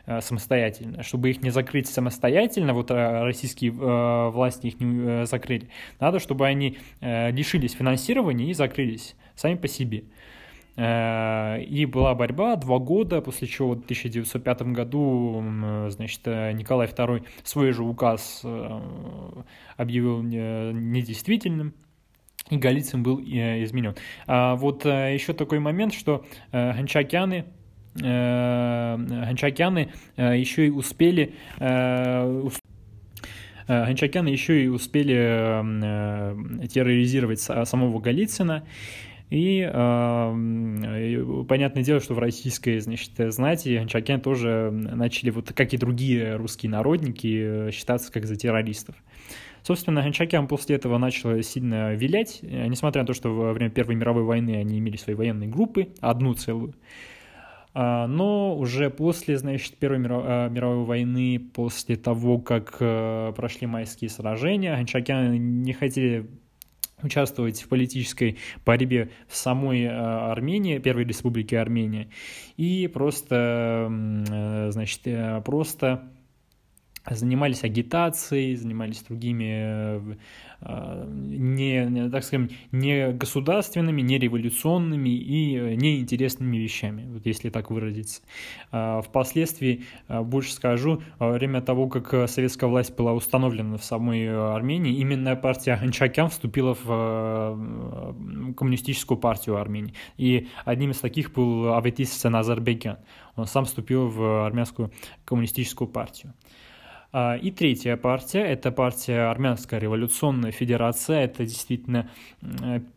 э, 0.07 0.21
самостоятельно. 0.21 1.03
Чтобы 1.03 1.31
их 1.31 1.43
не 1.43 1.51
закрыть 1.51 1.89
самостоятельно, 1.89 2.75
вот 2.75 2.91
э, 2.91 3.23
российские 3.23 3.73
э, 3.73 4.31
власти 4.31 4.69
их 4.69 4.81
не 4.81 5.27
закрыли, 5.27 5.69
надо, 6.01 6.21
чтобы 6.21 6.47
они 6.47 6.79
лишились 7.01 7.73
финансирования 7.73 8.51
и 8.51 8.55
закрылись 8.55 9.17
сами 9.35 9.57
по 9.57 9.69
себе. 9.69 10.05
И 10.77 11.89
была 11.89 12.15
борьба 12.17 12.57
два 12.57 12.79
года, 12.81 13.21
после 13.21 13.47
чего 13.47 13.71
в 13.71 13.85
1905 13.85 14.63
году 14.73 15.41
значит, 15.89 16.27
Николай 16.27 16.89
II 16.89 17.25
свой 17.45 17.71
же 17.71 17.85
указ 17.85 18.43
объявил 19.77 20.23
недействительным, 20.23 21.75
и 22.51 22.57
Голицын 22.57 23.05
был 23.05 23.21
изменен. 23.21 23.95
А 24.27 24.57
вот 24.57 24.85
еще 24.85 25.33
такой 25.33 25.61
момент, 25.61 25.95
что 25.95 26.25
Гончакяны 26.51 27.45
Э, 28.03 28.97
Гончакяны 28.99 29.93
э, 30.17 30.39
еще 30.39 30.67
и 30.67 30.71
успели 30.71 31.35
э, 31.61 32.49
Гончакяны 33.67 34.29
еще 34.29 34.63
и 34.63 34.69
успели 34.69 35.15
терроризировать 36.69 37.41
самого 37.41 37.99
Голицына. 37.99 38.67
И 39.35 39.69
э, 39.69 41.45
понятное 41.49 41.83
дело, 41.83 41.99
что 41.99 42.15
в 42.15 42.21
российской, 42.21 42.79
значит, 42.79 43.11
знати 43.33 43.77
Гончакян 43.77 44.21
тоже 44.21 44.71
начали, 44.71 45.31
вот 45.31 45.53
как 45.53 45.75
и 45.75 45.77
другие 45.77 46.37
русские 46.37 46.71
народники, 46.71 47.69
считаться 47.73 48.13
как 48.13 48.27
за 48.27 48.37
террористов. 48.37 48.95
Собственно, 49.65 50.03
Гончакян 50.03 50.47
после 50.47 50.77
этого 50.77 50.99
начал 50.99 51.43
сильно 51.43 51.95
вилять, 51.95 52.43
несмотря 52.43 53.03
на 53.03 53.09
то, 53.09 53.13
что 53.13 53.35
во 53.35 53.53
время 53.53 53.73
Первой 53.73 53.97
мировой 53.97 54.23
войны 54.23 54.55
они 54.57 54.79
имели 54.79 54.97
свои 54.97 55.17
военные 55.17 55.49
группы, 55.49 55.89
одну 56.01 56.35
целую. 56.35 56.75
А, 57.73 58.07
но 58.07 58.57
уже 58.57 58.89
после, 58.89 59.37
значит, 59.37 59.75
Первой 59.79 59.99
а, 60.09 60.49
мировой 60.49 60.85
войны, 60.85 61.41
после 61.41 61.97
того, 61.97 62.39
как 62.39 62.77
э, 62.79 63.33
прошли 63.35 63.67
майские 63.67 64.11
сражения, 64.11 64.75
анчакяне 64.75 65.39
не 65.39 65.73
хотели 65.73 66.29
участвовать 67.05 67.63
в 67.63 67.69
политической 67.69 68.39
борьбе 68.65 69.11
в 69.29 69.37
самой 69.37 69.83
э, 69.83 69.91
Армении, 69.91 70.79
Первой 70.79 71.05
Республике 71.05 71.59
Армения, 71.59 72.09
и 72.57 72.89
просто, 72.89 73.89
э, 73.91 74.71
значит, 74.71 75.03
просто 75.45 76.11
занимались 77.09 77.65
агитацией, 77.65 78.57
занимались 78.57 79.03
другими 79.03 79.95
Э, 79.95 80.15
не, 80.67 82.09
так 82.11 82.25
скажем, 82.25 82.51
не 82.73 83.13
государственными, 83.13 84.01
не 84.01 84.19
революционными 84.19 85.11
и 85.11 85.57
э, 85.57 85.75
неинтересными 85.75 86.57
вещами, 86.57 87.07
вот 87.13 87.27
если 87.27 87.51
так 87.51 87.71
выразиться. 87.71 88.23
А 88.73 89.03
Впоследствии, 89.03 89.85
э, 90.09 90.23
больше 90.23 90.53
скажу, 90.53 91.03
во 91.19 91.33
время 91.33 91.61
того, 91.61 91.89
как 91.89 92.29
советская 92.29 92.69
власть 92.71 92.97
была 92.97 93.13
установлена 93.13 93.77
в 93.77 93.85
самой 93.85 94.29
Армении, 94.55 94.95
именно 94.95 95.37
партия 95.37 95.75
Анчакян 95.75 96.31
вступила 96.31 96.75
в 96.75 98.55
коммунистическую 98.57 99.19
партию 99.19 99.57
Армении. 99.57 99.95
И 100.17 100.49
одним 100.65 100.93
из 100.93 100.99
таких 100.99 101.33
был 101.33 101.75
Аветис 101.75 102.23
Назарбекян. 102.25 102.99
Он 103.37 103.47
сам 103.47 103.65
вступил 103.65 104.09
в 104.09 104.47
армянскую 104.47 104.93
коммунистическую 105.25 105.89
партию. 105.89 106.35
А, 107.17 107.37
и 107.37 107.53
третья 107.53 107.97
партия– 107.97 108.41
это 108.45 108.73
партия 108.73 109.31
Армянская 109.31 109.79
революционная 109.79 110.51
федерация. 110.51 111.21
Это 111.21 111.45
действительно 111.45 112.11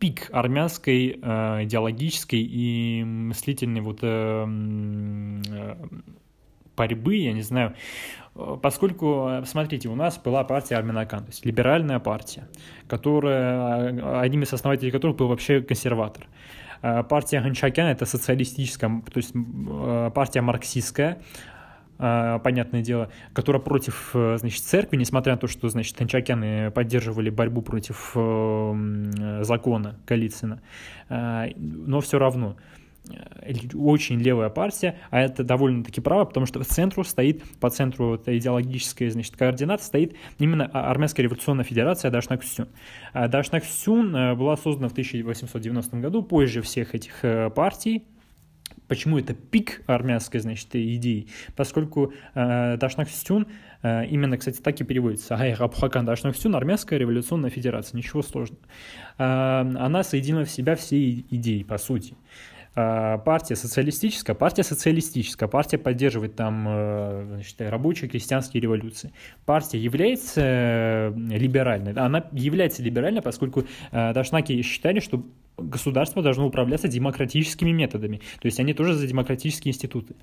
пик 0.00 0.28
армянской 0.32 1.20
э, 1.22 1.62
идеологической 1.62 2.40
и 2.40 3.04
мыслительной 3.04 3.80
вот 3.80 4.00
э, 4.02 5.76
борьбы, 6.76 7.14
я 7.14 7.32
не 7.32 7.42
знаю, 7.42 7.76
поскольку, 8.60 9.30
смотрите, 9.46 9.88
у 9.88 9.94
нас 9.94 10.18
была 10.18 10.42
партия 10.42 10.74
Армянакан, 10.74 11.20
то 11.20 11.30
есть 11.30 11.46
либеральная 11.46 12.00
партия, 12.00 12.48
которая, 12.88 14.20
одним 14.20 14.42
из 14.42 14.52
основателей 14.52 14.90
которых 14.90 15.16
был 15.16 15.28
вообще 15.28 15.60
консерватор. 15.60 16.26
Партия 16.80 17.40
Ганчакян– 17.40 17.86
это 17.88 18.06
социалистическая, 18.06 19.02
то 19.12 19.18
есть 19.18 19.32
партия 20.14 20.40
марксистская, 20.40 21.18
понятное 21.98 22.82
дело, 22.82 23.10
которая 23.32 23.60
против, 23.60 24.10
значит, 24.12 24.62
церкви, 24.62 24.96
несмотря 24.96 25.32
на 25.32 25.38
то, 25.38 25.46
что, 25.46 25.68
значит, 25.68 25.96
танчакяны 25.96 26.70
поддерживали 26.70 27.30
борьбу 27.30 27.60
против 27.60 28.12
закона 29.44 29.98
Голицына, 30.06 30.60
но 31.08 32.00
все 32.00 32.18
равно 32.18 32.56
очень 33.74 34.20
левая 34.20 34.50
партия, 34.50 34.96
а 35.10 35.20
это 35.20 35.44
довольно-таки 35.44 36.00
право, 36.00 36.24
потому 36.24 36.46
что 36.46 36.62
в 36.62 36.66
центру 36.66 37.04
стоит, 37.04 37.42
по 37.60 37.70
центру 37.70 38.08
вот, 38.08 38.28
идеологической 38.28 39.10
значит, 39.10 39.36
координат 39.36 39.82
стоит 39.82 40.14
именно 40.38 40.66
Армянская 40.66 41.24
революционная 41.24 41.64
федерация 41.64 42.10
Дашнак-Сюн. 42.10 42.68
А 43.12 43.28
Дашнак-Сюн 43.28 44.14
э, 44.14 44.34
была 44.34 44.56
создана 44.56 44.88
в 44.88 44.92
1890 44.92 45.96
году, 45.98 46.22
позже 46.22 46.62
всех 46.62 46.94
этих 46.94 47.24
э, 47.24 47.50
партий, 47.50 48.04
Почему 48.88 49.18
это 49.18 49.34
пик 49.34 49.82
армянской, 49.86 50.40
значит, 50.40 50.74
идеи? 50.74 51.28
Поскольку 51.54 52.14
э, 52.34 52.76
Дашнак-Сюн 52.78 53.46
э, 53.82 54.06
именно, 54.06 54.38
кстати, 54.38 54.60
так 54.60 54.80
и 54.80 54.84
переводится. 54.84 55.36
Айрабхакан 55.36 56.06
Дашнак-Сюн, 56.06 56.56
армянская 56.56 56.98
революционная 56.98 57.50
федерация. 57.50 57.98
Ничего 57.98 58.22
сложного. 58.22 58.62
Э, 59.18 59.60
она 59.60 60.02
соединила 60.02 60.44
в 60.44 60.50
себя 60.50 60.74
все 60.74 61.10
идеи, 61.10 61.62
по 61.62 61.76
сути. 61.76 62.14
Партия 62.74 63.56
социалистическая, 63.56 64.34
партия 64.34 64.62
социалистическая, 64.62 65.48
партия 65.48 65.78
поддерживает 65.78 66.36
там 66.36 66.66
э, 66.68 67.24
значит, 67.26 67.60
рабочие 67.60 68.08
крестьянские 68.08 68.60
революции. 68.60 69.12
Партия 69.44 69.78
является 69.78 70.40
э, 70.44 71.12
либеральной, 71.14 71.92
она 71.92 72.24
является 72.32 72.82
либеральной, 72.82 73.22
поскольку 73.22 73.64
э, 73.90 74.12
Дашнаки 74.12 74.60
считали, 74.62 75.00
что 75.00 75.24
государство 75.58 76.22
должно 76.22 76.46
управляться 76.46 76.88
демократическими 76.88 77.70
методами. 77.70 78.18
То 78.40 78.46
есть 78.46 78.60
они 78.60 78.74
тоже 78.74 78.94
за 78.94 79.06
демократические 79.06 79.72
институты. 79.72 80.14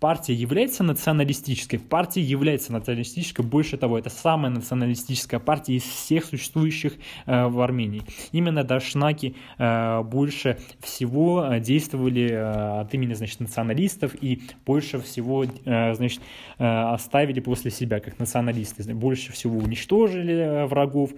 Партия 0.00 0.32
является 0.32 0.82
националистической, 0.82 1.78
партия 1.78 2.22
является 2.22 2.72
националистической, 2.72 3.44
больше 3.44 3.76
того, 3.76 3.98
это 3.98 4.08
самая 4.08 4.50
националистическая 4.50 5.38
партия 5.38 5.74
из 5.76 5.82
всех 5.82 6.24
существующих 6.24 6.94
э, 7.26 7.46
в 7.48 7.60
Армении. 7.60 8.02
Именно 8.32 8.64
Дашнаки 8.64 9.36
э, 9.58 10.02
больше 10.02 10.58
всего 10.80 11.44
э, 11.44 11.60
действовали 11.60 12.32
от 12.32 12.94
имени, 12.94 13.12
значит, 13.12 13.40
националистов 13.40 14.14
и 14.22 14.40
больше 14.64 15.00
всего, 15.00 15.44
значит, 15.64 16.20
оставили 16.56 17.40
после 17.40 17.70
себя 17.70 18.00
как 18.00 18.18
националисты. 18.18 18.82
Больше 18.94 19.32
всего 19.32 19.58
уничтожили 19.58 20.66
врагов. 20.66 21.10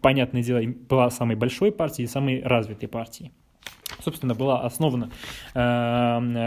Понятное 0.00 0.42
дело, 0.42 0.62
была 0.88 1.10
самой 1.10 1.36
большой 1.36 1.70
партией 1.70 2.06
и 2.06 2.08
самой 2.08 2.42
развитой 2.42 2.88
партией 2.88 3.30
собственно, 4.06 4.34
была 4.34 4.60
основана 4.60 5.10
э, 5.54 5.58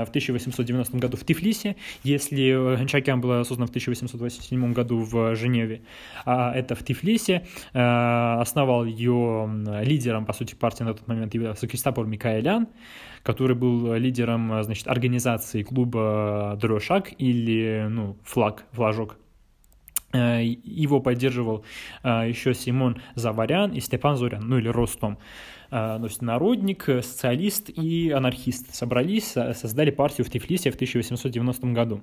в 0.05 0.10
1890 0.10 0.97
году 0.97 1.18
в 1.18 1.26
Тифлисе, 1.26 1.76
если 2.03 2.76
Ханчакян 2.78 3.20
была 3.20 3.43
создана 3.43 3.68
в 3.68 3.70
1887 3.70 4.74
году 4.74 4.99
в 4.99 5.36
Женеве, 5.36 5.82
а 6.26 6.53
это 6.55 6.76
в 6.76 6.84
Тифлисе. 6.84 7.45
Э, 7.74 8.39
основал 8.39 8.86
ее 8.86 9.49
лидером, 9.84 10.26
по 10.26 10.34
сути, 10.34 10.55
партии 10.55 10.84
на 10.84 10.93
тот 10.93 11.07
момент 11.07 11.34
являлся 11.34 11.68
Кристопор 11.68 12.07
Микаэлян, 12.07 12.68
который 13.24 13.55
был 13.55 13.93
лидером, 13.95 14.64
значит, 14.64 14.88
организации 14.88 15.64
клуба 15.64 16.57
Дрошак 16.62 17.12
или, 17.18 17.88
ну, 17.89 18.16
флаг, 18.24 18.64
флажок 18.72 19.18
э, 20.14 20.43
его 20.64 20.99
поддерживал 21.01 21.66
э, 22.03 22.30
еще 22.30 22.53
Симон 22.53 23.01
Заварян 23.16 23.72
и 23.72 23.80
Степан 23.80 24.18
Зорян, 24.18 24.47
ну 24.47 24.57
или 24.57 24.70
Ростом. 24.70 25.18
То 25.70 26.02
есть 26.04 26.22
народник, 26.22 26.84
социалист 26.84 27.70
и 27.70 28.10
анархист 28.10 28.74
собрались, 28.74 29.34
создали 29.54 29.92
партию 29.92 30.26
в 30.26 30.30
Тифлисе 30.30 30.72
в 30.72 30.76
1890 30.76 31.68
году. 31.68 32.02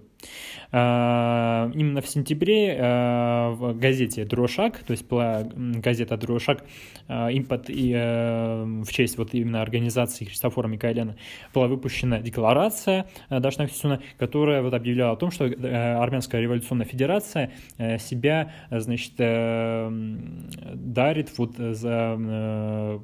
Именно 0.73 2.01
в 2.01 2.07
сентябре 2.09 2.77
в 2.79 3.75
газете 3.79 4.25
«Дрошак», 4.25 4.79
то 4.79 4.93
есть 4.93 5.09
была 5.09 5.45
газета 5.55 6.17
«Дрошак», 6.17 6.65
импот 7.09 7.65
и 7.69 7.93
в 7.93 8.87
честь 8.91 9.19
вот 9.19 9.35
именно 9.35 9.63
организации 9.63 10.25
Христофора 10.27 10.69
Микаэляна 10.69 11.17
была 11.53 11.67
выпущена 11.67 12.21
декларация 12.21 13.07
Дашна 13.31 13.67
Хисуна, 13.67 14.01
которая 14.19 14.63
вот 14.63 14.75
объявляла 14.75 15.13
о 15.15 15.17
том, 15.17 15.31
что 15.31 15.45
Армянская 15.45 16.41
революционная 16.41 16.87
федерация 16.87 17.51
себя, 17.99 18.53
значит, 18.71 19.15
дарит 20.75 21.37
вот 21.39 21.57
за 21.57 23.01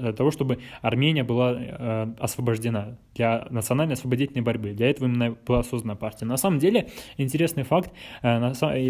для 0.00 0.12
того, 0.12 0.30
чтобы 0.30 0.58
Армения 0.82 1.24
была 1.24 1.56
э, 1.56 2.14
освобождена 2.18 2.98
для 3.14 3.46
национальной 3.50 3.94
освободительной 3.94 4.42
борьбы. 4.42 4.72
Для 4.72 4.90
этого 4.90 5.06
именно 5.06 5.36
была 5.46 5.62
создана 5.62 5.94
партия. 5.94 6.26
На 6.26 6.36
самом 6.36 6.58
деле, 6.58 6.88
интересный 7.16 7.62
факт, 7.62 7.92
э, 8.22 8.28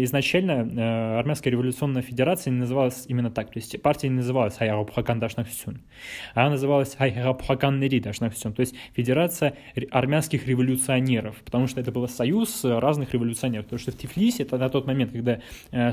изначально 0.03 0.51
э, 0.51 1.19
Армянская 1.19 1.51
революционная 1.51 2.01
федерация 2.01 2.51
не 2.51 2.59
называлась 2.59 3.05
именно 3.07 3.31
так. 3.31 3.51
То 3.51 3.59
есть 3.59 3.81
партия 3.81 4.09
не 4.09 4.15
называлась 4.15 4.57
Хайарабхакан 4.57 5.19
Дашнахсюн, 5.19 5.81
она 6.33 6.51
называлась 6.51 6.95
Хайарабхакан 6.95 7.79
Нери 7.79 7.99
Дашнахсюн, 7.99 8.53
то 8.53 8.61
есть 8.61 8.75
Федерация 8.93 9.55
армянских 9.91 10.47
революционеров, 10.47 11.35
потому 11.43 11.67
что 11.67 11.79
это 11.79 11.91
был 11.91 12.07
союз 12.07 12.63
разных 12.63 13.13
революционеров. 13.13 13.65
Потому 13.65 13.79
что 13.79 13.91
в 13.91 13.97
Тифлисе, 13.97 14.43
это 14.43 14.57
на 14.57 14.69
тот 14.69 14.87
момент, 14.87 15.11
когда 15.11 15.39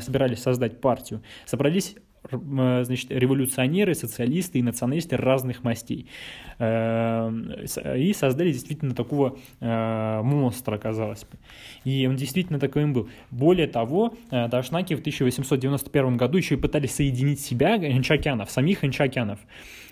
собирались 0.00 0.42
создать 0.42 0.80
партию, 0.80 1.22
собрались 1.44 1.96
значит, 2.30 3.10
революционеры, 3.10 3.94
социалисты 3.94 4.58
и 4.58 4.62
националисты 4.62 5.16
разных 5.16 5.64
мастей. 5.64 6.06
Эм, 6.58 7.52
и 7.96 8.12
создали 8.12 8.52
действительно 8.52 8.94
такого 8.94 9.38
э, 9.60 10.20
монстра, 10.22 10.78
казалось 10.78 11.24
бы. 11.24 11.38
И 11.84 12.06
он 12.06 12.16
действительно 12.16 12.58
таким 12.58 12.92
был. 12.92 13.08
Более 13.30 13.68
того, 13.68 14.14
э, 14.30 14.48
Дашнаки 14.48 14.94
в 14.94 15.00
1891 15.00 16.16
году 16.16 16.38
еще 16.38 16.54
и 16.54 16.58
пытались 16.58 16.94
соединить 16.94 17.40
себя, 17.40 17.78
ханчакянов, 17.78 18.50
самих 18.50 18.80
ханчакянов. 18.80 19.38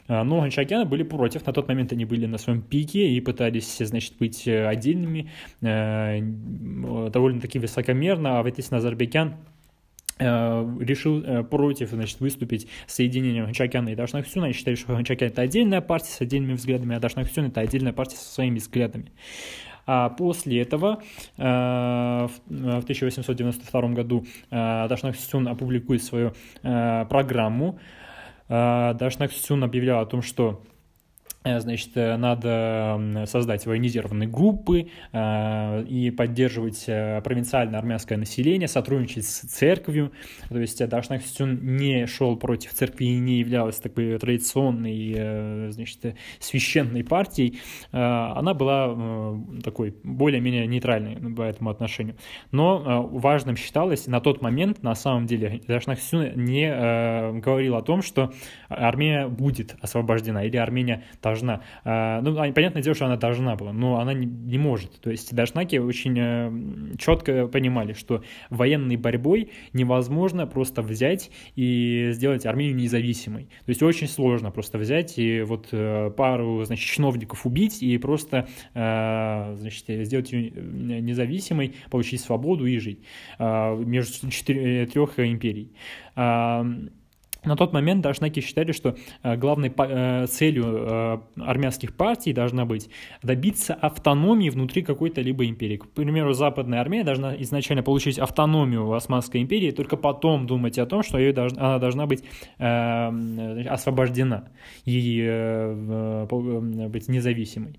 Э, 0.09 0.23
но 0.23 0.41
ханчакяны 0.41 0.85
были 0.85 1.05
против, 1.05 1.47
на 1.47 1.53
тот 1.53 1.69
момент 1.69 1.93
они 1.93 2.05
были 2.05 2.27
на 2.27 2.39
своем 2.39 2.63
пике 2.63 3.09
и 3.09 3.21
пытались, 3.21 3.79
значит, 3.79 4.15
быть 4.19 4.47
отдельными, 4.47 5.31
довольно-таки 5.61 7.59
высокомерно, 7.59 8.39
а 8.39 8.43
вот 8.43 8.57
если 8.57 8.75
Назарбекян 8.75 9.35
Э, 9.35 9.56
решил 10.19 11.23
э, 11.23 11.43
против 11.45 11.91
значит, 11.91 12.21
выступить 12.21 12.69
соединением 12.87 13.45
Ханчакяна 13.47 13.91
и 13.91 13.95
Дашнахсюна. 13.95 14.47
Они 14.47 14.55
считали, 14.55 14.75
что 14.75 14.95
Ханчакян 14.95 15.29
это 15.29 15.43
отдельная 15.43 15.81
партия 15.81 16.11
с 16.11 16.21
отдельными 16.21 16.55
взглядами, 16.55 16.97
а 16.97 17.01
Дашнахсюн 17.01 17.47
это 17.47 17.61
отдельная 17.61 17.93
партия 17.93 18.17
со 18.17 18.33
своими 18.33 18.59
взглядами. 18.59 19.13
А 19.87 20.09
после 20.09 20.61
этого 20.63 21.03
э, 21.37 21.41
в 21.41 22.31
1892 22.49 23.81
году 23.91 24.27
Дашнахсюн 24.51 25.49
опубликует 25.49 26.03
свою 26.03 26.33
программу. 26.63 27.79
Дашнахсюн 28.49 29.63
объявлял 29.63 30.01
о 30.01 30.07
том, 30.07 30.23
что 30.23 30.61
Э, 30.61 30.76
значит, 31.61 31.91
э, 31.95 32.17
надо 32.17 33.25
создать 33.27 33.67
военизированные 33.67 34.29
группы 34.29 34.89
э, 35.13 35.85
и 35.85 36.11
поддерживать 36.11 36.85
провинциальное 36.87 37.79
армянское 37.79 38.19
население, 38.19 38.69
сотрудничать 38.69 39.25
с 39.25 39.41
церковью. 39.41 40.13
То 40.49 40.59
есть 40.59 40.87
Дашнак 40.87 41.23
не 41.41 42.07
шел 42.07 42.37
против 42.37 42.75
церкви 42.75 43.05
и 43.05 43.19
не 43.19 43.39
являлась 43.39 43.77
такой 43.77 44.19
традиционной, 44.19 45.71
значит, 45.71 46.17
священной 46.39 47.05
партией. 47.05 47.61
Она 47.93 48.55
была 48.55 49.39
такой 49.63 49.95
более-менее 50.03 50.67
нейтральной 50.67 51.17
по 51.35 51.43
этому 51.43 51.71
отношению. 51.71 52.17
Но 52.51 53.09
важным 53.11 53.57
считалось 53.57 54.07
на 54.07 54.21
тот 54.21 54.43
момент, 54.43 54.83
на 54.83 54.95
самом 54.95 55.27
деле, 55.27 55.61
Дашнак 55.67 55.99
не 56.13 57.41
говорил 57.41 57.77
о 57.77 57.83
том, 57.83 58.03
что 58.03 58.33
Армения 58.69 59.29
будет 59.29 59.77
освобождена 59.81 60.45
или 60.45 60.57
Армения 60.57 61.05
должна 61.23 61.36
должна. 61.37 61.63
А, 61.85 62.21
ну, 62.23 62.35
понятное 62.53 62.83
дело, 62.83 62.95
что 62.95 63.07
она 63.07 63.17
должна 63.17 63.57
была, 63.57 63.73
но 63.73 63.99
она 63.99 64.13
не, 64.15 64.27
не 64.27 64.59
может. 64.59 65.01
То 65.01 65.11
есть 65.11 65.35
дашнаки 65.35 65.77
очень 65.77 66.17
э, 66.19 66.97
четко 66.99 67.47
понимали, 67.47 67.93
что 67.93 68.23
военной 68.51 68.97
борьбой 68.97 69.51
невозможно 69.73 70.47
просто 70.47 70.83
взять 70.83 71.31
и 71.55 72.11
сделать 72.13 72.47
Армению 72.47 72.77
независимой. 72.77 73.45
То 73.65 73.71
есть 73.71 73.83
очень 73.83 74.09
сложно 74.09 74.51
просто 74.51 74.79
взять 74.79 75.19
и 75.19 75.43
вот 75.43 75.69
э, 75.73 76.11
пару, 76.17 76.65
значит, 76.65 76.89
чиновников 76.89 77.47
убить 77.47 77.83
и 77.83 77.97
просто, 77.99 78.49
э, 78.75 79.55
значит, 79.59 79.85
сделать 80.07 80.33
ее 80.33 80.51
независимой, 80.51 81.75
получить 81.91 82.21
свободу 82.21 82.67
и 82.67 82.79
жить 82.79 83.01
между 83.39 84.29
трех 84.29 85.19
империй. 85.19 85.73
На 87.47 87.57
тот 87.57 87.73
момент 87.73 88.03
Дашнаки 88.03 88.41
считали, 88.41 88.73
что 88.73 88.97
э, 89.23 89.37
главной 89.37 89.73
э, 89.77 90.27
целью 90.27 90.65
э, 90.67 91.19
армянских 91.41 91.95
партий 91.95 92.33
должна 92.33 92.65
быть 92.65 92.91
добиться 93.23 93.73
автономии 93.75 94.51
внутри 94.51 94.83
какой-то 94.83 95.21
либо 95.21 95.47
империи. 95.47 95.77
К 95.77 95.89
примеру, 95.89 96.33
Западная 96.33 96.81
Армия 96.81 97.05
должна 97.05 97.37
изначально 97.43 97.85
получить 97.85 98.19
автономию 98.19 98.87
в 98.87 98.93
Османской 98.95 99.41
империи, 99.41 99.71
только 99.71 99.97
потом 99.97 100.47
думать 100.47 100.77
о 100.79 100.87
том, 100.87 101.05
что 101.05 101.19
ее 101.19 101.33
должна, 101.33 101.61
она 101.61 101.79
должна 101.79 102.07
быть 102.07 102.25
освобождена 102.59 104.49
и 104.85 105.23
быть 106.89 107.09
независимой. 107.09 107.79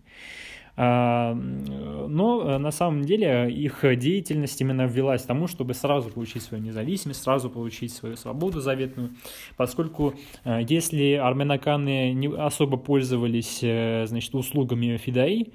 А, 0.80 1.34
но 1.34 2.60
на 2.60 2.72
самом 2.72 3.02
деле 3.04 3.52
их 3.52 3.84
деятельность 3.98 4.62
именно 4.62 4.86
ввелась 4.86 5.24
к 5.24 5.26
тому, 5.26 5.48
чтобы 5.48 5.74
сразу 5.74 6.10
получить 6.10 6.44
свою 6.44 6.64
независимость, 6.64 7.24
сразу 7.24 7.50
получить 7.50 7.92
свою 7.92 8.16
свободу 8.16 8.62
заветную, 8.62 9.10
поскольку 9.56 10.14
если 10.46 11.14
армянаканы 11.14 12.14
не 12.14 12.28
особо 12.28 12.78
пользовались 12.78 13.60
значит, 14.08 14.36
услугами 14.36 14.98
Фидаи, 14.98 15.52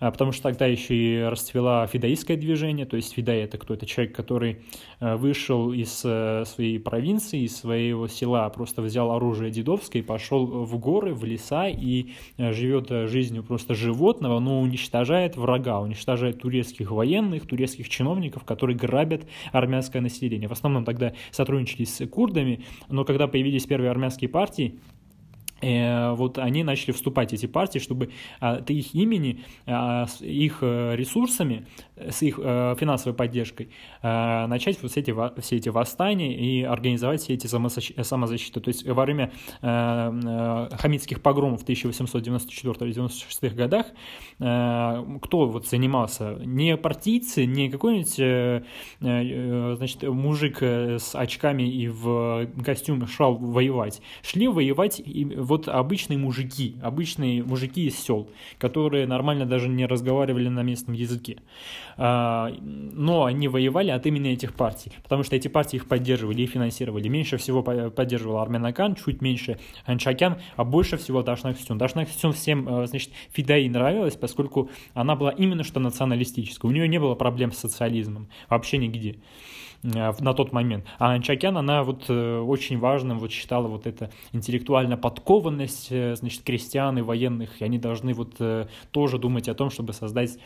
потому 0.00 0.32
что 0.32 0.44
тогда 0.44 0.66
еще 0.66 0.94
и 0.94 1.22
расцвела 1.22 1.86
фидаистское 1.86 2.36
движение, 2.36 2.86
то 2.86 2.96
есть 2.96 3.12
фидай 3.12 3.40
это 3.42 3.58
кто? 3.58 3.74
Это 3.74 3.84
человек, 3.86 4.16
который 4.16 4.62
э, 4.98 5.16
вышел 5.16 5.72
из 5.72 6.02
э, 6.04 6.44
своей 6.46 6.78
провинции, 6.78 7.42
из 7.42 7.56
своего 7.56 8.08
села, 8.08 8.48
просто 8.48 8.80
взял 8.80 9.10
оружие 9.12 9.50
дедовское 9.50 10.02
и 10.02 10.04
пошел 10.04 10.46
в 10.46 10.78
горы, 10.78 11.14
в 11.14 11.24
леса 11.24 11.68
и 11.68 12.12
э, 12.38 12.52
живет 12.52 12.88
жизнью 13.10 13.44
просто 13.44 13.74
животного, 13.74 14.40
но 14.40 14.60
уничтожает 14.60 15.36
врага, 15.36 15.80
уничтожает 15.80 16.40
турецких 16.40 16.90
военных, 16.90 17.46
турецких 17.46 17.88
чиновников, 17.88 18.44
которые 18.44 18.76
грабят 18.76 19.26
армянское 19.52 20.00
население. 20.00 20.48
В 20.48 20.52
основном 20.52 20.84
тогда 20.84 21.12
сотрудничали 21.30 21.84
с 21.84 22.06
курдами, 22.06 22.64
но 22.88 23.04
когда 23.04 23.28
появились 23.28 23.66
первые 23.66 23.90
армянские 23.90 24.30
партии, 24.30 24.78
вот 25.62 26.38
они 26.38 26.64
начали 26.64 26.92
вступать, 26.92 27.32
эти 27.32 27.46
партии, 27.46 27.78
чтобы 27.78 28.10
от 28.38 28.70
их 28.70 28.94
имени, 28.94 29.40
а, 29.66 30.06
с 30.06 30.20
их 30.20 30.58
э, 30.62 30.94
ресурсами, 30.96 31.66
с 31.96 32.22
их 32.22 32.38
э, 32.42 32.76
финансовой 32.78 33.16
поддержкой 33.16 33.70
начать 34.02 34.82
вот 34.82 34.96
эти, 34.96 35.14
все 35.40 35.56
эти 35.56 35.68
восстания 35.68 36.34
и 36.34 36.62
организовать 36.62 37.20
все 37.22 37.34
эти 37.34 37.46
самозащиты. 37.46 38.60
То 38.60 38.68
есть 38.68 38.86
во 38.86 39.04
время 39.04 39.32
хамидских 39.60 41.20
погромов 41.22 41.62
в 41.62 41.64
1894-96 41.66 43.54
годах 43.54 43.86
кто 44.38 45.46
вот 45.46 45.66
занимался? 45.66 46.36
Не 46.44 46.76
партийцы, 46.76 47.44
не 47.44 47.68
какой-нибудь 47.70 48.14
значит, 49.76 50.02
мужик 50.02 50.62
с 50.62 51.14
очками 51.14 51.62
и 51.62 51.88
в 51.88 52.48
костюме 52.64 53.06
шел 53.06 53.34
воевать. 53.34 54.00
Шли 54.22 54.48
воевать 54.48 55.00
вот 55.50 55.68
обычные 55.68 56.18
мужики, 56.18 56.76
обычные 56.80 57.42
мужики 57.42 57.86
из 57.86 57.98
сел, 57.98 58.28
которые 58.58 59.06
нормально 59.06 59.46
даже 59.46 59.68
не 59.68 59.84
разговаривали 59.84 60.48
на 60.48 60.62
местном 60.62 60.94
языке. 60.94 61.38
А, 61.96 62.52
но 62.60 63.24
они 63.24 63.48
воевали 63.48 63.90
от 63.90 64.06
имени 64.06 64.30
этих 64.30 64.54
партий, 64.54 64.92
потому 65.02 65.24
что 65.24 65.34
эти 65.36 65.48
партии 65.48 65.76
их 65.76 65.88
поддерживали 65.88 66.42
и 66.42 66.46
финансировали. 66.46 67.08
Меньше 67.08 67.36
всего 67.36 67.62
поддерживал 67.62 68.38
Арменакан, 68.38 68.94
чуть 68.94 69.20
меньше 69.20 69.58
Анчакян, 69.84 70.36
а 70.56 70.64
больше 70.64 70.96
всего 70.96 71.22
Дашнак 71.22 71.58
Сюн. 71.58 71.78
Дашнак 71.78 72.08
Сюн 72.08 72.32
всем, 72.32 72.68
э, 72.68 72.86
значит, 72.86 73.10
Фидаи 73.32 73.68
нравилась, 73.68 74.14
поскольку 74.14 74.70
она 74.94 75.16
была 75.16 75.32
именно 75.32 75.64
что 75.64 75.80
националистическая. 75.80 76.68
У 76.68 76.72
нее 76.72 76.86
не 76.86 77.00
было 77.00 77.16
проблем 77.16 77.50
с 77.50 77.58
социализмом, 77.58 78.28
вообще 78.48 78.78
нигде. 78.78 79.16
Э, 79.82 80.12
на 80.20 80.34
тот 80.34 80.52
момент. 80.52 80.84
А 80.98 81.12
Анчакян, 81.12 81.56
она 81.56 81.82
вот 81.82 82.04
э, 82.08 82.38
очень 82.40 82.78
важным 82.78 83.18
вот 83.18 83.32
считала 83.32 83.66
вот 83.66 83.86
это 83.86 84.10
интеллектуальная 84.32 84.96
подкованность, 84.98 85.88
э, 85.90 86.14
значит, 86.16 86.42
крестьян 86.42 86.98
и 86.98 87.02
военных, 87.02 87.60
и 87.60 87.64
они 87.64 87.78
должны 87.78 88.12
вот 88.14 88.36
тоже 88.90 89.18
думать 89.18 89.48
о 89.48 89.54
том, 89.54 89.70
чтобы 89.70 89.92
создать 89.92 90.38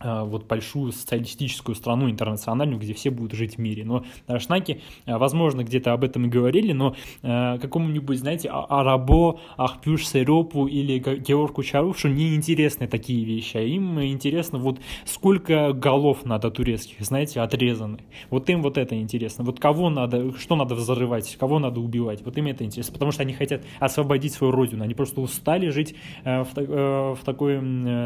вот 0.00 0.46
большую 0.46 0.92
социалистическую 0.92 1.74
страну 1.74 2.10
интернациональную, 2.10 2.78
где 2.78 2.94
все 2.94 3.10
будут 3.10 3.32
жить 3.32 3.56
в 3.56 3.58
мире. 3.58 3.84
Но 3.84 4.04
Шнаки, 4.38 4.82
а, 5.06 5.18
возможно, 5.18 5.64
где-то 5.64 5.92
об 5.92 6.04
этом 6.04 6.26
и 6.26 6.28
говорили, 6.28 6.72
но 6.72 6.94
э, 7.22 7.58
какому-нибудь, 7.58 8.18
знаете, 8.18 8.48
а, 8.52 8.80
Арабо, 8.80 9.40
Ахпюш 9.56 10.06
Серопу 10.06 10.66
или 10.66 10.98
Георгу 10.98 11.62
Чарушу 11.62 12.08
не 12.08 12.34
интересны 12.34 12.86
такие 12.86 13.24
вещи, 13.24 13.56
а 13.56 13.60
им 13.60 14.00
интересно 14.02 14.58
вот 14.58 14.80
сколько 15.04 15.72
голов 15.72 16.24
надо 16.24 16.50
турецких, 16.50 17.00
знаете, 17.00 17.40
отрезаны. 17.40 17.98
Вот 18.30 18.48
им 18.50 18.62
вот 18.62 18.78
это 18.78 18.98
интересно. 18.98 19.44
Вот 19.44 19.60
кого 19.60 19.90
надо, 19.90 20.36
что 20.38 20.56
надо 20.56 20.74
взрывать, 20.74 21.36
кого 21.36 21.58
надо 21.58 21.80
убивать, 21.80 22.22
вот 22.24 22.36
им 22.38 22.46
это 22.46 22.64
интересно, 22.64 22.92
потому 22.92 23.12
что 23.12 23.22
они 23.22 23.32
хотят 23.32 23.62
освободить 23.80 24.32
свою 24.32 24.52
родину, 24.52 24.84
они 24.84 24.94
просто 24.94 25.20
устали 25.20 25.68
жить 25.70 25.94
э, 26.24 26.42
в, 26.42 26.56
э, 26.56 27.14
в 27.14 27.24
такой, 27.24 27.56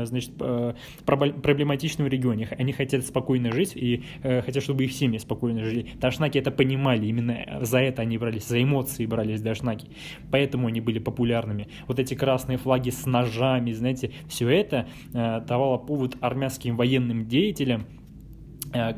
значит, 0.04 0.30
проблематичной 0.36 1.79
демократичном 1.80 2.08
регионе. 2.08 2.48
Они 2.58 2.72
хотят 2.72 3.04
спокойно 3.04 3.52
жить 3.52 3.72
и 3.74 4.04
э, 4.22 4.42
хотят, 4.42 4.62
чтобы 4.62 4.84
их 4.84 4.92
семьи 4.92 5.18
спокойно 5.18 5.64
жили. 5.64 5.90
Дашнаки 6.00 6.38
это 6.38 6.50
понимали, 6.50 7.06
именно 7.06 7.60
за 7.62 7.78
это 7.78 8.02
они 8.02 8.18
брались, 8.18 8.46
за 8.46 8.62
эмоции 8.62 9.06
брались 9.06 9.40
Дашнаки. 9.40 9.88
Поэтому 10.30 10.68
они 10.68 10.80
были 10.80 10.98
популярными. 10.98 11.68
Вот 11.86 11.98
эти 11.98 12.14
красные 12.14 12.58
флаги 12.58 12.90
с 12.90 13.06
ножами, 13.06 13.72
знаете, 13.72 14.12
все 14.28 14.48
это 14.48 14.86
э, 15.12 15.40
давало 15.46 15.78
повод 15.78 16.16
армянским 16.20 16.76
военным 16.76 17.26
деятелям 17.26 17.86
Э, 17.90 17.99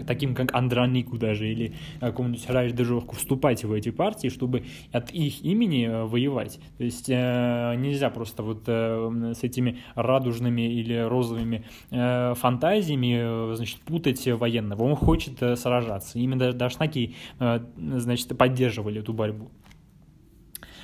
таким 0.07 0.35
как 0.35 0.55
Андронику 0.55 1.18
даже 1.18 1.51
или 1.51 1.75
какому-нибудь 2.01 2.49
Райш 2.49 2.73
Дежовку 2.73 3.16
вступать 3.16 3.64
в 3.64 3.73
эти 3.73 3.91
партии, 3.91 4.29
чтобы 4.29 4.64
от 4.93 5.11
их 5.11 5.45
имени 5.45 5.87
э, 5.87 6.05
воевать. 6.05 6.59
То 6.79 6.85
есть 6.85 7.09
э, 7.09 7.75
нельзя 7.77 8.11
просто 8.11 8.43
вот 8.43 8.62
с 8.66 9.43
этими 9.43 9.79
радужными 9.95 10.62
или 10.62 10.97
розовыми 10.97 11.64
фантазиями 11.91 13.55
значит, 13.55 13.81
путать 13.81 14.27
военного. 14.27 14.83
Он 14.85 14.97
хочет 14.97 15.39
сражаться. 15.59 16.18
Именно 16.18 16.53
Дашнаки 16.53 17.14
значит, 17.39 18.37
поддерживали 18.37 19.01
эту 19.01 19.12
борьбу. 19.12 19.51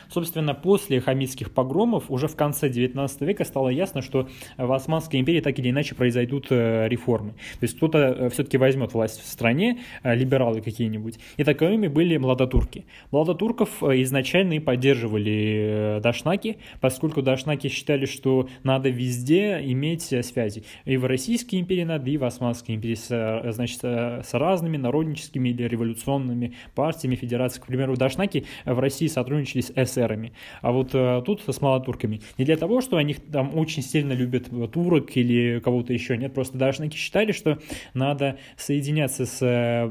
Собственно, 0.09 0.55
после 0.55 1.01
хамитских 1.01 1.51
погромов 1.53 2.05
уже 2.11 2.29
в 2.29 2.37
конце 2.37 2.69
19 2.71 3.21
века 3.23 3.45
стало 3.45 3.69
ясно, 3.69 4.01
что 4.01 4.29
в 4.57 4.73
Османской 4.73 5.21
империи 5.21 5.41
так 5.41 5.59
или 5.59 5.71
иначе 5.71 5.95
произойдут 5.95 6.47
э, 6.51 6.89
реформы. 6.89 7.33
То 7.33 7.65
есть 7.65 7.77
кто-то 7.77 7.99
э, 7.99 8.29
все-таки 8.31 8.57
возьмет 8.57 8.95
власть 8.95 9.21
в 9.21 9.27
стране, 9.27 9.81
э, 10.03 10.15
либералы 10.15 10.63
какие-нибудь. 10.63 11.19
И 11.37 11.45
таковыми 11.45 11.89
были 11.89 12.17
младотурки. 12.17 12.87
Младотурков 13.11 13.83
изначально 13.83 14.55
и 14.55 14.61
поддерживали 14.61 16.01
дашнаки, 16.03 16.59
поскольку 16.81 17.21
дашнаки 17.21 17.69
считали, 17.69 18.07
что 18.07 18.49
надо 18.63 18.89
везде 18.89 19.61
иметь 19.63 20.03
связи. 20.03 20.65
И 20.87 20.97
в 20.97 21.05
Российской 21.05 21.57
империи 21.57 21.85
надо, 21.85 22.11
и 22.11 22.17
в 22.17 22.25
Османской 22.25 22.75
империи, 22.75 23.53
значит, 23.53 23.81
с 23.83 24.29
разными 24.33 24.77
народническими 24.77 25.51
или 25.51 25.65
революционными 25.65 26.55
партиями, 26.75 27.15
федерациями. 27.15 27.65
К 27.65 27.67
примеру, 27.67 27.97
дашнаки 27.97 28.47
в 28.65 28.79
России 28.79 29.07
сотрудничали 29.07 29.61
с 29.61 29.73
СССР 29.75 29.98
эсерами. 29.99 30.33
А 30.63 30.73
вот 30.73 30.91
а, 30.95 31.23
тут 31.23 31.43
с 31.47 31.61
малотурками. 31.61 32.21
Не 32.37 32.45
для 32.45 32.57
того, 32.57 32.81
что 32.81 32.97
они 32.97 33.15
там 33.15 33.57
очень 33.57 33.83
сильно 33.83 34.13
любят 34.13 34.49
турок 34.73 35.17
или 35.17 35.61
кого-то 35.61 35.93
еще. 35.93 36.17
Нет, 36.17 36.35
просто 36.35 36.59
дашники 36.59 36.97
считали, 36.97 37.33
что 37.33 37.59
надо 37.95 38.39
соединяться 38.57 39.27
с 39.27 39.43
э, 39.43 39.89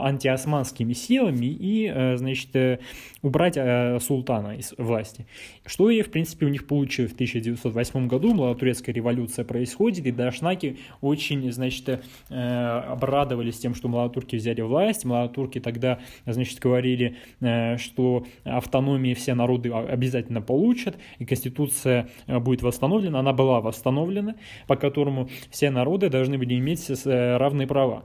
антиосманскими 0.00 0.92
силами 0.92 1.46
и, 1.46 1.90
э, 1.92 2.16
значит, 2.16 2.54
э, 2.54 2.78
убрать 3.22 3.56
э, 3.56 3.98
султана 4.00 4.56
из 4.56 4.72
власти. 4.78 5.26
Что 5.64 5.90
и, 5.90 6.02
в 6.02 6.10
принципе, 6.10 6.46
у 6.46 6.48
них 6.48 6.66
получилось 6.66 7.12
в 7.12 7.14
1908 7.14 8.08
году. 8.08 8.34
Младотурецкая 8.34 8.94
революция 8.94 9.44
происходит, 9.44 10.06
и 10.06 10.12
дашнаки 10.12 10.78
очень, 11.00 11.50
значит, 11.52 11.88
э, 11.88 12.78
обрадовались 12.88 13.58
тем, 13.58 13.74
что 13.74 13.88
младотурки 13.88 14.36
взяли 14.36 14.60
власть. 14.60 15.04
Младотурки 15.04 15.60
тогда, 15.60 15.98
значит, 16.24 16.58
говорили, 16.58 17.16
э, 17.40 17.76
что 17.78 18.26
автономии 18.44 19.14
все 19.26 19.34
народы 19.34 19.72
обязательно 19.72 20.40
получат, 20.40 20.96
и 21.18 21.24
Конституция 21.24 22.08
э, 22.28 22.38
будет 22.38 22.62
восстановлена. 22.62 23.18
Она 23.18 23.32
была 23.32 23.60
восстановлена, 23.60 24.36
по 24.68 24.76
которому 24.76 25.28
все 25.50 25.70
народы 25.70 26.08
должны 26.08 26.38
были 26.38 26.54
иметь 26.54 26.88
э, 26.88 27.36
равные 27.36 27.66
права. 27.66 28.04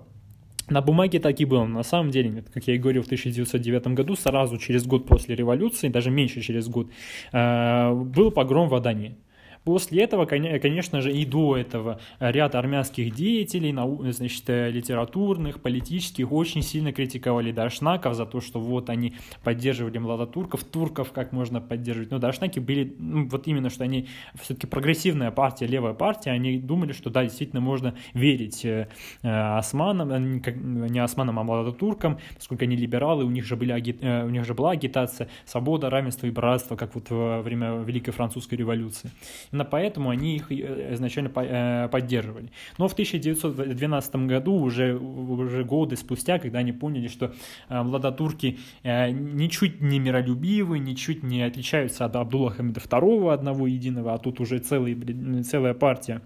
На 0.68 0.82
бумаге 0.82 1.20
так 1.20 1.40
и 1.40 1.46
было. 1.46 1.66
На 1.66 1.84
самом 1.84 2.10
деле, 2.10 2.44
как 2.52 2.68
я 2.68 2.74
и 2.74 2.80
говорил, 2.80 3.04
в 3.04 3.06
1909 3.06 3.88
году, 3.90 4.16
сразу 4.16 4.58
через 4.58 4.88
год 4.88 5.06
после 5.06 5.36
революции, 5.36 5.90
даже 5.90 6.10
меньше 6.10 6.42
через 6.42 6.68
год, 6.68 6.90
э, 7.32 7.94
был 7.94 8.32
погром 8.32 8.68
в 8.68 8.74
Адане. 8.74 9.16
После 9.64 10.04
этого, 10.04 10.26
конечно 10.26 11.02
же, 11.02 11.12
и 11.12 11.26
до 11.26 11.56
этого 11.56 12.00
ряд 12.20 12.56
армянских 12.56 13.14
деятелей, 13.14 13.76
значит, 14.12 14.50
э, 14.50 14.72
литературных, 14.72 15.62
политических, 15.62 16.32
очень 16.32 16.64
сильно 16.64 16.92
критиковали 16.92 17.52
Дашнаков 17.52 18.16
за 18.16 18.26
то, 18.26 18.42
что 18.42 18.60
вот 18.60 18.90
они 18.90 19.14
поддерживали 19.44 20.00
младотурков, 20.00 20.64
турков 20.64 21.12
как 21.12 21.32
можно 21.32 21.62
поддерживать. 21.62 22.10
Но 22.10 22.18
Дашнаки 22.18 22.60
были, 22.60 22.96
ну, 22.98 23.28
вот 23.28 23.48
именно, 23.48 23.70
что 23.70 23.84
они 23.84 24.08
все-таки 24.42 24.66
прогрессивная 24.66 25.30
партия, 25.30 25.68
левая 25.68 25.94
партия, 25.94 26.32
они 26.32 26.58
думали, 26.58 26.94
что 26.94 27.12
да, 27.12 27.24
действительно 27.24 27.62
можно 27.62 27.96
верить 28.14 28.66
э, 28.66 28.88
э 29.22 29.58
османам, 29.58 30.42
не 30.42 31.00
османам, 31.00 31.40
а 31.40 31.44
младотуркам, 31.44 32.20
поскольку 32.36 32.64
они 32.64 32.76
либералы, 32.76 33.26
у 33.26 33.30
них 33.30 33.46
же, 33.46 33.56
были, 33.56 33.74
у 33.74 34.30
них 34.30 34.46
же 34.46 34.54
была 34.54 34.72
агитация, 34.72 35.30
свобода, 35.46 35.90
равенство 35.90 36.26
и 36.26 36.32
братство, 36.32 36.76
как 36.76 36.96
вот 36.96 37.10
во 37.10 37.42
время 37.42 37.84
Великой 37.84 38.12
Французской 38.12 38.56
революции. 38.56 39.12
Именно 39.52 39.66
поэтому 39.66 40.10
они 40.10 40.38
их 40.38 40.52
изначально 40.52 41.90
поддерживали. 41.92 42.52
Но 42.78 42.88
в 42.88 42.94
1912 42.94 44.16
году, 44.28 44.54
уже, 44.56 44.96
уже 44.96 45.64
годы 45.64 45.98
спустя, 45.98 46.40
когда 46.40 46.60
они 46.60 46.72
поняли, 46.72 47.08
что 47.08 47.34
младотурки 47.70 48.60
ничуть 48.84 49.82
не 49.82 50.00
миролюбивы, 50.00 50.80
ничуть 50.80 51.24
не 51.24 51.44
отличаются 51.44 52.06
от 52.06 52.16
Абдулла 52.16 52.52
Хамида 52.52 52.80
II 52.80 53.34
одного 53.34 53.68
единого, 53.68 54.14
а 54.14 54.18
тут 54.18 54.40
уже 54.40 54.60
целый, 54.60 54.96
целая 55.44 55.74
партия 55.74 56.22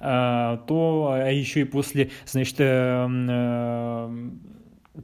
то 0.00 1.10
а 1.12 1.30
еще 1.30 1.62
и 1.62 1.64
после, 1.64 2.10
значит, 2.24 2.56
э, 2.58 4.08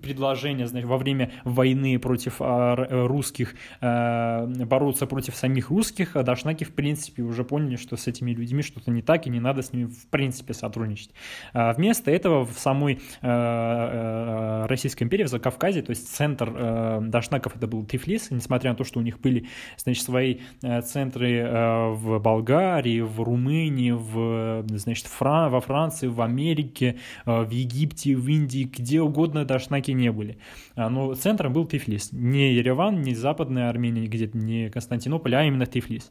предложение, 0.03 0.67
значит, 0.67 0.89
во 0.89 0.99
время 0.99 1.33
войны 1.45 1.99
против 1.99 2.37
а, 2.41 3.07
русских 3.07 3.55
э, 3.81 4.65
бороться 4.65 5.07
против 5.07 5.35
самих 5.35 5.71
русских, 5.71 6.17
а 6.17 6.23
Дашнаки, 6.23 6.65
в 6.65 6.73
принципе, 6.73 7.23
уже 7.23 7.45
поняли, 7.45 7.77
что 7.77 7.97
с 7.97 8.07
этими 8.07 8.33
людьми 8.33 8.63
что-то 8.63 8.91
не 8.91 9.03
так, 9.03 9.27
и 9.27 9.31
не 9.31 9.41
надо 9.41 9.63
с 9.63 9.73
ними, 9.73 9.87
в 9.87 10.07
принципе, 10.09 10.55
сотрудничать. 10.55 11.11
А 11.53 11.73
вместо 11.73 12.11
этого 12.11 12.45
в 12.45 12.59
самой 12.59 13.01
Российской 13.21 15.05
империи, 15.05 15.25
в 15.25 15.29
Закавказье, 15.29 15.83
то 15.83 15.91
есть 15.91 16.15
центр 16.15 17.01
Дашнаков 17.03 17.57
это 17.57 17.67
был 17.67 17.85
Тифлис, 17.85 18.31
несмотря 18.31 18.71
на 18.71 18.77
то, 18.77 18.85
что 18.85 19.01
у 19.01 19.03
них 19.03 19.21
были, 19.21 19.47
значит, 19.77 20.05
свои 20.05 20.39
центры 20.85 21.49
в 21.93 22.19
Болгарии, 22.19 23.01
в 23.01 23.21
Румынии, 23.23 23.93
в, 23.93 24.65
значит, 24.77 25.07
Фран 25.07 25.51
во 25.51 25.61
Франции, 25.61 26.07
в 26.07 26.21
Америке, 26.21 26.97
в 27.25 27.51
Египте, 27.51 28.17
в 28.17 28.29
Индии, 28.29 28.65
где 28.65 29.01
угодно 29.01 29.45
Дашнаки 29.45 29.84
знаки 29.85 29.91
не 29.93 30.11
были. 30.11 30.39
А, 30.77 30.89
но 30.89 31.15
центром 31.15 31.53
был 31.53 31.67
Тифлис. 31.67 32.13
Не 32.13 32.55
Ереван, 32.55 33.03
не 33.03 33.15
Западная 33.15 33.69
Армения, 33.69 34.07
где-то 34.07 34.37
не 34.37 34.71
Константинополь, 34.71 35.35
а 35.35 35.45
именно 35.45 35.67
Тифлис. 35.67 36.11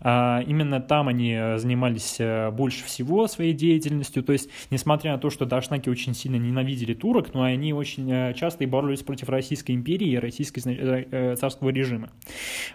А, 0.00 0.42
именно 0.46 0.80
там 0.80 1.08
они 1.08 1.34
э, 1.34 1.58
занимались 1.58 2.16
э, 2.18 2.50
больше 2.50 2.84
всего 2.84 3.26
своей 3.28 3.52
деятельностью. 3.52 4.22
То 4.22 4.32
есть, 4.32 4.50
несмотря 4.70 5.12
на 5.12 5.18
то, 5.18 5.30
что 5.30 5.46
дашнаки 5.46 5.88
очень 5.88 6.14
сильно 6.14 6.36
ненавидели 6.36 6.94
турок, 6.94 7.34
но 7.34 7.42
они 7.42 7.72
очень 7.72 8.10
э, 8.10 8.34
часто 8.34 8.64
и 8.64 8.66
боролись 8.66 9.02
против 9.02 9.28
Российской 9.28 9.72
империи 9.72 10.08
и 10.08 10.18
российского 10.18 11.36
царского 11.36 11.70
режима. 11.70 12.10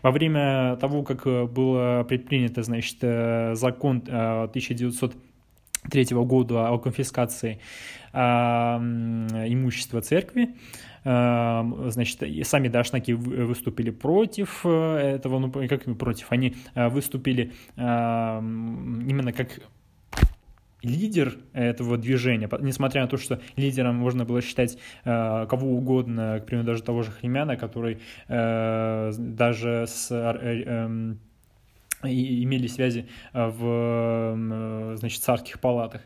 Во 0.01 0.11
время 0.11 0.77
того, 0.77 1.03
как 1.03 1.25
было 1.51 2.05
предпринято, 2.07 2.63
значит, 2.63 2.97
закон 3.57 4.03
1900 4.07 5.15
третьего 5.89 6.23
года 6.23 6.69
о 6.69 6.77
конфискации 6.77 7.59
э, 8.13 8.17
имущества 8.17 10.01
церкви. 10.01 10.55
Э, 11.03 11.63
значит, 11.88 12.23
сами 12.47 12.67
дашнаки 12.67 13.11
выступили 13.11 13.91
против 13.91 14.61
э, 14.65 15.15
этого, 15.15 15.39
ну, 15.39 15.51
как 15.51 15.97
против, 15.97 16.31
они 16.31 16.55
э, 16.75 16.89
выступили 16.89 17.53
э, 17.75 17.81
именно 17.81 19.33
как 19.33 19.59
лидер 20.83 21.38
этого 21.53 21.97
движения, 21.97 22.49
несмотря 22.59 23.01
на 23.01 23.07
то, 23.07 23.17
что 23.17 23.41
лидером 23.55 23.95
можно 23.95 24.25
было 24.25 24.41
считать 24.41 24.77
э, 25.05 25.45
кого 25.49 25.69
угодно, 25.69 26.39
к 26.41 26.45
примеру, 26.45 26.67
даже 26.67 26.83
того 26.83 27.03
же 27.03 27.11
Хремяна, 27.11 27.57
который 27.57 27.99
даже 28.27 29.85
с 29.88 30.09
э, 30.11 31.15
э, 32.03 32.09
имели 32.09 32.67
связи 32.67 33.07
э, 33.33 33.47
в 33.47 34.95
значит, 34.97 35.21
царских 35.21 35.59
палатах. 35.59 36.01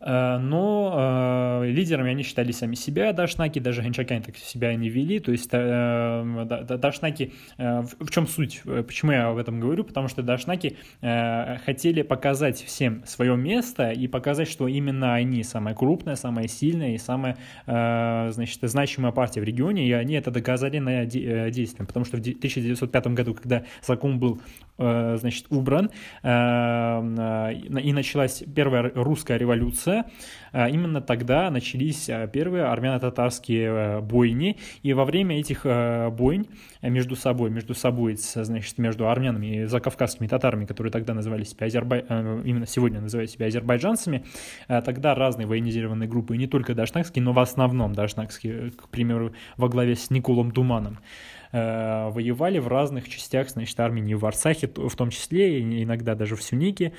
Э, 0.00 0.38
но 0.38 1.60
э, 1.62 1.70
лидерами 1.70 2.10
они 2.10 2.22
считали 2.22 2.52
сами 2.52 2.74
себя, 2.74 3.12
Дашнаки, 3.12 3.58
даже 3.58 3.82
Генчакяне 3.82 4.22
так 4.22 4.36
себя 4.36 4.74
не 4.74 4.88
вели, 4.88 5.18
то 5.18 5.32
есть 5.32 5.48
э, 5.52 6.66
Дашнаки, 6.78 7.32
э, 7.56 7.80
в, 7.80 8.06
в 8.06 8.10
чем 8.10 8.26
суть, 8.26 8.62
почему 8.64 9.12
я 9.12 9.28
об 9.28 9.36
этом 9.38 9.60
говорю, 9.60 9.84
потому 9.84 10.08
что 10.08 10.22
Дашнаки 10.22 10.76
э, 11.00 11.58
хотели 11.64 12.02
показать 12.02 12.62
всем 12.62 13.04
свое 13.06 13.36
место 13.36 13.90
и 13.90 14.06
показать, 14.06 14.48
что 14.48 14.68
именно 14.68 15.14
они 15.14 15.42
самая 15.42 15.74
крупная, 15.74 16.14
самая 16.14 16.48
сильная 16.48 16.94
и 16.94 16.98
самая, 16.98 17.36
э, 17.66 18.30
значит, 18.30 18.58
значимая 18.62 19.12
партия 19.12 19.40
в 19.40 19.44
регионе, 19.44 19.86
и 19.86 19.92
они 19.92 20.14
это 20.14 20.30
доказали 20.30 20.78
на 20.78 21.04
де- 21.06 21.24
э, 21.24 21.50
действием, 21.50 21.86
потому 21.86 22.04
что 22.04 22.18
в 22.18 22.20
1905 22.20 23.14
году, 23.14 23.34
когда 23.34 23.64
закон 23.82 24.18
был, 24.18 24.36
э, 24.36 24.67
значит, 24.78 25.46
убран, 25.50 25.90
э, 26.22 26.28
э, 26.28 27.80
и 27.82 27.92
началась 27.92 28.44
первая 28.54 28.92
русская 28.94 29.36
революция, 29.36 30.04
именно 30.52 31.00
тогда 31.00 31.50
начались 31.50 32.08
первые 32.32 32.64
армяно-татарские 32.64 34.00
бойни, 34.00 34.56
и 34.82 34.92
во 34.92 35.04
время 35.04 35.38
этих 35.38 35.64
бойн 35.64 36.46
между 36.80 37.16
собой, 37.16 37.50
между 37.50 37.74
собой, 37.74 38.16
значит, 38.16 38.78
между 38.78 39.08
армянами 39.08 39.62
и 39.62 39.64
закавказскими 39.64 40.26
татарами, 40.26 40.64
которые 40.64 40.90
тогда 40.90 41.12
называли 41.12 41.44
себя 41.44 41.66
Азербай... 41.66 42.00
именно 42.00 42.66
сегодня 42.66 43.00
называют 43.00 43.30
себя 43.30 43.46
азербайджанцами, 43.46 44.24
тогда 44.68 45.14
разные 45.14 45.46
военизированные 45.46 46.08
группы, 46.08 46.36
не 46.36 46.46
только 46.46 46.74
дашнакские, 46.74 47.22
но 47.22 47.32
в 47.32 47.38
основном 47.38 47.92
дашнакские, 47.92 48.70
к 48.70 48.88
примеру, 48.88 49.32
во 49.56 49.68
главе 49.68 49.96
с 49.96 50.10
Николом 50.10 50.50
Думаном, 50.50 50.98
воевали 51.52 52.58
в 52.58 52.68
разных 52.68 53.08
частях, 53.08 53.48
значит, 53.50 53.78
Армении, 53.80 54.14
в 54.14 54.26
Арцахе 54.26 54.68
в 54.68 54.94
том 54.94 55.10
числе, 55.10 55.60
иногда 55.82 56.14
даже 56.14 56.36
в 56.36 56.42
Сюнике, 56.42 56.92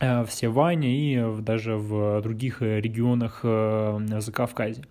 Э, 0.00 0.24
в 0.24 0.32
Севане 0.32 0.96
и 0.96 1.40
даже 1.40 1.76
в 1.76 2.20
других 2.20 2.62
регионах 2.62 3.40
э, 3.42 4.18
Закавказья. 4.18 4.84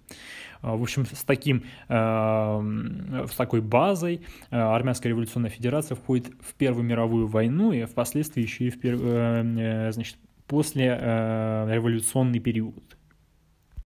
Э, 0.62 0.76
в 0.76 0.82
общем, 0.82 1.06
с, 1.06 1.24
таким, 1.24 1.64
с 1.89 3.36
такой 3.36 3.62
базой 3.62 4.22
Армянская 4.49 5.10
революционная 5.10 5.49
федерация 5.49 5.95
входит 5.95 6.32
в 6.39 6.54
Первую 6.54 6.86
мировую 6.86 7.28
войну 7.28 7.74
и 7.74 7.84
впоследствии 7.84 8.41
еще 8.41 8.68
и 8.68 8.70
в, 8.70 9.91
значит, 9.91 10.16
после 10.47 10.88
революционный 10.88 12.39
период. 12.39 12.97